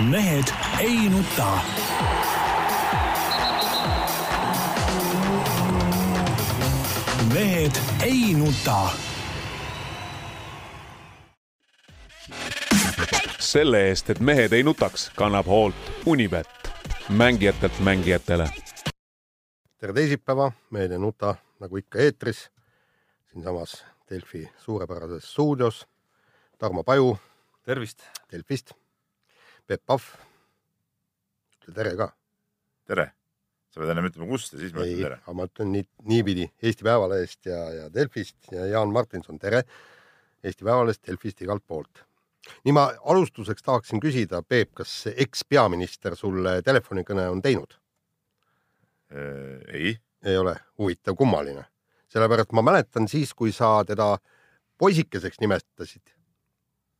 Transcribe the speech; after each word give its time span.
mehed 0.00 0.44
ei 0.80 1.08
nuta. 1.08 1.58
mehed 7.34 7.72
ei 8.02 8.34
nuta. 8.34 8.90
selle 13.38 13.88
eest, 13.88 14.10
et 14.10 14.20
mehed 14.20 14.52
ei 14.52 14.62
nutaks, 14.62 15.10
kannab 15.16 15.46
hoolt 15.46 15.74
Unibet, 16.06 16.48
mängijatelt 17.08 17.80
mängijatele. 17.80 18.48
tere 19.78 19.92
teisipäeva, 19.92 20.52
Mehed 20.70 20.90
ei 20.90 20.98
nuta 20.98 21.34
nagu 21.60 21.76
ikka 21.76 21.98
eetris, 21.98 22.50
siinsamas 23.32 23.84
Delfi 24.10 24.48
suurepärases 24.58 25.32
stuudios. 25.32 25.86
Tarmo 26.58 26.84
Paju 26.84 27.18
tervist! 27.62 28.02
Delfist, 28.32 28.72
Peep 29.66 29.82
Pahv. 29.86 30.02
ütle 31.58 31.74
tere 31.74 31.92
ka. 31.98 32.06
tere, 32.86 33.06
sa 33.74 33.80
pead 33.82 33.90
ennem 33.90 34.06
ütlema, 34.06 34.28
kust 34.30 34.54
ja 34.54 34.60
siis 34.60 34.74
ma 34.74 34.84
ütlen 34.84 35.02
tere. 35.02 35.16
aga 35.24 35.34
ma 35.34 35.46
ütlen 35.48 35.72
nii, 35.74 35.86
niipidi 36.12 36.44
Eesti 36.62 36.86
Päevalehest 36.86 37.48
ja, 37.50 37.62
ja 37.74 37.86
Delfist 37.94 38.52
ja 38.54 38.66
Jaan 38.70 38.92
Martinson, 38.94 39.40
tere. 39.42 39.64
Eesti 40.46 40.62
Päevalehest, 40.68 41.02
Delfist, 41.08 41.42
igalt 41.42 41.66
poolt. 41.66 42.04
nii 42.62 42.76
ma 42.76 42.86
alustuseks 43.10 43.66
tahaksin 43.66 44.02
küsida, 44.02 44.42
Peep, 44.46 44.70
kas 44.78 45.08
ekspeaminister 45.16 46.14
sulle 46.16 46.60
telefonikõne 46.62 47.26
on 47.32 47.42
teinud? 47.42 47.74
ei. 49.10 49.96
ei 50.26 50.36
ole, 50.38 50.54
huvitav, 50.78 51.14
kummaline. 51.18 51.66
sellepärast 52.08 52.54
ma 52.54 52.62
mäletan 52.62 53.08
siis, 53.10 53.34
kui 53.34 53.52
sa 53.52 53.80
teda 53.86 54.14
poisikeseks 54.78 55.40
nimetasid, 55.42 56.15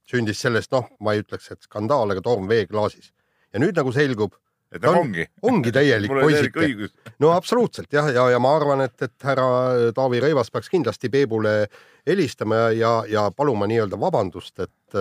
sündis 0.07 0.41
sellest, 0.43 0.73
noh, 0.75 0.89
ma 1.01 1.15
ei 1.17 1.23
ütleks, 1.25 1.51
et 1.53 1.67
skandaal, 1.67 2.13
aga 2.15 2.23
torm 2.25 2.49
veeklaasis. 2.51 3.13
ja 3.53 3.61
nüüd 3.63 3.77
nagu 3.79 3.93
selgub, 3.95 4.35
et 4.71 4.81
ta 4.83 4.89
ta 4.89 4.93
on- 4.93 5.07
ongi. 5.07 5.27
ongi 5.43 5.73
täielik 5.73 6.11
poisike. 6.27 6.89
no 7.23 7.31
absoluutselt 7.33 7.93
jah, 7.93 8.09
ja, 8.15 8.29
ja 8.31 8.39
ma 8.43 8.55
arvan, 8.57 8.83
et, 8.87 8.97
et 9.03 9.27
härra 9.29 9.93
Taavi 9.97 10.21
Rõivas 10.21 10.51
peaks 10.53 10.69
kindlasti 10.73 11.11
Peebule 11.11 11.67
helistama 12.07 12.55
ja, 12.57 12.71
ja, 12.75 12.93
ja 13.09 13.27
paluma 13.31 13.67
nii-öelda 13.71 13.99
vabandust, 14.01 14.59
et, 14.61 14.99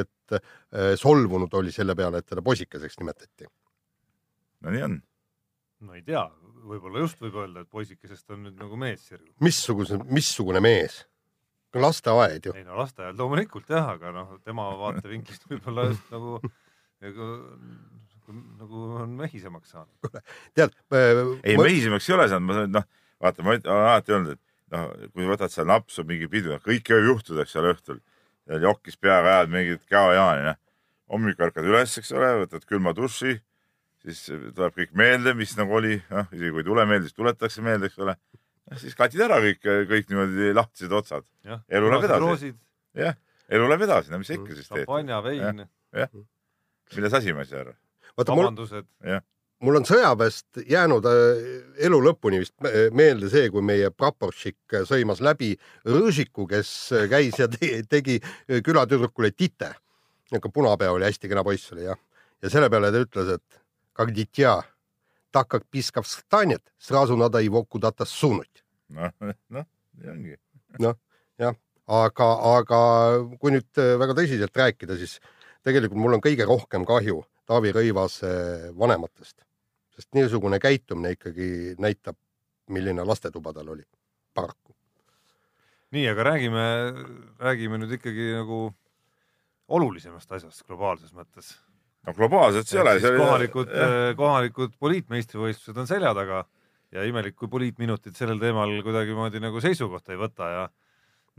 et 0.00 0.40
solvunud 0.98 1.54
oli 1.54 1.72
selle 1.72 1.94
peale, 1.94 2.18
et 2.18 2.26
teda 2.26 2.42
poisikeseks 2.42 2.98
nimetati. 2.98 3.46
no 4.66 4.70
nii 4.74 4.82
on. 4.82 4.96
no 5.86 5.94
ei 5.94 6.02
tea, 6.02 6.24
võib-olla 6.66 7.02
just 7.04 7.20
võib 7.22 7.36
öelda, 7.42 7.62
et 7.62 7.70
poisikesest 7.70 8.30
on 8.34 8.46
nüüd 8.48 8.58
nagu 8.58 8.76
mees 8.76 9.06
missugune, 9.40 10.02
missugune 10.10 10.60
mees? 10.60 11.04
Lasteaed 11.82 12.48
ju. 12.48 12.54
ei 12.56 12.64
no 12.66 12.78
lasteaial 12.80 13.16
loomulikult 13.18 13.70
jah, 13.72 13.92
aga 13.96 14.12
noh, 14.14 14.34
tema 14.44 14.68
vaatevinklist 14.80 15.46
võib-olla 15.50 15.88
just 15.90 16.10
nagu, 16.14 16.40
nagu, 17.04 17.30
nagu 18.62 18.84
on 19.02 19.16
mehisemaks 19.22 19.74
saanud. 19.76 20.20
tead 20.56 20.74
ei, 21.42 21.56
mehisemaks 21.56 22.10
ei 22.10 22.18
ole 22.18 22.28
saanud, 22.32 22.48
ma 22.50 22.66
noh, 22.80 22.88
vaata, 23.22 23.46
ma 23.46 23.54
olen 23.54 23.72
alati 23.76 24.14
öelnud, 24.14 24.36
et 24.36 24.74
noh, 24.74 24.92
kui 25.14 25.28
võtad 25.28 25.52
seal 25.52 25.68
napsu 25.70 26.04
mingi 26.08 26.28
pidu, 26.30 26.54
kõike 26.64 26.96
võib 26.98 27.12
juhtuda, 27.12 27.44
eks 27.44 27.58
ole, 27.60 27.74
õhtul. 27.76 28.00
jokis 28.62 28.98
peaga 29.02 29.36
ajad 29.36 29.52
mingit 29.52 29.84
käojaani, 29.90 30.46
noh. 30.50 30.58
hommikul 31.12 31.48
ärkad 31.48 31.66
üles, 31.66 31.96
eks 31.98 32.12
ole, 32.14 32.32
võtad 32.44 32.66
külma 32.66 32.94
duši, 32.96 33.36
siis 34.06 34.24
tuleb 34.28 34.74
kõik 34.76 34.94
meelde, 34.98 35.34
mis 35.38 35.54
nagu 35.58 35.78
oli, 35.78 35.98
noh, 36.10 36.28
isegi 36.32 36.52
kui 36.54 36.62
ei 36.62 36.68
tule 36.68 36.86
meelde, 36.86 37.08
siis 37.08 37.18
tuletatakse 37.18 37.64
meelde, 37.66 37.90
eks 37.90 38.02
ole. 38.02 38.16
Noh, 38.66 38.80
siis 38.82 38.96
katid 38.98 39.22
ära 39.22 39.38
kõik, 39.42 39.60
kõik 39.62 40.10
niimoodi 40.10 40.50
lahtised 40.56 40.92
otsad. 40.94 41.26
elu 41.46 41.92
läheb 41.92 42.08
edasi. 42.08 42.50
jah, 42.98 43.14
elu 43.48 43.70
läheb 43.70 43.86
edasi, 43.86 44.10
no 44.10 44.18
mis 44.18 44.30
sa 44.30 44.34
ikka 44.34 44.48
mm. 44.48 44.58
siis 44.58 44.68
teed. 44.72 44.82
šampanja, 44.82 45.20
vein. 45.22 45.62
jah, 45.94 46.12
milles 46.96 47.16
asi, 47.20 47.34
ma 47.36 47.44
ei 47.44 47.50
saa 47.50 47.62
aru. 47.62 47.74
vabandused 48.18 48.88
mul.... 49.04 49.22
mul 49.68 49.80
on 49.80 49.86
sõjaväest 49.86 50.62
jäänud 50.66 51.06
äh, 51.06 51.46
elu 51.86 52.00
lõpuni 52.08 52.42
vist 52.42 52.56
meelde 52.96 53.30
see, 53.30 53.46
kui 53.54 53.62
meie 53.62 53.92
praporšik 53.94 54.80
sõimas 54.90 55.22
läbi 55.22 55.52
Rõžiku, 55.86 56.48
kes 56.50 56.72
käis 57.12 57.38
ja 57.38 57.46
te 57.52 57.84
tegi 57.86 58.18
külatüdrukule 58.50 59.30
tite. 59.30 59.76
niisugune 60.32 60.58
punapea 60.58 60.90
oli, 60.96 61.06
hästi 61.06 61.30
kena 61.30 61.46
poiss 61.46 61.70
oli 61.76 61.86
jah. 61.86 62.02
ja 62.42 62.50
selle 62.50 62.70
peale 62.72 62.90
ta 62.90 63.06
ütles, 63.06 63.30
et 63.38 63.62
так 65.35 65.47
как 65.47 65.65
писка 65.65 66.01
встанет, 66.01 66.61
сразу 66.77 67.15
надо 67.15 67.39
его 67.39 67.63
куда-то 67.63 68.05
сунуть. 68.05 68.63
noh , 68.89 69.11
noh , 69.49 69.65
nii 69.95 70.09
ongi . 70.11 70.37
aga , 71.87 72.27
aga 72.57 72.79
kui 73.39 73.53
nüüd 73.55 73.79
äh, 73.79 73.95
väga 73.99 74.15
tõsiselt 74.17 74.55
rääkida, 74.55 74.97
siis 74.99 75.19
tegelikult 75.65 75.99
mul 75.99 76.17
on 76.17 76.23
kõige 76.23 76.47
rohkem 76.47 76.85
kahju 76.87 77.21
Taavi 77.49 77.71
Rõivase 77.75 78.33
vanematest, 78.77 79.41
sest 79.95 80.11
niisugune 80.15 80.59
käitumine 80.61 81.15
ikkagi 81.15 81.77
näitab, 81.81 82.19
milline 82.71 83.03
lastetuba 83.07 83.53
tal 83.55 83.71
oli, 83.73 83.83
paraku. 84.35 84.75
nii , 85.91 86.05
aga 86.11 86.27
räägime , 86.29 86.67
räägime 87.39 87.81
nüüd 87.81 87.97
ikkagi 87.97 88.31
nagu 88.37 88.61
olulisemast 89.67 90.31
asjast 90.31 90.63
globaalses 90.67 91.11
mõttes . 91.15 91.55
no 92.06 92.14
globaalselt 92.16 92.70
see 92.70 92.78
ei 92.80 92.84
ole. 92.84 92.96
kohalikud, 93.18 93.72
kohalikud 94.18 94.76
poliitmeistrivõistlused 94.82 95.82
on 95.82 95.90
selja 95.90 96.14
taga 96.16 96.44
ja 96.94 97.04
imelik, 97.06 97.36
kui 97.38 97.50
poliitminutid 97.50 98.16
sellel 98.16 98.40
teemal 98.42 98.72
kuidagimoodi 98.86 99.42
nagu 99.42 99.62
seisukohta 99.62 100.14
ei 100.14 100.20
võta 100.20 100.50
ja 100.52 100.66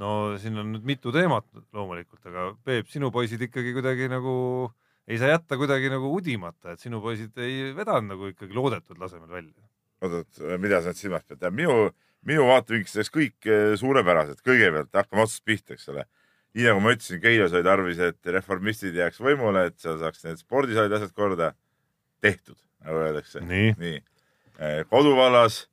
no 0.01 0.11
siin 0.41 0.57
on 0.61 0.73
nüüd 0.75 0.85
mitu 0.87 1.13
teemat 1.15 1.47
loomulikult, 1.73 2.21
aga 2.29 2.49
Peep, 2.67 2.89
sinu 2.91 3.11
poisid 3.13 3.41
ikkagi 3.47 3.73
kuidagi 3.77 4.09
nagu 4.11 4.35
ei 5.07 5.19
saa 5.19 5.31
jätta 5.31 5.57
kuidagi 5.59 5.89
nagu 5.91 6.11
udimata, 6.13 6.75
et 6.75 6.83
sinu 6.83 6.99
poisid 7.03 7.37
ei 7.41 7.71
vedanud 7.75 8.11
nagu 8.11 8.33
ikkagi 8.33 8.55
loodetud 8.55 8.99
tasemel 8.99 9.31
välja. 9.31 9.63
oot-oot, 10.03 10.43
mida 10.61 10.81
sa 10.83 10.91
nüüd 10.91 10.99
silmas 10.99 11.25
pead? 11.25 11.47
minu, 11.55 11.89
minu 12.27 12.47
vaatevinklist 12.51 12.99
oleks 12.99 13.13
kõik 13.13 13.49
eh, 13.49 13.73
suurepärased, 13.79 14.43
kõigepealt 14.45 14.91
hakkame 14.99 15.23
otsast 15.23 15.45
pihta, 15.47 15.77
eks 15.77 15.87
ole. 15.93 16.03
Nii 16.57 16.65
nagu 16.65 16.81
ma 16.81 16.93
ütlesin, 16.95 17.21
Keilas 17.21 17.53
oli 17.53 17.65
tarvis, 17.65 17.99
et 18.01 18.31
reformistid 18.33 18.95
jääks 18.97 19.21
võimule, 19.21 19.67
et 19.69 19.77
seal 19.81 19.99
saaks 20.01 20.23
need 20.25 20.41
spordisaalid 20.41 20.95
asjad 20.97 21.13
korda. 21.13 21.53
tehtud, 22.21 22.57
nagu 22.81 22.97
öeldakse. 22.97 23.43
nii, 23.45 23.75
nii, 23.77 23.99
koduvallas 24.89 25.67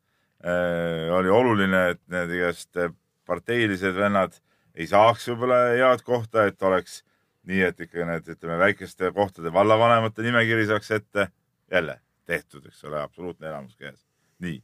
äh, 0.44 1.08
oli 1.16 1.32
oluline, 1.32 1.86
et 1.94 2.02
need 2.12 2.34
igast 2.36 2.76
eh, 2.76 2.92
parteilised 3.24 3.96
vennad 3.96 4.36
ei 4.74 4.86
saaks 4.90 5.30
võib-olla 5.30 5.60
head 5.72 6.04
kohta, 6.04 6.44
et 6.50 6.62
oleks 6.62 7.00
nii, 7.48 7.62
et 7.64 7.80
ikka 7.80 8.04
need, 8.08 8.28
ütleme, 8.36 8.58
väikeste 8.60 9.08
kohtade 9.16 9.52
vallavanemate 9.52 10.24
nimekiri 10.26 10.66
saaks 10.68 10.90
ette. 10.98 11.28
jälle 11.72 12.00
tehtud, 12.26 12.66
eks 12.66 12.84
ole, 12.84 13.00
absoluutne 13.02 13.48
enamus 13.48 13.76
käes. 13.76 14.04
nii, 14.38 14.62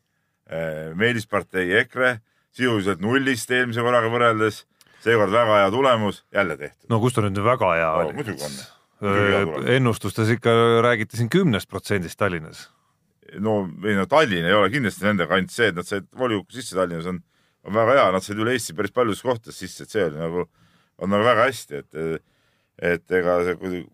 Meelispartei 0.95 1.73
EKRE 1.79 2.19
sisuliselt 2.53 3.01
nullist 3.01 3.51
eelmise 3.51 3.81
korraga 3.81 4.11
võrreldes, 4.11 4.65
seekord 5.05 5.33
väga 5.33 5.61
hea 5.63 5.71
tulemus, 5.75 6.25
jälle 6.35 6.57
tehtud. 6.61 6.89
no 6.93 7.01
kus 7.01 7.15
ta 7.17 7.25
nüüd 7.25 7.41
väga 7.45 7.73
hea 7.77 7.89
No, 7.91 8.05
oli? 8.09 8.17
muidugi 8.21 8.45
on. 8.47 8.59
Tulemus. 9.01 9.67
ennustustes 9.77 10.29
ikka 10.37 10.53
räägiti 10.85 11.17
siin 11.17 11.31
kümnest 11.33 11.69
protsendist 11.71 12.19
Tallinnas. 12.21 12.67
no 13.39 13.63
ei 13.87 13.95
no 13.97 14.07
Tallinn 14.07 14.45
ei 14.49 14.53
ole 14.57 14.71
kindlasti 14.71 15.05
nende 15.07 15.27
kant 15.31 15.51
see, 15.55 15.69
et 15.71 15.77
nad 15.79 15.87
said 15.89 16.09
volikokku 16.19 16.53
sisse 16.53 16.77
Tallinnas 16.77 17.07
on, 17.07 17.23
on 17.65 17.75
väga 17.75 17.95
hea, 17.97 18.11
nad 18.13 18.25
said 18.27 18.39
üle 18.43 18.53
Eesti 18.57 18.75
päris 18.77 18.93
paljudes 18.93 19.23
kohtades 19.23 19.59
sisse, 19.61 19.85
et 19.87 19.91
see 19.95 20.05
oli 20.05 20.19
nagu, 20.21 20.45
on 20.99 21.11
nagu 21.13 21.25
väga 21.25 21.49
hästi, 21.49 21.81
et 21.85 22.23
et 22.81 23.13
ega 23.13 23.35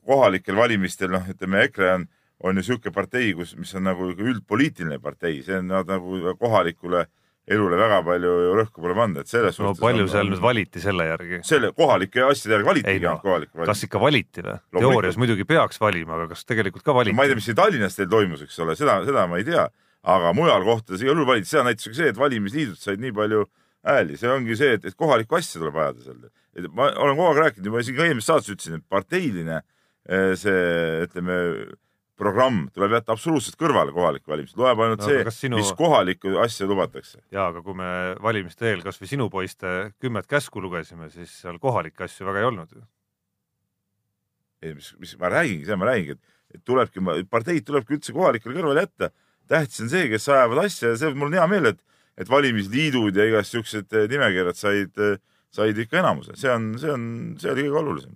kohalikel 0.07 0.55
valimistel 0.55 1.11
noh, 1.11 1.25
ütleme 1.27 1.65
EKRE 1.67 1.89
on, 1.97 2.05
on 2.39 2.53
ju 2.55 2.61
niisugune 2.61 2.93
partei, 2.95 3.33
kus, 3.35 3.57
mis 3.59 3.73
on 3.75 3.83
nagu 3.89 4.13
üldpoliitiline 4.15 5.01
partei, 5.03 5.41
see 5.43 5.57
on 5.59 5.67
nad 5.73 5.89
nagu 5.91 6.21
kohalikule 6.39 7.07
elule 7.47 7.79
väga 7.79 8.01
palju 8.07 8.31
ju 8.43 8.55
rõhku 8.59 8.83
pole 8.83 8.95
pannud, 8.99 9.23
et 9.23 9.31
selles 9.31 9.59
no 9.63 9.73
palju 9.79 10.07
seal 10.11 10.31
nüüd 10.31 10.43
valiti 10.43 10.83
selle 10.83 11.07
järgi? 11.07 11.41
selle 11.47 11.71
kohalike 11.77 12.25
asjade 12.27 12.57
järgi 12.57 12.67
Ei 12.67 12.71
valitigi 12.71 13.05
no, 13.05 13.11
ainult 13.13 13.27
kohalikke 13.27 13.69
kas 13.71 13.85
ikka 13.87 14.03
valiti 14.03 14.43
või? 14.47 14.57
Teoorias 14.81 15.19
muidugi 15.21 15.47
peaks 15.47 15.79
valima, 15.83 16.17
aga 16.19 16.33
kas 16.33 16.43
tegelikult 16.49 16.87
ka 16.87 16.97
valiti? 16.97 17.15
ma 17.17 17.27
ei 17.27 17.31
tea, 17.31 17.39
mis 17.39 17.47
siin 17.47 17.59
Tallinnas 17.59 17.99
teil 17.99 18.11
toimus, 18.11 18.43
eks 18.47 18.59
ole, 18.65 18.75
seda, 18.79 18.99
seda 19.07 19.29
ma 19.31 19.39
ei 19.39 19.47
tea, 19.47 19.69
aga 20.17 20.35
mujal 20.35 20.67
kohtades 20.67 21.05
igal 21.05 21.15
juhul 21.15 21.31
valiti, 21.31 21.51
seda 21.53 21.69
näitas 21.69 21.87
ka 21.87 21.95
see, 22.01 22.11
et 22.11 22.19
valimisliidud 22.19 22.83
said 22.83 23.03
nii 23.05 23.15
palju 23.15 23.47
hääli, 23.87 24.19
see 24.19 24.33
ongi 24.33 24.59
see, 24.59 24.75
et, 24.81 24.91
et 24.91 24.99
kohalikku 24.99 25.39
asja 25.39 25.63
tuleb 25.63 25.79
ajada 25.79 26.03
seal. 26.03 26.29
et 26.57 26.67
ma 26.75 26.91
olen 26.91 27.15
kogu 27.15 27.31
aeg 27.31 27.43
rääkinud, 27.45 27.73
ma 27.75 27.83
ka 27.87 28.07
eelmises 28.09 28.31
saates 28.33 28.55
ütlesin, 28.57 28.81
et 28.81 28.91
parteiline 28.91 29.61
eh, 29.61 30.33
see, 30.41 30.63
ütleme, 31.07 31.37
programm 32.17 32.67
tuleb 32.75 32.95
jätta 32.97 33.13
absoluutselt 33.15 33.59
kõrvale 33.61 33.93
kohalike 33.95 34.31
valimised, 34.31 34.57
loeb 34.59 34.81
ainult 34.81 35.03
No 35.03 35.09
see 35.09 35.25
sinu- 35.37 35.59
mis 35.61 35.73
kohalikku 35.77 36.37
asja 36.43 36.67
lubatakse. 36.67 37.21
jaa, 37.31 37.49
aga 37.53 37.63
kui 37.63 37.75
me 37.77 37.89
valimiste 38.25 38.69
eel 38.71 38.83
kasvõi 38.85 39.09
sinu 39.11 39.29
poiste 39.31 39.93
kümmet 40.01 40.27
käsku 40.27 40.63
lugesime, 40.65 41.11
siis 41.13 41.31
seal 41.43 41.59
kohalikke 41.63 42.05
asju 42.09 42.27
väga 42.27 42.41
ei 42.41 42.49
olnud 42.51 42.73
ju. 42.73 42.83
ei, 44.63 44.75
mis, 44.75 44.95
mis 44.99 45.13
ma 45.21 45.29
räägingi, 45.31 45.65
seda 45.69 45.77
ma 45.77 45.91
räägingi, 45.91 46.17
et, 46.55 46.63
tulebki, 46.65 47.03
parteid 47.31 47.67
tulebki 47.69 47.99
üldse 47.99 48.15
kohalikele 48.17 48.57
kõrvale 48.57 48.87
jätta. 48.87 49.11
tähtis 49.47 49.81
on 49.85 49.91
see, 49.93 50.09
kes 50.11 50.29
ajavad 50.33 50.65
asja 50.65 50.89
ja 50.95 50.97
see, 50.99 51.13
mul 51.15 51.29
on 51.29 51.37
hea 51.39 51.47
meel, 51.53 51.67
et, 51.75 51.83
et 52.19 52.29
valimisliidud 52.33 53.15
ja 53.17 53.29
igast 53.29 53.53
siuksed 53.55 53.93
eh, 53.93 54.09
nimekirjad 54.11 54.57
said, 54.59 54.97
said 55.57 55.81
ikka 55.83 56.01
enamuse, 56.03 56.37
see 56.39 56.53
on, 56.53 56.71
see 56.81 56.93
on, 56.93 57.07
see 57.41 57.53
oli 57.53 57.67
kõige 57.67 57.81
olulisem. 57.83 58.13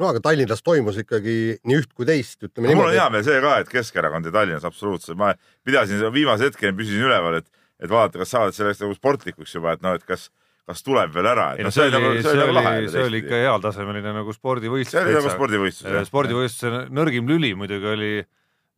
no 0.00 0.10
aga 0.10 0.22
Tallinnas 0.24 0.62
toimus 0.66 1.00
ikkagi 1.02 1.36
nii 1.66 1.80
üht 1.82 1.90
kui 1.96 2.08
teist, 2.08 2.38
ütleme 2.46 2.74
mul 2.74 2.90
on 2.90 2.96
hea. 2.96 3.08
meel 3.12 3.26
see 3.26 3.42
ka, 3.44 3.58
et 3.64 3.72
Keskerakond 3.72 4.30
ja 4.30 4.34
Tallinnas 4.34 4.68
absoluutselt, 4.68 5.18
ma 5.20 5.34
pidasin 5.66 6.00
seda 6.00 6.12
viimase 6.14 6.50
hetkeni 6.50 6.76
püsisin 6.78 7.08
üleval, 7.08 7.40
et, 7.42 7.50
et 7.82 7.90
vaadata, 7.90 8.22
kas 8.22 8.34
saavad 8.36 8.56
sellest 8.56 8.84
nagu 8.84 8.96
sportlikuks 8.96 9.58
juba, 9.58 9.76
et 9.76 9.84
noh, 9.84 9.98
et 9.98 10.06
kas, 10.08 10.28
kas 10.68 10.86
tuleb 10.86 11.12
veel 11.14 11.28
ära, 11.34 11.50
et 11.54 11.62
ei 11.62 11.66
no 11.66 11.72
noh, 11.72 11.76
see 11.76 11.90
oli, 11.90 12.22
see 12.24 12.38
nagu 12.40 12.62
oli, 12.62 12.88
see 12.94 13.08
oli 13.10 13.24
ikka 13.24 13.42
heal 13.42 13.66
tasemeline 13.66 14.14
nagu 14.20 14.36
spordivõistlus. 14.36 14.94
see 14.94 15.04
oli 15.04 15.18
nagu 15.18 15.34
spordivõistlus 15.34 15.98
jah. 15.98 16.08
spordivõistluse 16.08 16.86
nõrgim 16.94 17.28
lüli 17.28 17.52
muidugi 17.58 17.92
oli 17.96 18.14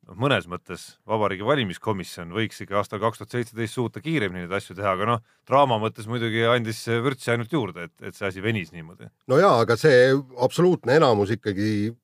noh, 0.07 0.17
mõnes 0.27 0.47
mõttes 0.51 0.87
Vabariigi 1.09 1.47
Valimiskomisjon 1.47 2.33
võiks 2.37 2.63
ikka 2.63 2.81
aastal 2.81 3.03
kaks 3.03 3.23
tuhat 3.23 3.37
seitseteist 3.37 3.77
suuta 3.77 4.03
kiiremini 4.05 4.45
neid 4.45 4.57
asju 4.59 4.77
teha, 4.79 4.95
aga 4.97 5.11
noh, 5.13 5.23
draama 5.49 5.81
mõttes 5.83 6.09
muidugi 6.11 6.47
andis 6.51 6.85
vürtsi 7.05 7.33
ainult 7.35 7.53
juurde, 7.53 7.89
et, 7.91 7.95
et 8.11 8.19
see 8.19 8.29
asi 8.31 8.45
venis 8.45 8.73
niimoodi. 8.75 9.11
no 9.31 9.41
jaa, 9.43 9.59
aga 9.65 9.79
see 9.81 10.11
absoluutne 10.47 10.99
enamus 11.01 11.35
ikkagi 11.37 11.95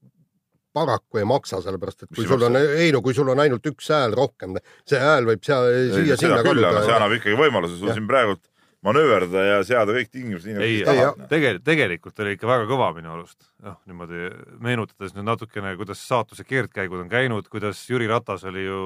paraku 0.72 1.20
ei 1.20 1.26
maksa, 1.28 1.60
sellepärast 1.64 2.06
et 2.06 2.14
kui 2.16 2.26
sul 2.26 2.46
on, 2.48 2.56
ei 2.56 2.92
no 2.94 3.02
kui 3.04 3.14
sul 3.16 3.28
on 3.28 3.40
ainult 3.42 3.66
üks 3.68 3.90
hääl 3.92 4.16
rohkem, 4.16 4.56
see 4.88 5.00
hääl 5.00 5.28
võib 5.28 5.44
seal 5.44 5.68
siia-sinna 5.92 6.40
aga 6.40 6.48
see 6.48 6.62
kaduda. 6.64 6.96
annab 6.96 7.18
ikkagi 7.18 7.36
võimaluse 7.38 7.76
sul 7.76 7.92
Jah. 7.92 7.98
siin 7.98 8.08
praegult 8.08 8.42
manööverdada 8.86 9.42
ja 9.46 9.58
seada 9.66 9.94
kõik 9.94 10.10
tingimused 10.10 10.48
nii 10.48 10.56
nagu 10.56 10.66
ei 10.66 10.78
tahad. 10.86 11.26
tegelikult, 11.30 11.64
tegelikult 11.66 12.22
oli 12.24 12.36
ikka 12.36 12.48
väga 12.50 12.68
kõva 12.70 12.88
minu 12.96 13.12
arust. 13.14 13.38
noh, 13.62 13.76
niimoodi 13.86 14.30
meenutades 14.62 15.14
nüüd 15.16 15.28
natukene, 15.28 15.74
kuidas 15.78 16.02
saatuse 16.06 16.46
keerdkäigud 16.48 17.04
on 17.04 17.12
käinud, 17.12 17.48
kuidas 17.52 17.82
Jüri 17.90 18.10
Ratas 18.10 18.44
oli 18.48 18.64
ju 18.66 18.80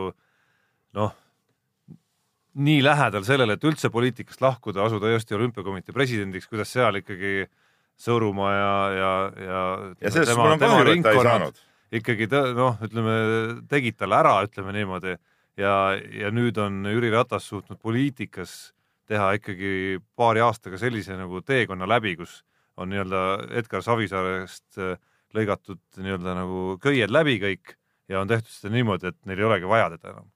noh, 0.96 1.14
nii 2.56 2.82
lähedal 2.84 3.24
sellele, 3.24 3.56
et 3.56 3.64
üldse 3.68 3.90
poliitikast 3.92 4.40
lahkuda, 4.44 4.84
asuda 4.84 5.12
Eesti 5.12 5.36
Olümpiakomitee 5.36 5.96
presidendiks, 5.96 6.48
kuidas 6.50 6.72
seal 6.72 7.00
ikkagi 7.02 7.46
Sõõrumaa 7.96 8.50
ja, 8.52 8.72
ja, 8.92 9.12
ja 9.40 9.60
ja 10.04 10.10
sellest 10.12 10.36
mul 10.36 10.52
on 10.52 10.60
kahju, 10.60 10.82
et 10.92 11.04
ta 11.04 11.12
ei 11.16 11.22
saanud. 11.24 11.60
ikkagi 11.96 12.26
ta 12.28 12.42
noh, 12.52 12.76
ütleme 12.84 13.14
tegid 13.70 13.96
talle 13.96 14.18
ära, 14.20 14.34
ütleme 14.44 14.74
niimoodi 14.76 15.14
ja, 15.56 15.76
ja 15.96 16.28
nüüd 16.28 16.60
on 16.60 16.82
Jüri 16.92 17.08
Ratas 17.14 17.48
suutnud 17.48 17.80
poliitikas 17.80 18.74
teha 19.06 19.32
ikkagi 19.38 19.72
paari 20.18 20.42
aastaga 20.44 20.78
sellise 20.80 21.16
nagu 21.18 21.42
teekonna 21.46 21.88
läbi, 21.88 22.16
kus 22.18 22.40
on 22.76 22.90
nii-öelda 22.92 23.22
Edgar 23.56 23.84
Savisaarest 23.84 24.80
äh, 24.82 24.96
lõigatud 25.36 25.80
nii-öelda 26.00 26.36
nagu 26.36 26.62
köied 26.82 27.12
läbi 27.12 27.38
kõik 27.42 27.76
ja 28.10 28.20
on 28.22 28.30
tehtud 28.30 28.52
seda 28.52 28.74
niimoodi, 28.74 29.10
et 29.10 29.18
neil 29.28 29.42
ei 29.42 29.48
olegi 29.48 29.70
vaja 29.70 29.90
teda 29.96 30.12
enam. 30.14 30.30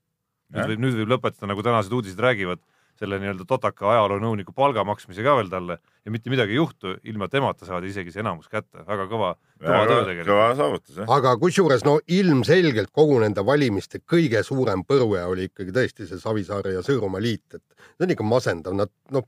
nüüd 0.51 0.73
võib, 0.73 0.83
nüüd 0.83 0.99
võib 1.01 1.13
lõpetada, 1.15 1.51
nagu 1.51 1.63
tänased 1.63 1.93
uudised 1.95 2.21
räägivad, 2.21 2.63
selle 3.01 3.19
nii-öelda 3.23 3.47
totaka 3.49 3.89
ajaloonõuniku 3.95 4.53
palga 4.57 4.85
maksmise 4.85 5.25
ka 5.25 5.35
veel 5.39 5.49
talle 5.53 5.79
ja 5.81 6.13
mitte 6.13 6.33
midagi 6.33 6.55
ei 6.55 6.61
juhtu, 6.61 6.95
ilma 7.09 7.29
temata 7.33 7.69
saadi 7.69 7.91
isegi 7.93 8.13
see 8.13 8.23
enamus 8.25 8.51
kätte, 8.53 8.85
väga 8.87 9.07
kõva, 9.11 9.33
kõva 9.61 9.83
töö 9.89 10.03
tegelikult. 10.05 10.29
kõva 10.29 10.49
saavutus 10.59 11.01
jah. 11.01 11.13
aga 11.17 11.35
kusjuures 11.41 11.85
no 11.89 11.99
ilmselgelt 12.21 12.93
kogu 12.93 13.19
nende 13.25 13.45
valimiste 13.47 14.03
kõige 14.05 14.45
suurem 14.47 14.85
põrue 14.89 15.25
oli 15.33 15.49
ikkagi 15.49 15.75
tõesti 15.77 16.09
see 16.09 16.21
Savisaare 16.21 16.77
ja 16.77 16.85
Sõõrumaa 16.85 17.23
liit, 17.25 17.47
et 17.57 17.65
see 17.97 18.07
on 18.09 18.15
ikka 18.17 18.27
masendav, 18.27 18.77
nad 18.77 18.93
noh, 19.17 19.27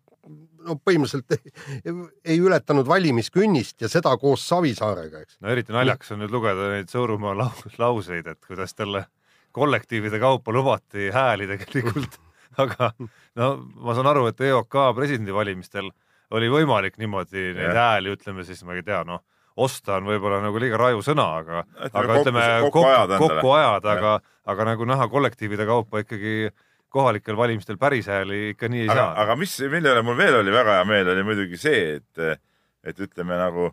no 0.66 0.76
põhimõtteliselt 0.84 1.32
ei, 1.38 1.94
ei 2.34 2.42
ületanud 2.42 2.86
valimiskünnist 2.88 3.80
ja 3.82 3.90
seda 3.92 4.12
koos 4.20 4.44
Savisaarega, 4.48 5.24
eks. 5.24 5.40
no 5.40 5.50
eriti 5.52 5.74
naljakas 5.74 6.12
on 6.14 6.22
nüüd 6.22 6.34
lugeda 6.34 6.68
neid 6.74 6.92
Sõõrumaa 6.92 7.34
lau- 7.40 7.72
lauseid, 7.80 8.28
et 8.28 8.44
kuidas 8.46 8.76
talle 8.76 9.06
kollektiivide 9.52 10.20
kaupa 10.22 10.52
lubati 10.54 11.10
hääli 11.12 11.48
tegelikult, 11.50 12.20
aga 12.64 12.92
no 13.40 13.52
ma 13.82 13.96
saan 13.96 14.10
aru, 14.12 14.26
et 14.30 14.40
EOK 14.48 14.78
presidendivalimistel 14.96 15.90
oli 16.32 16.48
võimalik 16.52 16.96
niimoodi 17.00 17.52
neid 17.52 17.68
Jah. 17.68 17.78
hääli, 17.78 18.16
ütleme 18.16 18.44
siis, 18.48 18.62
ma 18.64 18.76
ei 18.76 18.84
tea, 18.86 19.02
noh, 19.04 19.20
osta 19.60 19.98
on 19.98 20.08
võib-olla 20.08 20.40
nagu 20.44 20.60
liiga 20.60 20.78
raju 20.80 21.02
sõna, 21.04 21.26
aga, 21.42 21.64
Ütleme, 21.76 22.02
aga 22.02 22.20
ütleme 22.20 22.44
kokku 22.66 22.84
kokku, 22.84 23.18
kokku 23.26 23.54
ajada, 23.58 23.96
aga, 23.96 24.12
aga 24.48 24.68
nagu 24.72 24.88
näha 24.88 25.08
kollektiivide 25.12 25.66
kaupa 25.68 26.04
ikkagi 26.04 26.52
kohalikel 26.92 27.36
valimistel 27.36 27.78
päris 27.80 28.08
hääli 28.12 28.52
ikka 28.52 28.68
nii 28.68 28.86
ei 28.86 28.90
aga, 28.90 28.98
saa. 29.00 29.12
aga 29.24 29.36
mis, 29.40 29.56
mille 29.72 29.92
üle 29.94 30.04
mul 30.04 30.16
veel 30.16 30.40
oli 30.40 30.52
väga 30.52 30.78
hea 30.78 30.88
meel, 30.88 31.12
oli 31.14 31.24
muidugi 31.26 31.60
see, 31.60 31.98
et, 31.98 32.42
et 32.84 33.04
ütleme 33.06 33.36
nagu 33.40 33.70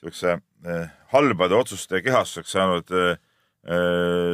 siukse 0.00 0.36
eh, 0.38 0.86
halbade 1.14 1.58
otsuste 1.58 2.02
kehastuseks 2.02 2.54
saanud 2.56 2.94
eh, 2.96 3.14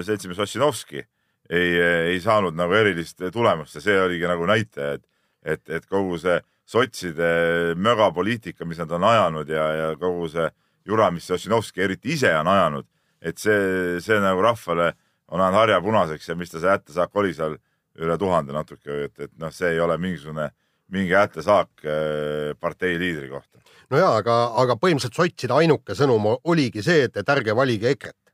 seltsimees 0.06 0.40
Ossinovski 0.44 1.02
ei, 1.50 1.76
ei 2.12 2.20
saanud 2.20 2.56
nagu 2.56 2.74
erilist 2.74 3.22
tulemust 3.32 3.78
ja 3.78 3.84
see 3.84 3.96
oligi 4.00 4.28
nagu 4.28 4.46
näitaja, 4.48 4.98
et, 4.98 5.04
et, 5.44 5.62
et 5.78 5.86
kogu 5.86 6.18
see 6.18 6.38
sotside 6.66 7.74
mögapoliitika, 7.78 8.66
mis 8.66 8.80
nad 8.82 8.90
on 8.96 9.04
ajanud 9.06 9.48
ja, 9.48 9.66
ja 9.80 9.88
kogu 10.00 10.28
see 10.32 10.48
jura, 10.86 11.10
mis 11.14 11.30
Ossinovski 11.30 11.82
eriti 11.82 12.14
ise 12.14 12.32
on 12.38 12.50
ajanud, 12.50 12.86
et 13.22 13.38
see, 13.38 14.00
see 14.02 14.18
nagu 14.22 14.42
rahvale 14.42 14.92
on 15.28 15.40
ajanud 15.40 15.60
harja 15.60 15.80
punaseks 15.82 16.28
ja 16.30 16.36
mis 16.38 16.52
ta 16.52 16.62
see 16.62 16.70
hättesaak 16.70 17.16
oli 17.18 17.34
seal 17.34 17.56
üle 17.96 18.18
tuhande 18.20 18.54
natuke, 18.54 19.06
et, 19.06 19.14
et 19.20 19.32
noh, 19.40 19.52
see 19.54 19.72
ei 19.74 19.80
ole 19.80 19.96
mingisugune, 20.00 20.50
mingi 20.92 21.16
hättesaak 21.16 21.86
eh, 21.86 22.52
partei 22.60 22.98
liidri 23.00 23.30
kohta. 23.30 23.62
no 23.90 23.98
jaa, 23.98 24.12
aga, 24.20 24.36
aga 24.62 24.76
põhimõtteliselt 24.78 25.18
sotside 25.18 25.56
ainuke 25.56 25.96
sõnum 25.98 26.28
oligi 26.36 26.84
see, 26.84 27.06
et, 27.08 27.16
et 27.16 27.34
ärge 27.36 27.56
valige 27.56 27.90
EKRE-t. 27.94 28.25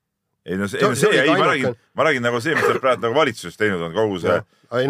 Ei 0.44 0.58
no 0.58 0.66
see, 0.68 0.80
ei, 0.82 0.88
no 0.88 0.98
see 0.98 1.20
ei 1.20 1.30
ma 1.30 1.46
räägin, 1.52 1.76
ma 1.94 2.06
räägin 2.08 2.24
nagu 2.26 2.40
see, 2.42 2.56
mis 2.58 2.66
nad 2.66 2.80
praegu 2.82 3.06
nagu 3.06 3.14
valitsuses 3.14 3.58
teinud 3.60 3.82
on, 3.86 3.94
kogu 3.94 4.18
see, 4.22 4.38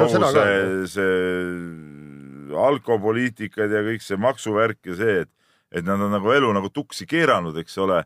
no 0.01 0.09
kogu 0.09 0.31
see, 0.33 0.87
see 0.95 2.57
alkopoliitikad 2.63 3.73
ja 3.73 3.83
kõik 3.85 4.05
see 4.05 4.21
maksuvärk 4.21 4.93
ja 4.93 4.97
see, 4.99 5.21
et, 5.25 5.31
et 5.73 5.87
nad 5.87 6.01
on 6.01 6.13
nagu 6.13 6.33
elu 6.33 6.53
nagu 6.57 6.73
tuksi 6.73 7.07
keeranud, 7.09 7.57
eks 7.61 7.79
ole. 7.85 8.03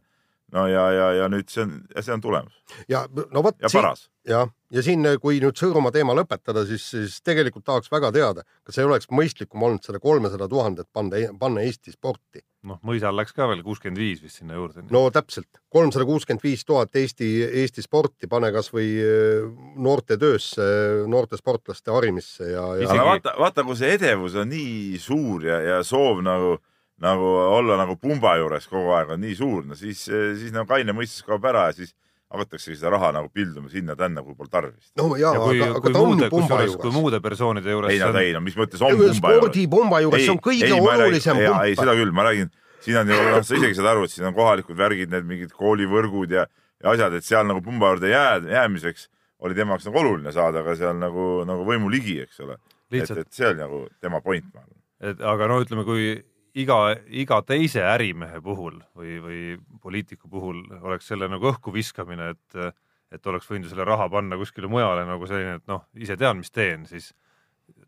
No 0.55 0.67
ja, 0.71 0.85
ja, 0.95 1.07
ja 1.23 1.31
nüüd 1.33 1.51
see 1.51 1.65
on, 1.67 1.81
see 1.99 2.15
on 2.15 2.23
tulemus 2.23 2.79
ja 2.91 3.05
no 3.35 3.43
vot 3.43 3.57
ja, 3.63 3.71
paras. 3.73 4.07
jah, 4.27 4.51
ja 4.75 4.83
siin, 4.85 5.07
kui 5.23 5.41
nüüd 5.43 5.59
Sõõrumaa 5.59 5.95
teema 5.95 6.15
lõpetada, 6.17 6.63
siis, 6.69 6.85
siis 6.93 7.17
tegelikult 7.27 7.65
tahaks 7.67 7.91
väga 7.93 8.13
teada, 8.15 8.45
kas 8.67 8.79
ei 8.79 8.87
oleks 8.87 9.11
mõistlikum 9.11 9.63
olnud 9.67 9.87
seda 9.87 10.01
kolmesada 10.03 10.49
tuhandet 10.51 10.89
panna, 10.95 11.23
panna 11.41 11.65
Eesti 11.67 11.95
sporti. 11.95 12.45
noh, 12.67 12.79
mõisal 12.87 13.15
läks 13.15 13.35
ka 13.35 13.47
veel 13.47 13.63
kuuskümmend 13.67 13.99
viis 14.01 14.23
vist 14.23 14.41
sinna 14.43 14.59
juurde. 14.59 14.85
no 14.91 15.07
täpselt, 15.15 15.63
kolmsada 15.73 16.07
kuuskümmend 16.07 16.47
viis 16.47 16.65
tuhat 16.67 16.95
Eesti, 16.95 17.31
Eesti 17.65 17.83
sporti, 17.83 18.31
pane 18.31 18.53
kasvõi 18.55 18.87
äh, 19.03 19.51
noorte 19.83 20.19
töösse, 20.21 20.71
noorte 21.11 21.39
sportlaste 21.41 21.95
harimisse 21.95 22.53
ja, 22.53 22.69
ja 22.83 23.03
vaata, 23.03 23.35
vaata, 23.39 23.67
kui 23.67 23.79
see 23.79 23.95
edevus 23.99 24.39
on 24.39 24.51
nii 24.55 24.99
suur 25.03 25.51
ja, 25.51 25.61
ja 25.73 25.83
soov 25.87 26.23
nagu, 26.27 26.57
nagu 27.03 27.27
olla 27.59 27.77
nagu 27.77 27.97
pumba 28.01 28.37
juures 28.41 28.67
kogu 28.71 28.95
aeg 28.97 29.11
on 29.17 29.21
nii 29.21 29.35
suur, 29.37 29.65
no 29.69 29.77
siis, 29.77 30.07
siis 30.09 30.53
nagu 30.55 30.69
kaine 30.71 30.95
mõistus 30.97 31.25
kaob 31.27 31.45
ära 31.49 31.67
ja 31.71 31.77
siis 31.77 31.93
hakataksegi 32.33 32.79
seda 32.81 32.91
raha 32.97 33.13
nagu 33.15 33.29
pilduma 33.31 33.69
sinna-tänna, 33.71 34.23
kui 34.27 34.35
pole 34.35 34.51
tarvis. 34.51 34.89
no 34.99 35.11
ja, 35.15 35.31
ja 35.37 35.41
kui, 35.43 35.61
aga, 35.61 35.69
aga 35.77 35.83
kui 35.85 35.93
ta 35.93 36.01
on 36.01 36.09
muude, 36.11 36.27
ju 36.27 36.33
pumba 36.33 36.47
kusjuures 36.49 36.77
kui 36.77 36.89
juures. 36.89 36.97
muude 36.99 37.21
persoonide 37.23 37.75
juures 37.77 37.93
ei 37.93 38.01
no 38.03 38.09
on- 38.09 38.21
ei 38.23 38.33
no 38.35 38.41
mis 38.43 38.57
mõttes 38.59 38.83
on 38.83 38.91
pumba 38.91 39.05
juures? 39.05 39.21
spordipumba 39.21 40.01
juures, 40.03 40.25
see 40.25 40.35
on 40.35 40.41
kõige 40.43 40.71
ei, 40.71 40.81
olulisem 40.81 41.43
jaa, 41.45 41.61
ei, 41.69 41.77
seda 41.79 41.95
küll, 42.01 42.13
ma 42.17 42.27
räägin, 42.27 42.51
siin 42.83 42.99
on 43.03 43.13
ju, 43.13 43.21
noh, 43.31 43.43
sa 43.47 43.61
isegi 43.61 43.79
saad 43.79 43.91
aru, 43.93 44.05
et 44.09 44.15
siin 44.17 44.27
on 44.27 44.35
kohalikud 44.35 44.77
värgid, 44.81 45.13
need 45.13 45.29
mingid 45.29 45.53
koolivõrgud 45.55 46.35
ja, 46.35 46.47
ja 46.83 46.95
asjad, 46.97 47.15
et 47.21 47.29
seal 47.29 47.47
nagu 47.47 47.63
pumba 47.63 47.93
juurde 47.95 48.11
jää, 48.11 48.41
jäämiseks 48.57 49.07
oli 49.47 49.55
tema 49.55 49.77
jaoks 49.77 49.87
nagu 49.87 50.01
oluline 50.03 50.33
saada 50.35 50.65
ka 50.67 50.75
seal 50.81 50.97
nagu, 50.99 51.45
nagu 51.47 51.63
võimu 51.69 51.93
ligi, 51.93 52.19
eks 52.25 52.41
ole. 52.43 52.57
et, 52.91 53.11
et 53.11 53.29
see 53.31 53.53
on 53.53 53.61
nagu 53.63 53.85
tema 54.01 54.19
point, 54.25 54.45
ma 54.55 54.65
arvan. 54.65 54.81
et 55.13 55.23
aga 55.35 55.47
no 55.53 55.61
ütleme, 55.63 55.85
kui 55.87 56.17
iga, 56.57 56.79
iga 57.09 57.41
teise 57.47 57.85
ärimehe 57.85 58.41
puhul 58.45 58.79
või, 58.97 59.19
või 59.23 59.41
poliitiku 59.83 60.31
puhul 60.33 60.63
oleks 60.81 61.09
selle 61.11 61.29
nagu 61.33 61.53
õhku 61.53 61.75
viskamine, 61.75 62.33
et 62.37 62.75
et 63.15 63.29
oleks 63.31 63.47
võinud 63.47 63.69
ju 63.69 63.71
selle 63.71 63.85
raha 63.87 64.09
panna 64.11 64.39
kuskile 64.39 64.67
mujale 64.71 65.05
nagu 65.07 65.29
selline, 65.31 65.61
et 65.61 65.69
noh, 65.71 65.85
ise 65.95 66.17
tean, 66.19 66.41
mis 66.41 66.51
teen, 66.51 66.89
siis 66.91 67.13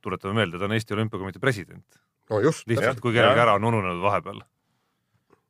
tuletame 0.04 0.36
meelde, 0.38 0.60
ta 0.60 0.68
on 0.68 0.74
Eesti 0.76 0.94
Olümpiakomitee 0.94 1.42
president. 1.42 1.98
no 2.30 2.38
just, 2.44 2.66
lihtsalt 2.70 3.00
kui 3.02 3.16
kellelgi 3.16 3.42
ära 3.42 3.56
on 3.58 3.66
ununenud 3.70 4.02
vahepeal. 4.02 4.38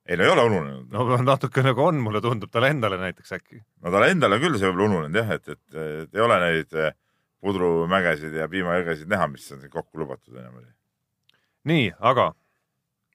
ei 0.08 0.16
no 0.16 0.24
ei 0.24 0.32
ole 0.32 0.46
ununenud 0.48 0.94
no.. 0.94 1.18
natuke 1.26 1.62
nagu 1.66 1.84
on, 1.84 2.00
mulle 2.00 2.22
tundub 2.24 2.50
talle 2.50 2.72
endale 2.72 2.96
näiteks 3.00 3.36
äkki. 3.36 3.60
no 3.84 3.92
talle 3.92 4.10
endale 4.14 4.40
küll 4.40 4.56
see 4.56 4.70
võib-olla 4.70 4.88
ununenud 4.88 5.20
jah, 5.20 5.36
et, 5.36 5.48
et, 5.48 5.78
et 5.84 6.16
ei 6.16 6.24
ole 6.24 6.40
neid 6.46 6.80
eh, 6.80 6.96
pudrumägesid 7.44 8.40
ja 8.40 8.48
piimajõgesid 8.50 9.10
näha, 9.10 9.28
mis 9.28 9.46
on 9.52 9.68
kokku 9.70 10.00
lubatud 10.00 10.40
enam. 10.40 10.62
nii, 11.68 11.92
aga 11.98 12.32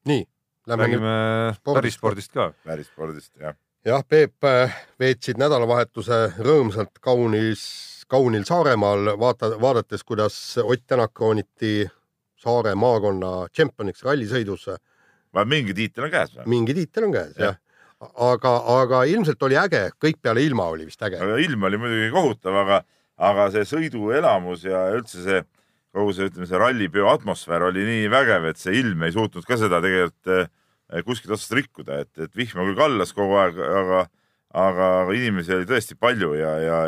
nii, 0.10 0.25
räägime 0.67 1.13
spordist. 1.55 1.75
päris 1.75 1.98
spordist 2.00 2.33
ka. 2.33 2.53
välisspordist 2.65 3.31
jah. 3.39 3.55
jah, 3.86 4.03
Peep 4.10 4.43
äh, 4.43 4.75
veetsid 5.00 5.39
nädalavahetuse 5.41 6.19
rõõmsalt 6.39 7.00
kaunis, 7.01 7.63
kaunil 8.07 8.45
Saaremaal, 8.48 9.13
vaata, 9.19 9.53
vaadates, 9.62 10.03
kuidas 10.03 10.57
Ott 10.63 10.83
Tänak 10.88 11.13
krooniti 11.13 11.89
Saare 12.43 12.75
maakonna 12.75 13.48
tšempioniks 13.51 14.03
rallisõidus. 14.03 14.67
mingi 15.45 15.74
tiitel 15.74 16.03
on 16.03 16.12
käes 16.12 16.33
või? 16.36 16.48
mingi 16.55 16.74
tiitel 16.74 17.07
on 17.07 17.13
käes 17.15 17.38
Jah. 17.38 17.55
jah. 17.55 18.10
aga, 18.15 18.51
aga 18.81 19.03
ilmselt 19.03 19.43
oli 19.43 19.57
äge, 19.57 19.89
kõik 20.00 20.19
peale 20.22 20.43
ilma 20.43 20.65
oli 20.65 20.86
vist 20.86 21.01
äge. 21.01 21.19
aga 21.24 21.38
ilm 21.38 21.63
oli 21.63 21.77
muidugi 21.77 22.12
kohutav, 22.12 22.55
aga, 22.65 22.83
aga 23.17 23.50
see 23.51 23.63
sõiduelamus 23.63 24.65
ja 24.67 24.89
üldse 24.98 25.24
see 25.24 25.43
kogu 25.94 26.14
see, 26.16 26.28
ütleme 26.32 26.48
see 26.50 26.60
rallipeo 26.60 27.08
atmosfäär 27.12 27.68
oli 27.70 27.86
nii 27.88 28.10
vägev, 28.12 28.50
et 28.50 28.62
see 28.62 28.76
ilm 28.80 29.06
ei 29.06 29.14
suutnud 29.14 29.46
ka 29.48 29.58
seda 29.62 29.80
tegelikult 29.84 30.34
eh, 30.34 30.50
eh, 30.92 31.06
kuskilt 31.06 31.36
otsast 31.36 31.54
rikkuda, 31.58 32.02
et, 32.06 32.12
et 32.26 32.36
vihma 32.38 32.66
küll 32.68 32.80
kallas 32.80 33.14
kogu 33.16 33.38
aeg, 33.42 33.60
aga, 33.62 34.02
aga, 34.66 34.90
aga 35.04 35.18
inimesi 35.18 35.56
oli 35.58 35.70
tõesti 35.70 35.98
palju 36.00 36.34
ja, 36.40 36.54
ja, 36.64 36.82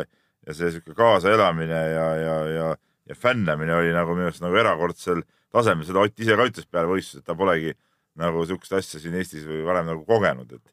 ja 0.46 0.58
see 0.58 0.74
sihuke 0.74 0.96
kaasaelamine 0.98 1.82
ja, 1.94 2.06
ja, 2.20 2.36
ja, 2.56 2.70
ja 3.06 3.18
fännamine 3.18 3.78
oli 3.78 3.94
nagu 3.94 4.16
minu 4.18 4.30
arust 4.30 4.44
nagu 4.44 4.58
erakordsel 4.58 5.22
tasemel, 5.54 5.86
seda 5.86 6.02
Ott 6.02 6.22
ise 6.22 6.38
ka 6.38 6.48
ütles 6.50 6.66
peale 6.66 6.90
võistlust, 6.90 7.22
et 7.22 7.28
ta 7.30 7.38
polegi 7.38 7.76
nagu 8.18 8.42
sihukest 8.48 8.74
asja 8.80 9.00
siin 9.00 9.14
Eestis 9.18 9.46
või 9.46 9.62
varem 9.66 9.86
nagu 9.88 10.02
kogenud, 10.08 10.50
et 10.56 10.72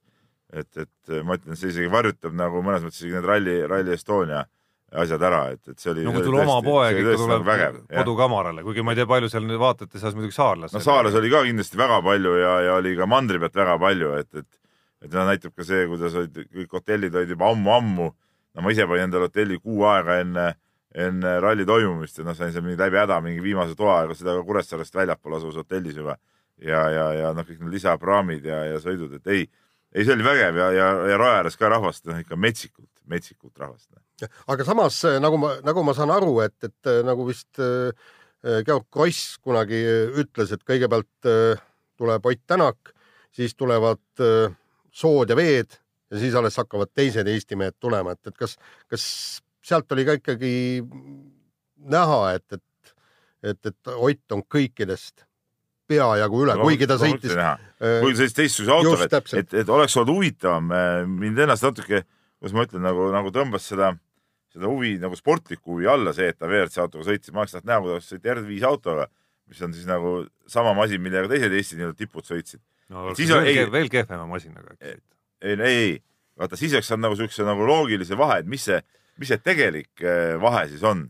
et, 0.53 0.77
et 0.77 1.13
ma 1.25 1.33
ütlen, 1.33 1.57
see 1.57 1.71
isegi 1.71 1.89
varjutab 1.89 2.35
nagu 2.37 2.59
mõnes 2.61 2.83
mõttes 2.85 2.99
isegi 3.01 3.15
need 3.15 3.25
Rally, 3.25 3.55
Rally 3.65 3.95
Estonia 3.95 4.43
asjad 5.01 5.23
ära, 5.25 5.41
et, 5.53 5.61
et 5.71 5.79
see 5.79 5.91
oli. 5.91 6.03
no 6.05 6.13
kui 6.13 6.25
sul 6.25 6.37
oma 6.37 6.57
poeg 6.65 6.97
ikka 7.01 7.15
tuleb 7.19 7.47
nagu 7.47 7.83
kodukamarale, 7.89 8.63
kuigi 8.65 8.83
ma 8.85 8.93
ei 8.93 8.99
tea, 8.99 9.07
palju 9.09 9.29
seal 9.31 9.45
nüüd 9.47 9.61
vaatajate 9.61 10.01
seas 10.01 10.17
muidugi 10.17 10.35
saarlasi. 10.35 10.75
no 10.77 10.81
saarlasi 10.83 11.19
oli 11.21 11.31
ka 11.33 11.43
kindlasti 11.47 11.79
väga 11.79 12.01
palju 12.05 12.33
ja, 12.39 12.51
ja 12.67 12.75
oli 12.81 12.93
ka 12.99 13.07
mandri 13.09 13.41
pealt 13.41 13.57
väga 13.61 13.77
palju, 13.81 14.11
et, 14.21 14.29
et, 14.43 14.49
et 15.05 15.09
seda 15.09 15.25
näitab 15.29 15.55
ka 15.57 15.65
see, 15.67 15.87
kuidas 15.89 16.17
olid 16.19 16.43
kõik 16.43 16.77
hotellid 16.77 17.15
olid 17.17 17.33
juba 17.35 17.49
ammu-ammu. 17.53 18.11
no 18.53 18.65
ma 18.65 18.75
ise 18.75 18.85
panin 18.89 19.07
endale 19.07 19.31
hotelli 19.31 19.57
kuu 19.61 19.87
aega 19.89 20.19
enne, 20.21 20.45
enne 20.93 21.33
ralli 21.41 21.65
toimumist 21.65 22.21
ja 22.21 22.27
noh, 22.27 22.37
sain 22.37 22.53
seal 22.53 22.65
mingi 22.65 22.77
läbi 22.81 23.01
häda 23.01 23.17
mingi 23.25 23.41
viimase 23.41 23.77
toa, 23.79 24.03
aga 24.05 24.17
seda 24.17 24.37
ka 24.37 24.45
Kuressaarest 24.45 25.01
väljapool 25.01 25.39
asuvas 25.39 25.57
hotellis 25.63 25.97
juba. 25.97 26.19
ja, 26.61 26.85
ja, 26.93 27.09
ja 27.17 27.33
noh, 27.33 27.47
kõik 27.47 27.65
need 27.65 27.79
lisapraamid 27.79 28.45
ja, 28.45 28.65
ja 28.69 28.79
sõidud, 28.83 29.17
et 29.17 29.33
ei 29.33 29.47
ei, 29.93 30.05
see 30.05 30.15
oli 30.15 30.25
vägev 30.25 30.57
ja, 30.57 30.71
ja, 30.73 30.87
ja 31.11 31.19
raja 31.21 31.41
ääres 31.41 31.59
ka 31.59 31.69
rahvast 31.71 32.07
noh 32.09 32.19
ikka 32.21 32.37
metsikult, 32.39 32.89
metsikult 33.09 33.59
rahvast. 33.61 33.91
aga 34.47 34.65
samas 34.67 35.03
nagu 35.21 35.39
ma, 35.41 35.53
nagu 35.65 35.85
ma 35.85 35.95
saan 35.97 36.13
aru, 36.13 36.39
et, 36.45 36.57
et 36.65 36.91
nagu 37.05 37.27
vist 37.29 37.61
äh, 37.61 37.93
Georg 38.65 38.89
Kross 38.91 39.37
kunagi 39.43 39.79
ütles, 40.19 40.51
et 40.51 40.65
kõigepealt 40.67 41.29
äh, 41.29 41.61
tuleb 41.99 42.25
Ott 42.25 42.43
Tänak, 42.47 42.93
siis 43.31 43.55
tulevad 43.55 44.03
äh, 44.19 44.53
sood 44.91 45.31
ja 45.31 45.37
veed 45.39 45.77
ja 46.13 46.21
siis 46.21 46.35
alles 46.37 46.57
hakkavad 46.59 46.91
teised 46.93 47.27
Eesti 47.27 47.57
mehed 47.59 47.77
tulema, 47.81 48.13
et, 48.13 48.21
et 48.27 48.37
kas, 48.37 48.57
kas 48.91 49.05
sealt 49.63 49.91
oli 49.95 50.05
ka 50.05 50.17
ikkagi 50.19 50.53
näha, 51.89 52.19
et, 52.37 52.59
et, 52.59 52.95
et, 53.43 53.71
et 53.71 53.93
Ott 53.95 54.35
on 54.35 54.43
kõikidest 54.45 55.25
peajagu 55.93 56.41
üle 56.45 56.57
no,, 56.57 56.67
kuigi 56.67 56.89
ta 56.89 56.97
sõitis. 57.01 57.35
Äh, 57.37 57.99
kuigi 58.03 58.19
sõitis 58.21 58.37
teistsuguse 58.37 58.75
autoga, 58.75 59.07
et, 59.07 59.33
et, 59.41 59.55
et 59.63 59.71
oleks 59.71 59.95
olnud 59.99 60.17
huvitavam 60.17 60.73
äh, 60.73 61.03
mind 61.09 61.43
ennast 61.45 61.65
natuke, 61.67 62.03
kuidas 62.41 62.55
ma 62.57 62.65
ütlen, 62.67 62.83
nagu, 62.85 63.07
nagu 63.13 63.33
tõmbas 63.35 63.67
seda, 63.71 63.93
seda 64.53 64.69
huvi 64.69 64.95
nagu 65.01 65.17
sportlikku 65.17 65.77
huvi 65.77 65.89
alla 65.89 66.13
see, 66.15 66.29
et 66.33 66.39
ta 66.39 66.49
WRC 66.49 66.83
autoga 66.83 67.07
sõitis, 67.07 67.33
ma 67.33 67.43
oleks 67.43 67.55
tahtnud 67.55 67.71
näha, 67.71 67.83
kuidas 67.85 68.09
sõita 68.11 68.33
R5 68.35 68.67
autoga, 68.69 69.07
mis 69.49 69.63
on 69.65 69.75
siis 69.75 69.87
nagu 69.89 70.15
sama 70.51 70.75
masin, 70.77 71.01
millega 71.03 71.31
teised 71.31 71.53
Eesti 71.53 71.79
nii-öelda 71.79 71.99
tipud 71.99 72.27
sõitsid. 72.27 72.61
no 72.93 73.13
siis 73.17 73.31
veel, 73.31 73.49
ei, 73.51 73.71
veel 73.71 73.89
kehvema 73.91 74.27
masinaga. 74.29 74.77
ei, 74.81 74.99
ei, 75.41 75.57
ei, 75.69 75.97
vaata 76.39 76.59
siis 76.59 76.75
oleks 76.75 76.91
saanud 76.91 77.07
nagu 77.09 77.19
siukse 77.19 77.47
nagu 77.47 77.65
loogilise 77.67 78.17
vahe, 78.19 78.41
et 78.43 78.49
mis 78.49 78.65
see, 78.69 78.79
mis 79.21 79.31
see 79.33 79.41
tegelik 79.43 80.03
äh, 80.03 80.35
vahe 80.41 80.67
siis 80.71 80.83
on. 80.87 81.07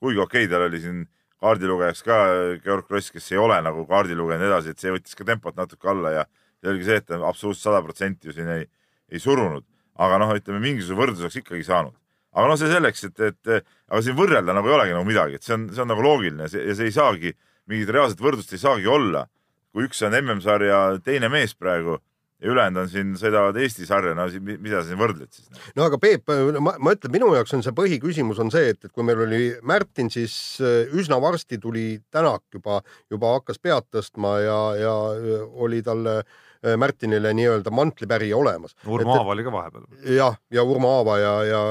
kuigi 0.00 0.20
okei 0.22 0.46
okay,, 0.46 0.52
tal 0.52 0.68
oli 0.68 0.80
siin 0.80 1.04
kaardilugejaks 1.40 2.04
ka 2.04 2.18
Georg 2.64 2.86
Kross, 2.88 3.12
kes 3.14 3.30
ei 3.32 3.40
ole 3.40 3.56
nagu 3.64 3.86
kaardilugeja 3.88 4.36
ja 4.36 4.42
nii 4.42 4.50
edasi, 4.50 4.74
et 4.74 4.82
see 4.82 4.92
võttis 4.94 5.16
ka 5.16 5.26
tempot 5.28 5.56
natuke 5.56 5.88
alla 5.90 6.12
ja 6.14 6.26
see 6.60 6.72
oligi 6.72 6.88
see, 6.88 7.00
et 7.00 7.08
ta 7.08 7.20
absoluutselt 7.24 7.68
sada 7.68 7.80
protsenti 7.84 8.28
ju 8.28 8.36
siin 8.36 8.50
ei, 8.58 8.66
ei 9.12 9.22
surunud. 9.22 9.64
aga 10.00 10.16
noh, 10.22 10.30
ütleme 10.32 10.62
mingisuguse 10.62 10.96
võrdluse 10.96 11.26
oleks 11.26 11.40
ikkagi 11.42 11.64
saanud. 11.66 11.96
aga 12.32 12.48
noh, 12.48 12.58
see 12.60 12.70
selleks, 12.70 13.04
et, 13.08 13.20
et 13.20 13.50
aga 13.90 14.02
siin 14.04 14.16
võrrelda 14.16 14.54
nagu 14.56 14.68
ei 14.68 14.76
olegi 14.76 14.96
nagu 14.96 15.08
midagi, 15.08 15.40
et 15.40 15.44
see 15.46 15.56
on, 15.56 15.68
see 15.74 15.82
on 15.84 15.90
nagu 15.92 16.04
loogiline 16.04 16.48
see, 16.48 16.62
ja 16.68 16.76
see 16.76 16.88
ei 16.88 16.94
saagi, 16.94 17.34
mingit 17.68 17.92
reaalset 17.92 18.20
võrdlust 18.20 18.52
ei 18.52 18.62
saagi 18.62 18.88
olla. 18.88 19.26
kui 19.70 19.86
üks 19.86 20.00
on 20.02 20.14
MM-sarja 20.18 20.98
teine 21.06 21.28
mees 21.30 21.54
praegu 21.54 22.00
ja 22.40 22.50
ülejäänud 22.50 22.82
on 22.82 22.88
siin, 22.88 23.12
sõidavad 23.20 23.56
Eesti 23.60 23.86
sarja, 23.88 24.14
no 24.16 24.24
mida 24.48 24.80
sa 24.80 24.88
siin 24.88 25.00
võrdled 25.00 25.30
siis? 25.34 25.48
no 25.76 25.84
aga 25.86 25.98
Peep, 26.00 26.30
ma, 26.62 26.74
ma 26.80 26.94
ütlen, 26.96 27.12
minu 27.12 27.30
jaoks 27.36 27.52
on 27.56 27.64
see 27.64 27.74
põhiküsimus 27.76 28.40
on 28.42 28.52
see, 28.52 28.72
et, 28.72 28.80
et 28.86 28.92
kui 28.92 29.04
meil 29.06 29.20
oli 29.26 29.42
Märtin, 29.66 30.10
siis 30.12 30.34
äh, 30.64 30.90
üsna 30.96 31.20
varsti 31.22 31.60
tuli 31.60 32.00
Tänak 32.10 32.46
juba, 32.54 32.80
juba 33.12 33.34
hakkas 33.36 33.60
pead 33.62 33.88
tõstma 33.92 34.38
ja, 34.44 34.58
ja 34.80 34.94
äh, 35.16 35.44
oli 35.60 35.82
talle 35.86 36.20
äh, 36.22 36.76
Märtinile 36.80 37.34
nii-öelda 37.36 37.72
mantlipärija 37.74 38.38
olemas. 38.38 38.76
Urmo 38.88 39.18
Aava 39.18 39.36
oli 39.36 39.44
ka 39.44 39.54
vahepeal. 39.54 39.88
jah, 40.16 40.38
ja 40.50 40.64
Urmo 40.64 40.94
Aava 40.98 41.18
ja, 41.20 41.34
ja, 41.44 41.62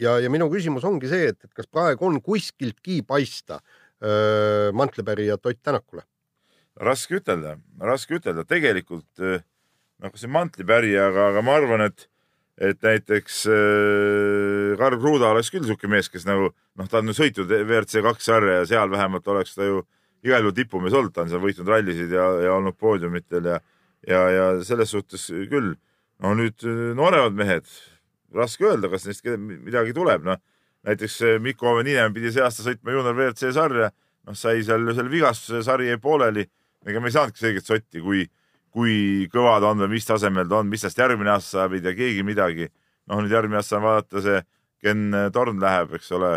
ja, 0.00 0.18
ja 0.24 0.32
minu 0.32 0.48
küsimus 0.52 0.86
ongi 0.88 1.10
see, 1.12 1.32
et, 1.34 1.42
et 1.44 1.52
kas 1.56 1.68
praegu 1.68 2.08
on 2.08 2.22
kuskiltki 2.24 3.02
paista 3.06 3.60
öö, 4.00 4.72
mantlipärijat 4.76 5.44
Ott 5.44 5.60
Tänakule? 5.62 6.06
raske 6.76 7.16
ütelda, 7.16 7.54
raske 7.80 8.18
ütelda, 8.18 8.44
tegelikult 8.44 9.20
öö 9.20 9.38
noh, 10.02 10.12
see 10.18 10.30
mantlipärija, 10.32 11.08
aga, 11.10 11.30
aga 11.32 11.42
ma 11.44 11.56
arvan, 11.60 11.84
et, 11.88 12.06
et 12.60 12.80
näiteks 12.84 13.42
äh, 13.52 14.72
Karl 14.80 14.98
Kruda 15.00 15.32
oleks 15.32 15.52
küll 15.52 15.64
niisugune 15.64 15.96
mees, 15.96 16.10
kes 16.12 16.26
nagu 16.28 16.50
noh, 16.52 16.88
ta 16.90 17.00
on 17.02 17.12
ju 17.12 17.16
sõitnud 17.18 17.52
WRC 17.52 18.04
kaks 18.06 18.30
sarja 18.30 18.60
ja 18.60 18.68
seal 18.68 18.92
vähemalt 18.92 19.28
oleks 19.32 19.56
ta 19.56 19.68
ju 19.68 19.82
igal 20.26 20.42
juhul 20.42 20.56
tipumees 20.56 20.96
olnud, 20.96 21.14
ta 21.14 21.24
on 21.24 21.32
seal 21.32 21.44
võitnud 21.44 21.70
rallisid 21.70 22.12
ja, 22.12 22.26
ja 22.46 22.56
olnud 22.56 22.76
poodiumitel 22.80 23.52
ja, 23.52 23.60
ja, 24.08 24.22
ja 24.32 24.48
selles 24.66 24.92
suhtes 24.94 25.28
küll. 25.50 25.76
no 26.22 26.32
nüüd 26.36 26.64
äh, 26.64 26.90
nooremad 26.96 27.36
mehed, 27.36 27.66
raske 28.34 28.64
öelda, 28.64 28.88
kas 28.92 29.04
neist 29.08 29.26
midagi 29.36 29.92
tuleb, 29.96 30.24
noh 30.26 30.40
näiteks 30.86 31.22
äh, 31.22 31.40
Mikko 31.42 31.74
Oveninen 31.74 32.14
pidi 32.14 32.30
see 32.32 32.44
aasta 32.44 32.64
sõitma 32.66 32.94
juunior 32.94 33.16
WRC 33.16 33.52
sarja, 33.54 33.90
noh 34.26 34.38
sai 34.38 34.62
seal 34.66 34.86
seal 34.94 35.10
vigastuse, 35.10 35.62
sari 35.66 35.90
jäi 35.90 35.98
pooleli. 36.02 36.46
ega 36.86 37.00
me 37.02 37.10
ei 37.10 37.16
saanudki 37.16 37.42
selget 37.42 37.66
sotti, 37.66 38.00
kui 38.00 38.26
kui 38.76 39.24
kõva 39.32 39.56
ta 39.62 39.70
on 39.72 39.80
või 39.86 39.94
mis 39.94 40.04
tasemel 40.04 40.48
ta 40.50 40.60
on, 40.60 40.68
mis 40.68 40.84
tast 40.84 40.98
järgmine 41.00 41.32
aasta 41.32 41.62
saab, 41.62 41.76
ei 41.76 41.84
tea 41.84 41.96
keegi 41.96 42.26
midagi. 42.26 42.68
noh, 43.06 43.22
nüüd 43.22 43.32
järgmine 43.32 43.60
aasta 43.60 43.78
on 43.78 43.86
vaadata, 43.86 44.20
see 44.20 44.40
Ken 44.82 45.14
Torn 45.32 45.60
läheb, 45.62 45.94
eks 45.96 46.10
ole, 46.12 46.32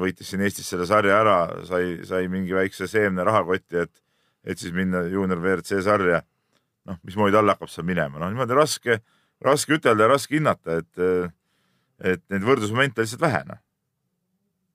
võitis 0.00 0.28
siin 0.28 0.42
Eestis 0.44 0.68
selle 0.68 0.84
sarja 0.90 1.20
ära, 1.22 1.38
sai, 1.64 2.02
sai 2.04 2.28
mingi 2.28 2.52
väikse 2.54 2.88
seemne 2.90 3.24
rahakotti, 3.24 3.86
et, 3.86 4.02
et 4.44 4.60
siis 4.60 4.74
minna 4.74 5.04
juunior 5.08 5.40
WRC 5.40 5.80
sarja. 5.86 6.20
noh, 6.84 6.98
mismoodi 7.06 7.32
tal 7.32 7.48
hakkab 7.48 7.70
seal 7.72 7.86
minema, 7.88 8.20
noh 8.20 8.28
niimoodi 8.28 8.58
raske, 8.58 8.98
raske 9.40 9.78
ütelda 9.78 10.04
ja 10.04 10.10
raske 10.10 10.36
hinnata, 10.36 10.82
et, 10.82 11.32
et 12.12 12.24
neid 12.28 12.44
võrdlusmomente 12.44 13.00
lihtsalt 13.00 13.24
vähe, 13.24 13.40
noh. 13.48 13.62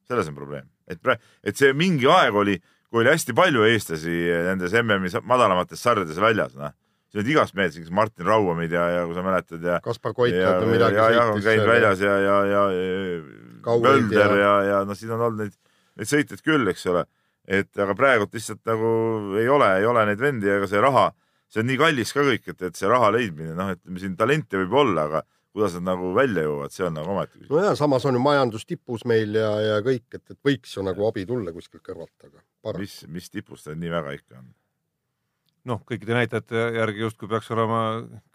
selles 0.09 0.31
on 0.31 0.39
probleem, 0.39 0.65
et 0.89 1.05
et 1.43 1.59
see 1.59 1.69
mingi 1.77 2.09
aeg 2.09 2.33
oli 2.33 2.57
kui 2.89 3.03
oli 3.03 3.11
hästi 3.13 3.35
palju 3.37 3.65
eestlasi 3.69 4.15
nendes 4.47 4.73
MM-i 4.81 5.11
madalamates 5.29 5.81
sarjades 5.83 6.17
väljas, 6.21 6.55
noh. 6.57 6.73
siin 7.09 7.21
olid 7.21 7.31
igast 7.35 7.55
mehed, 7.57 7.75
siin 7.75 7.93
Martin 7.93 8.27
Rauamid 8.27 8.73
ja, 8.73 8.87
ja 8.97 9.05
kui 9.05 9.17
sa 9.17 9.23
mäletad 9.25 9.65
ja. 9.65 9.77
Kaspar 9.85 10.15
Koit 10.17 10.35
või 10.35 10.73
midagi. 10.73 10.97
ja, 10.97 11.07
ja 11.13 11.27
on 11.29 11.41
käinud 11.45 11.69
väljas 11.69 12.03
ja, 12.03 12.17
ja, 12.25 12.35
ja, 12.49 12.65
ja 12.73 13.77
Mölder 13.85 14.19
ja, 14.19 14.41
ja, 14.41 14.53
ja 14.71 14.83
noh, 14.87 14.97
siin 14.97 15.13
on 15.13 15.27
olnud 15.27 15.45
neid, 15.45 15.55
neid 15.99 16.09
sõitjaid 16.09 16.43
küll, 16.45 16.69
eks 16.71 16.85
ole. 16.89 17.05
et 17.49 17.81
aga 17.81 17.95
praegult 17.97 18.33
lihtsalt 18.33 18.61
nagu 18.69 18.91
ei 19.39 19.49
ole, 19.49 19.69
ei 19.81 19.89
ole 19.89 20.05
neid 20.09 20.21
vendi, 20.21 20.49
ega 20.49 20.69
see 20.69 20.81
raha, 20.81 21.09
see 21.49 21.61
on 21.63 21.69
nii 21.69 21.79
kallis 21.81 22.13
ka 22.13 22.25
kõik, 22.25 22.45
et, 22.53 22.61
et 22.69 22.77
see 22.77 22.89
raha 22.89 23.11
leidmine, 23.13 23.53
noh, 23.57 23.73
ütleme 23.77 24.01
siin 24.01 24.17
talenti 24.17 24.57
võib 24.63 24.77
olla, 24.81 25.05
aga 25.09 25.23
kuidas 25.53 25.75
nad 25.79 25.87
nagu 25.91 26.13
välja 26.13 26.45
jõuavad, 26.45 26.73
see 26.73 26.85
on 26.85 26.95
nagu 26.99 27.17
küsimus. 27.25 27.49
nojah, 27.49 27.75
samas 27.77 28.05
on 28.05 28.17
ju 28.17 28.21
majandus 28.23 28.65
tipus 28.69 29.05
meil 29.09 29.35
ja, 29.35 29.49
ja 29.65 29.81
kõik, 29.85 30.05
et, 30.13 30.23
et 30.29 30.39
võiks 30.45 30.75
ju 30.75 30.85
nagu 30.85 31.07
abi 31.07 31.25
tulla 31.29 31.53
kuskilt 31.55 31.83
kõrvalt, 31.85 32.15
aga 32.23 32.41
paraku. 32.61 32.85
mis, 32.85 33.01
mis 33.09 33.29
tipus 33.33 33.65
ta 33.65 33.75
nii 33.75 33.93
väga 33.93 34.15
ikka 34.19 34.39
on? 34.41 34.49
noh, 35.69 35.81
kõikide 35.87 36.15
näitajate 36.15 36.69
järgi 36.77 37.03
justkui 37.03 37.29
peaks 37.31 37.49
olema 37.55 37.81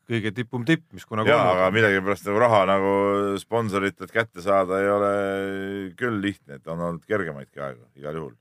kõige 0.09 0.35
tipum 0.37 0.65
tipp, 0.69 0.85
mis 0.93 1.07
kunagi 1.09 1.33
jaa, 1.33 1.47
aga 1.55 1.71
millegipärast 1.75 2.27
nagu 2.29 2.43
raha 2.43 2.61
nagu 2.69 2.93
sponsoritelt 3.41 4.13
kätte 4.13 4.45
saada 4.45 4.81
ei 4.83 4.91
ole 4.93 5.13
küll 5.99 6.21
lihtne, 6.21 6.59
et 6.59 6.69
on 6.69 6.83
olnud 6.91 7.07
kergemaidki 7.09 7.63
aegu 7.65 7.87
igal 8.01 8.21
juhul. 8.21 8.35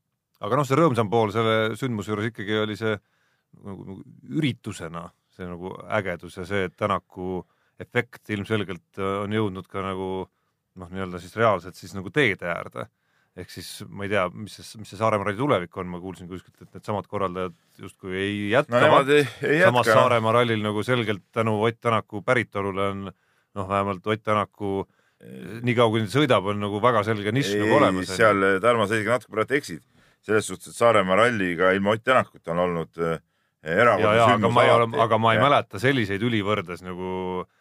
aga 0.44 0.60
noh, 0.60 0.68
see 0.68 0.80
rõõmsam 0.80 1.12
pool 1.12 1.32
selle 1.36 1.78
sündmuse 1.80 2.12
juures 2.12 2.32
ikkagi 2.32 2.60
oli 2.66 2.78
see 2.80 2.98
nagu, 2.98 3.86
nagu 3.86 4.00
üritusena, 4.34 5.08
see 5.38 5.48
nagu 5.48 5.76
ägedus 6.00 6.42
ja 6.42 6.48
see, 6.50 6.68
et 6.68 6.76
Tänaku 6.80 7.46
efekt 7.82 8.30
ilmselgelt 8.34 9.00
äh, 9.00 9.24
on 9.24 9.34
jõudnud 9.34 9.68
ka 9.70 9.84
nagu 9.86 10.10
noh, 10.80 10.90
nii-öelda 10.90 11.22
siis 11.22 11.36
reaalselt 11.38 11.78
siis 11.78 11.94
nagu 11.98 12.12
teede 12.14 12.50
äärde. 12.50 12.88
ehk 13.34 13.50
siis 13.50 13.68
ma 13.90 14.06
ei 14.06 14.12
tea, 14.12 14.28
mis 14.30 14.54
see, 14.60 14.78
mis 14.78 14.92
see 14.94 15.00
Saaremaa 15.00 15.26
ralli 15.26 15.40
tulevik 15.40 15.78
on, 15.82 15.88
ma 15.90 16.00
kuulsin 16.02 16.28
kuskilt, 16.30 16.60
et 16.62 16.76
needsamad 16.76 17.08
korraldajad 17.10 17.56
justkui 17.82 18.14
ei 18.14 18.36
jätka 18.52 18.82
no,. 18.82 19.00
samas 19.64 19.90
Saaremaa 19.90 20.36
rallil 20.38 20.62
nagu 20.62 20.84
selgelt 20.86 21.24
tänu 21.34 21.56
Ott 21.64 21.80
Tänaku 21.82 22.22
päritolule 22.22 22.90
on 22.94 23.08
noh, 23.10 23.70
vähemalt 23.70 24.06
Ott 24.08 24.24
Tänaku 24.24 24.84
niikaua 25.64 25.90
kui 25.90 26.04
ta 26.04 26.12
sõidab, 26.14 26.46
on 26.52 26.62
nagu 26.62 26.82
väga 26.84 27.02
selge 27.08 27.32
nišš 27.34 27.58
nagu 27.62 27.78
olemas. 27.80 28.12
seal, 28.12 28.46
Tarmo, 28.62 28.86
sa 28.86 28.98
isegi 29.00 29.14
natuke 29.14 29.34
praegu 29.34 29.58
eksid 29.58 29.82
selles 30.24 30.48
suhtes, 30.48 30.70
et 30.70 30.78
Saaremaa 30.78 31.18
ralliga 31.24 31.74
ilma 31.74 31.96
Ott 31.98 32.06
Tänakuta 32.06 32.54
on 32.54 32.64
olnud 32.68 33.02
äh, 33.02 33.18
erakordne 33.64 34.30
sündmus. 34.30 34.38
aga 34.38 34.54
ma 34.54 34.68
ei 34.68 34.74
ole, 34.78 34.90
aga 35.08 35.22
ma 35.26 35.34
ei 35.34 35.42
ja. 35.42 35.46
mäleta 35.48 35.82
selliseid 35.82 36.22
ülivõrdes 36.30 36.86
nagu 36.86 37.10
äh, 37.42 37.52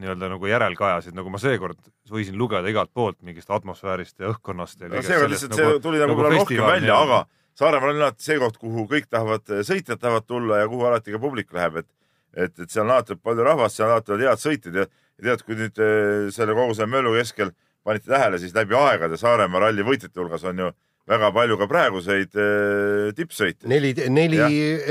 nii-öelda 0.00 0.28
nagu 0.32 0.48
järelkajasid, 0.48 1.14
nagu 1.16 1.30
ma 1.30 1.38
seekord 1.42 1.78
võisin 2.10 2.36
lugeda 2.40 2.68
igalt 2.70 2.90
poolt 2.94 3.20
mingist 3.22 3.50
atmosfäärist 3.54 4.18
ja 4.20 4.32
õhkkonnast 4.32 4.80
ja 4.80 4.90
no 4.90 5.02
seekord 5.04 5.34
lihtsalt 5.34 5.54
nagu, 5.54 5.76
see 5.76 5.82
tuli 5.84 6.00
nagu, 6.02 6.16
nagu 6.16 6.38
rohkem 6.40 6.66
välja, 6.66 7.00
aga 7.06 7.24
Saaremaal 7.54 7.92
on 7.92 8.00
alati 8.02 8.24
see 8.26 8.34
koht, 8.42 8.56
kuhu 8.58 8.82
kõik 8.90 9.04
tahavad, 9.06 9.44
sõitjad 9.62 10.00
tahavad 10.02 10.24
tulla 10.26 10.56
ja 10.58 10.66
kuhu 10.66 10.88
alati 10.88 11.12
ka 11.14 11.20
publik 11.22 11.52
läheb, 11.54 11.84
et 11.84 11.90
et, 12.34 12.54
et 12.58 12.70
seal 12.70 12.86
on 12.86 12.94
alati 12.96 13.16
palju 13.22 13.44
rahvast, 13.46 13.78
seal 13.78 13.92
alati 13.92 14.14
on 14.14 14.24
head 14.24 14.42
sõitjad 14.42 14.80
ja, 14.80 14.86
ja 15.20 15.26
tead, 15.28 15.44
kui 15.46 15.58
nüüd 15.58 15.78
eh, 15.82 16.32
selle 16.34 16.56
kogu 16.56 16.74
selle 16.74 16.90
mölu 16.90 17.14
keskel 17.18 17.52
panite 17.86 18.10
tähele, 18.10 18.40
siis 18.42 18.56
läbi 18.56 18.76
aegade 18.78 19.18
Saaremaa 19.20 19.66
ralli 19.66 19.86
võitjate 19.86 20.18
hulgas 20.20 20.42
on 20.50 20.64
ju 20.64 20.72
väga 21.10 21.30
palju 21.36 21.58
ka 21.60 21.68
praeguseid 21.70 22.38
eh, 22.40 23.12
tippsõitjaid. 23.16 23.68
neli, 23.70 23.94
neli 24.10 24.40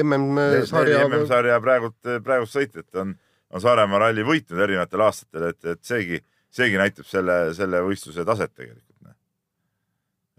MM-sarja. 0.04 1.04
MM-sarja 1.10 1.60
praegult, 1.64 1.98
praegust 2.24 2.56
sõitjat 2.56 3.04
on, 3.04 3.16
on 3.54 3.62
Saaremaa 3.62 4.08
ralli 4.08 4.26
võitnud 4.26 4.64
erinevatel 4.66 5.06
aastatel, 5.06 5.52
et, 5.54 5.62
et 5.76 5.84
seegi, 5.86 6.20
seegi 6.54 6.80
näitab 6.82 7.08
selle, 7.10 7.38
selle 7.58 7.84
võistluse 7.86 8.26
taset 8.26 8.54
tegelikult. 8.54 8.90
noh. 9.06 9.16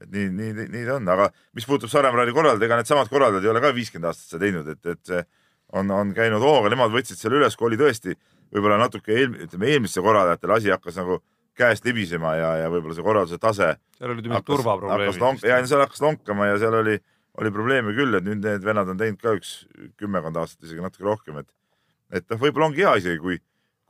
et 0.03 0.11
nii, 0.11 0.29
nii, 0.35 0.69
nii 0.75 0.85
ta 0.89 0.99
on, 0.99 1.09
aga 1.15 1.31
mis 1.55 1.69
puutub 1.69 1.93
Saaremaa 1.93 2.23
ralli 2.23 2.35
korraldajad, 2.37 2.67
ega 2.69 2.81
needsamad 2.83 3.13
korraldajad 3.13 3.47
ei 3.47 3.55
ole 3.55 3.65
ka 3.65 3.75
viiskümmend 3.77 4.11
aastat 4.11 4.35
seda 4.35 4.47
teinud, 4.47 4.71
et, 4.75 4.93
et 4.97 5.13
see 5.13 5.25
on, 5.79 5.91
on 5.95 6.15
käinud 6.17 6.43
hooga, 6.43 6.73
nemad 6.73 6.93
võtsid 6.95 7.21
selle 7.21 7.39
üles, 7.41 7.57
kui 7.59 7.71
oli 7.71 7.81
tõesti 7.81 8.17
võib-olla 8.55 8.79
natuke 8.83 9.15
eel, 9.15 9.39
ütleme 9.47 9.71
eelmistel 9.73 10.05
korraldajatel 10.07 10.55
asi 10.59 10.75
hakkas 10.75 10.99
nagu 11.01 11.21
käest 11.59 11.87
libisema 11.87 12.35
ja, 12.39 12.53
ja 12.65 12.71
võib-olla 12.71 12.97
see 12.97 13.07
korralduse 13.07 13.41
tase. 13.43 13.75
seal 13.99 14.15
olid 14.15 14.27
mingid 14.27 14.47
turvaprobleemid. 14.47 15.47
ja 15.47 15.59
seal 15.67 15.83
hakkas 15.85 16.03
lonkama 16.03 16.51
ja 16.51 16.59
seal 16.63 16.79
oli, 16.81 16.97
oli 17.41 17.53
probleeme 17.55 17.95
küll, 17.97 18.19
et 18.19 18.27
nüüd 18.27 18.43
need 18.43 18.67
vennad 18.67 18.91
on 18.91 18.99
teinud 19.01 19.21
ka 19.23 19.37
üks 19.39 19.57
kümmekond 20.01 20.39
aastat, 20.43 20.67
isegi 20.67 20.83
natuke 20.83 21.07
rohkem, 21.07 21.39
et, 21.43 21.51
et 22.15 22.27
noh, 22.31 22.41
võib-olla 22.41 22.71
ongi 22.71 22.85
hea 22.85 22.95
isegi, 23.03 23.21
kui, 23.23 23.39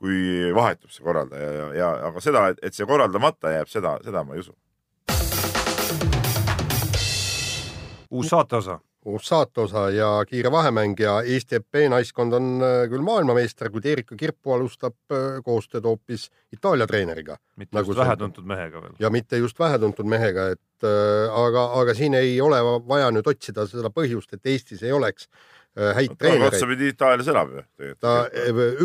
kui 0.01 0.51
vahetub 0.55 0.93
see 0.93 1.05
korraldaja 1.05 1.51
ja, 1.59 1.67
ja, 1.79 1.91
aga 2.09 2.23
seda, 2.23 2.47
et 2.61 2.77
see 2.77 2.87
korraldamata 2.89 3.53
jääb, 3.53 3.71
seda, 3.71 3.97
seda 4.05 4.25
ma 4.25 4.37
ei 4.37 4.43
usu. 4.45 4.55
uus 8.15 8.29
saateosa 8.31 8.79
uus 9.05 9.27
saateosa 9.27 9.89
ja 9.89 10.07
kiire 10.27 10.51
vahemäng 10.51 10.99
ja 10.99 11.21
Eesti 11.21 11.55
EP 11.55 11.77
naiskond 11.89 12.33
on 12.33 12.47
äh, 12.63 12.87
küll 12.89 13.05
maailmameister, 13.05 13.69
kuid 13.69 13.85
Erika 13.85 14.15
Kirpu 14.17 14.55
alustab 14.55 14.95
äh, 15.13 15.41
koostööd 15.45 15.85
hoopis 15.85 16.29
Itaalia 16.53 16.87
treeneriga. 16.89 17.37
mitte 17.55 17.77
nagu 17.77 17.91
just 17.91 17.99
vähetuntud 17.99 18.45
mehega 18.45 18.81
veel. 18.81 18.95
ja 18.99 19.09
mitte 19.09 19.37
just 19.37 19.59
vähetuntud 19.59 20.09
mehega, 20.09 20.47
et 20.57 20.87
äh, 20.89 21.37
aga, 21.45 21.67
aga 21.81 21.93
siin 21.93 22.17
ei 22.17 22.41
ole 22.41 22.61
vaja 22.87 23.11
nüüd 23.13 23.29
otsida 23.29 23.67
seda 23.69 23.93
põhjust, 23.93 24.33
et 24.33 24.45
Eestis 24.45 24.83
ei 24.83 24.91
oleks 24.91 25.29
häid 25.75 26.13
treenereid. 26.19 26.53
otsapidi 26.53 26.91
Itaalias 26.93 27.31
elab 27.33 27.57
ju. 27.57 27.65
ta, 27.99 28.15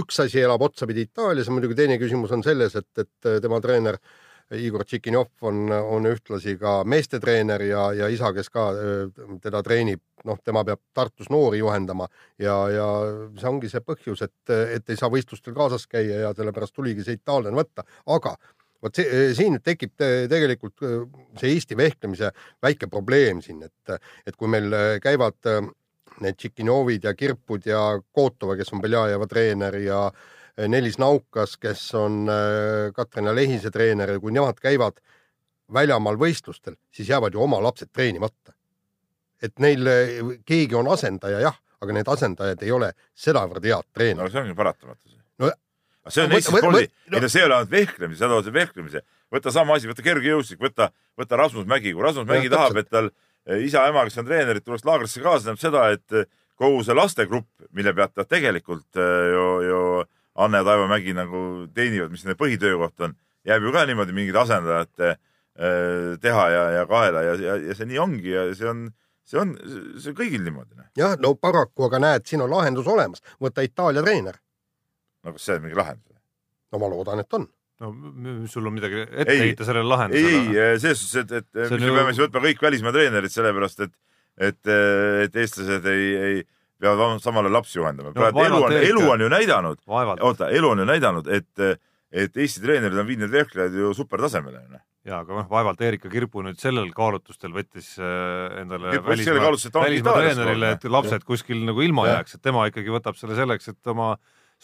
üks 0.01 0.23
asi 0.25 0.43
elab 0.43 0.63
otsapidi 0.67 1.07
Itaalias 1.07 1.51
muidugi 1.53 1.79
teine 1.79 2.01
küsimus 2.03 2.35
on 2.35 2.43
selles, 2.47 2.75
et, 2.77 2.91
et 2.99 3.31
tema 3.43 3.61
treener 3.63 3.99
äh, 4.01 4.19
Igor 4.59 4.83
Tšikinjov 4.85 5.47
on, 5.47 5.71
on 5.71 6.07
ühtlasi 6.11 6.57
ka 6.59 6.81
meestetreener 6.89 7.63
ja, 7.69 7.85
ja 7.95 8.09
isa, 8.11 8.33
kes 8.35 8.51
ka 8.51 8.67
teda 9.43 9.63
treenib, 9.63 10.03
noh, 10.27 10.41
tema 10.45 10.65
peab 10.67 10.81
Tartus 10.97 11.31
noori 11.31 11.61
juhendama 11.61 12.09
ja, 12.39 12.57
ja 12.75 12.87
see 13.39 13.51
ongi 13.51 13.71
see 13.71 13.85
põhjus, 13.87 14.25
et, 14.27 14.55
et 14.75 14.91
ei 14.91 14.99
saa 14.99 15.13
võistlustel 15.13 15.55
kaasas 15.55 15.87
käia 15.91 16.25
ja 16.25 16.33
sellepärast 16.35 16.75
tuligi 16.75 17.07
see 17.07 17.21
itaallane 17.21 17.55
võtta, 17.61 17.87
aga 18.11 18.35
vot 18.83 18.99
see, 18.99 19.31
siin 19.39 19.55
nüüd 19.55 19.65
tekib 19.67 19.95
tegelikult 20.33 20.83
see 21.39 21.55
Eesti 21.55 21.79
vehklemise 21.79 22.33
väike 22.65 22.91
probleem 22.91 23.45
siin, 23.45 23.63
et, 23.69 24.01
et 24.27 24.35
kui 24.35 24.51
meil 24.51 24.99
käivad 25.05 25.39
need 26.25 26.37
Tšikinjovid 26.37 27.05
ja 27.09 27.15
Kirpud 27.15 27.67
ja 27.67 27.81
Kotova, 28.12 28.57
kes 28.57 28.73
on 28.73 28.83
Beljajeva 28.85 29.27
treener 29.31 29.77
ja 29.83 30.05
Äh, 30.61 30.69
Nelis 30.69 30.99
Naukas, 30.99 31.57
kes 31.57 31.95
on 31.95 32.29
äh, 32.29 32.93
Katrina 32.95 33.35
Lehise 33.35 33.71
treener 33.71 34.17
ja 34.17 34.21
kui 34.21 34.33
nemad 34.35 34.59
käivad 34.61 34.99
väljamaal 35.73 36.19
võistlustel, 36.19 36.77
siis 36.91 37.09
jäävad 37.09 37.35
ju 37.35 37.43
oma 37.45 37.61
lapsed 37.62 37.93
treenimata. 37.93 38.53
et 39.43 39.59
neil 39.59 39.87
äh, 39.89 40.19
keegi 40.45 40.75
on 40.75 40.89
asendaja 40.93 41.41
jah, 41.41 41.57
aga 41.81 41.95
need 41.97 42.09
asendajad 42.09 42.62
ei 42.62 42.73
ole 42.77 42.91
sedavõrd 43.15 43.65
head 43.65 43.87
treenerid. 43.95 44.27
no 44.27 44.33
see 44.33 44.43
ongi 44.43 44.57
paratamatus. 44.59 45.17
no 45.39 45.50
see 46.09 46.25
on 46.25 46.35
Eesti 46.37 46.57
spordi, 46.59 46.85
ei 46.85 47.21
no 47.21 47.29
see 47.29 47.41
ei 47.41 47.47
ole 47.47 47.57
ainult 47.57 47.71
vehklemise, 47.71 48.19
seda 48.21 48.37
on 48.37 48.53
vehklemise. 48.53 49.03
võta 49.33 49.55
sama 49.55 49.79
asi, 49.79 49.89
võta 49.89 50.05
kergejõustik, 50.05 50.61
võta, 50.61 50.91
võta 51.17 51.41
Rasmus 51.41 51.67
Mägi, 51.71 51.95
kui 51.95 52.05
Rasmus 52.05 52.29
Mägi 52.29 52.50
ja, 52.50 52.57
tahab, 52.59 52.83
et 52.83 52.91
tal 52.91 53.12
isa-ema, 53.65 54.05
kes 54.07 54.21
on 54.21 54.29
treenerid, 54.29 54.65
tuleks 54.65 54.85
laagrisse 54.87 55.23
kaasa, 55.25 55.47
tähendab 55.47 55.63
seda, 55.63 55.87
et 55.95 56.31
kogu 56.61 56.83
see 56.85 56.97
lastegrupp, 56.97 57.49
mille 57.76 57.95
pealt 57.97 58.15
ta 58.15 58.26
tegelikult 58.29 59.00
ju, 59.00 59.47
ju 59.65 59.81
Anne 60.41 60.61
ja 60.61 60.65
Taivo 60.65 60.87
Mägi 60.91 61.15
nagu 61.17 61.43
teenivad, 61.75 62.13
mis 62.13 62.25
nende 62.25 62.39
põhitöökoht 62.41 63.07
on, 63.07 63.17
jääb 63.49 63.65
ju 63.65 63.73
ka 63.75 63.85
niimoodi 63.89 64.15
mingite 64.17 64.43
asendajate 64.45 65.15
teha 66.23 66.45
ja, 66.50 66.65
ja 66.79 66.85
kaela 66.89 67.23
ja, 67.26 67.35
ja, 67.41 67.57
ja 67.69 67.76
see 67.76 67.89
nii 67.91 67.99
ongi 68.00 68.31
ja 68.33 68.45
see 68.57 68.69
on, 68.71 68.87
see 69.29 69.41
on, 69.41 69.57
see 69.99 70.13
on 70.13 70.19
kõigil 70.21 70.45
niimoodi. 70.47 70.76
Noh. 70.79 70.91
jah, 70.97 71.17
no 71.21 71.35
paraku, 71.35 71.89
aga 71.89 72.00
näed, 72.00 72.29
siin 72.29 72.45
on 72.45 72.53
lahendus 72.53 72.89
olemas, 72.89 73.25
võta 73.43 73.65
Itaalia 73.67 74.05
treener. 74.07 74.39
no 75.25 75.35
kas 75.37 75.49
see 75.49 75.59
on 75.59 75.67
mingi 75.67 75.81
lahendus? 75.81 76.21
no 76.71 76.81
ma 76.81 76.93
loodan, 76.93 77.25
et 77.25 77.41
on 77.41 77.49
no 77.80 78.47
sul 78.50 78.66
on 78.69 78.76
midagi 78.76 79.02
ette 79.08 79.36
heita 79.40 79.66
sellele 79.66 79.88
lahendusele? 79.88 80.30
ei, 80.30 80.71
ei, 80.75 80.80
selles 80.82 81.02
suhtes, 81.02 81.40
et, 81.40 81.47
et 81.56 81.75
me 81.75 81.80
ju... 81.80 81.95
peame 81.97 82.14
siis 82.14 82.25
võtma 82.26 82.43
kõik 82.45 82.64
välismaa 82.66 82.95
treenerid, 82.97 83.32
sellepärast 83.32 83.84
et, 83.86 83.95
et, 84.50 84.73
et 85.26 85.38
eestlased 85.45 85.88
ei, 85.88 86.10
ei 86.21 86.43
peavad 86.80 87.23
samale 87.25 87.52
lapsi 87.52 87.78
juhendama. 87.78 88.12
praegu 88.16 88.45
elu 88.45 88.60
on, 88.66 88.76
elu 88.76 89.06
on 89.14 89.25
ju 89.25 89.30
näidanud, 89.32 89.80
oota, 89.88 90.50
elu 90.50 90.75
on 90.75 90.84
ju 90.84 90.86
näidanud, 90.88 91.32
et, 91.32 91.66
et 92.10 92.36
Eesti 92.36 92.62
treenerid 92.64 92.99
on 92.99 93.08
viinud 93.08 93.32
vehklejad 93.32 93.76
ju 93.76 93.93
supertasemele. 93.97 94.64
Noh. 94.73 94.82
ja, 95.06 95.21
aga 95.23 95.40
noh, 95.40 95.49
vaevalt 95.50 95.80
Erika 95.86 96.10
Kirpu 96.12 96.45
nüüd 96.45 96.60
sellel 96.60 96.90
kaalutlustel 96.97 97.54
võttis 97.54 97.93
äh, 98.00 98.60
endale 98.62 98.97
välismaa, 99.06 99.52
välismaa 99.84 100.19
treenerile, 100.19 100.75
et 100.76 100.84
lapsed 100.90 101.25
kuskil 101.28 101.64
nagu 101.69 101.84
ilma 101.84 102.08
ja. 102.08 102.19
jääks, 102.19 102.36
et 102.36 102.45
tema 102.45 102.66
ikkagi 102.69 102.93
võtab 102.93 103.16
selle 103.21 103.38
selleks, 103.38 103.73
et 103.73 103.93
oma 103.93 104.14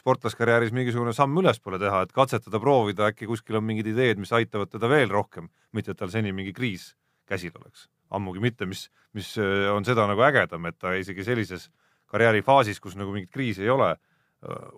sportlaskarjääris 0.06 0.70
mingisugune 0.70 1.10
samm 1.16 1.42
ülespoole 1.42 1.80
teha, 1.82 2.04
et 2.06 2.14
katsetada, 2.14 2.60
proovida, 2.62 3.10
äkki 3.10 3.26
kuskil 3.26 3.58
on 3.58 3.66
mingid 3.66 3.90
ideed, 3.90 4.22
mis 4.22 4.30
aitavad 4.30 4.70
teda 4.70 4.86
veel 4.88 5.10
rohkem, 5.10 5.50
mitte 5.74 5.90
et 5.90 5.98
tal 5.98 6.14
seni 6.14 6.30
mingi 6.32 6.54
kriis 6.54 6.92
käsil 7.26 7.50
oleks. 7.58 7.88
ammugi 8.14 8.38
mitte, 8.38 8.68
mis, 8.70 8.86
mis 9.18 9.32
äh, 9.42 9.66
on 9.74 9.84
seda 9.84 10.04
nagu 10.06 10.22
ägedam, 10.22 10.68
et 10.70 10.78
ta 10.78 10.92
isegi 10.94 11.24
sellises 11.26 11.66
äh, 11.66 11.86
karjäärifaasis, 12.06 12.80
kus 12.80 12.96
nagu 12.96 13.12
mingit 13.12 13.30
kriisi 13.30 13.62
ei 13.62 13.70
ole, 13.70 13.94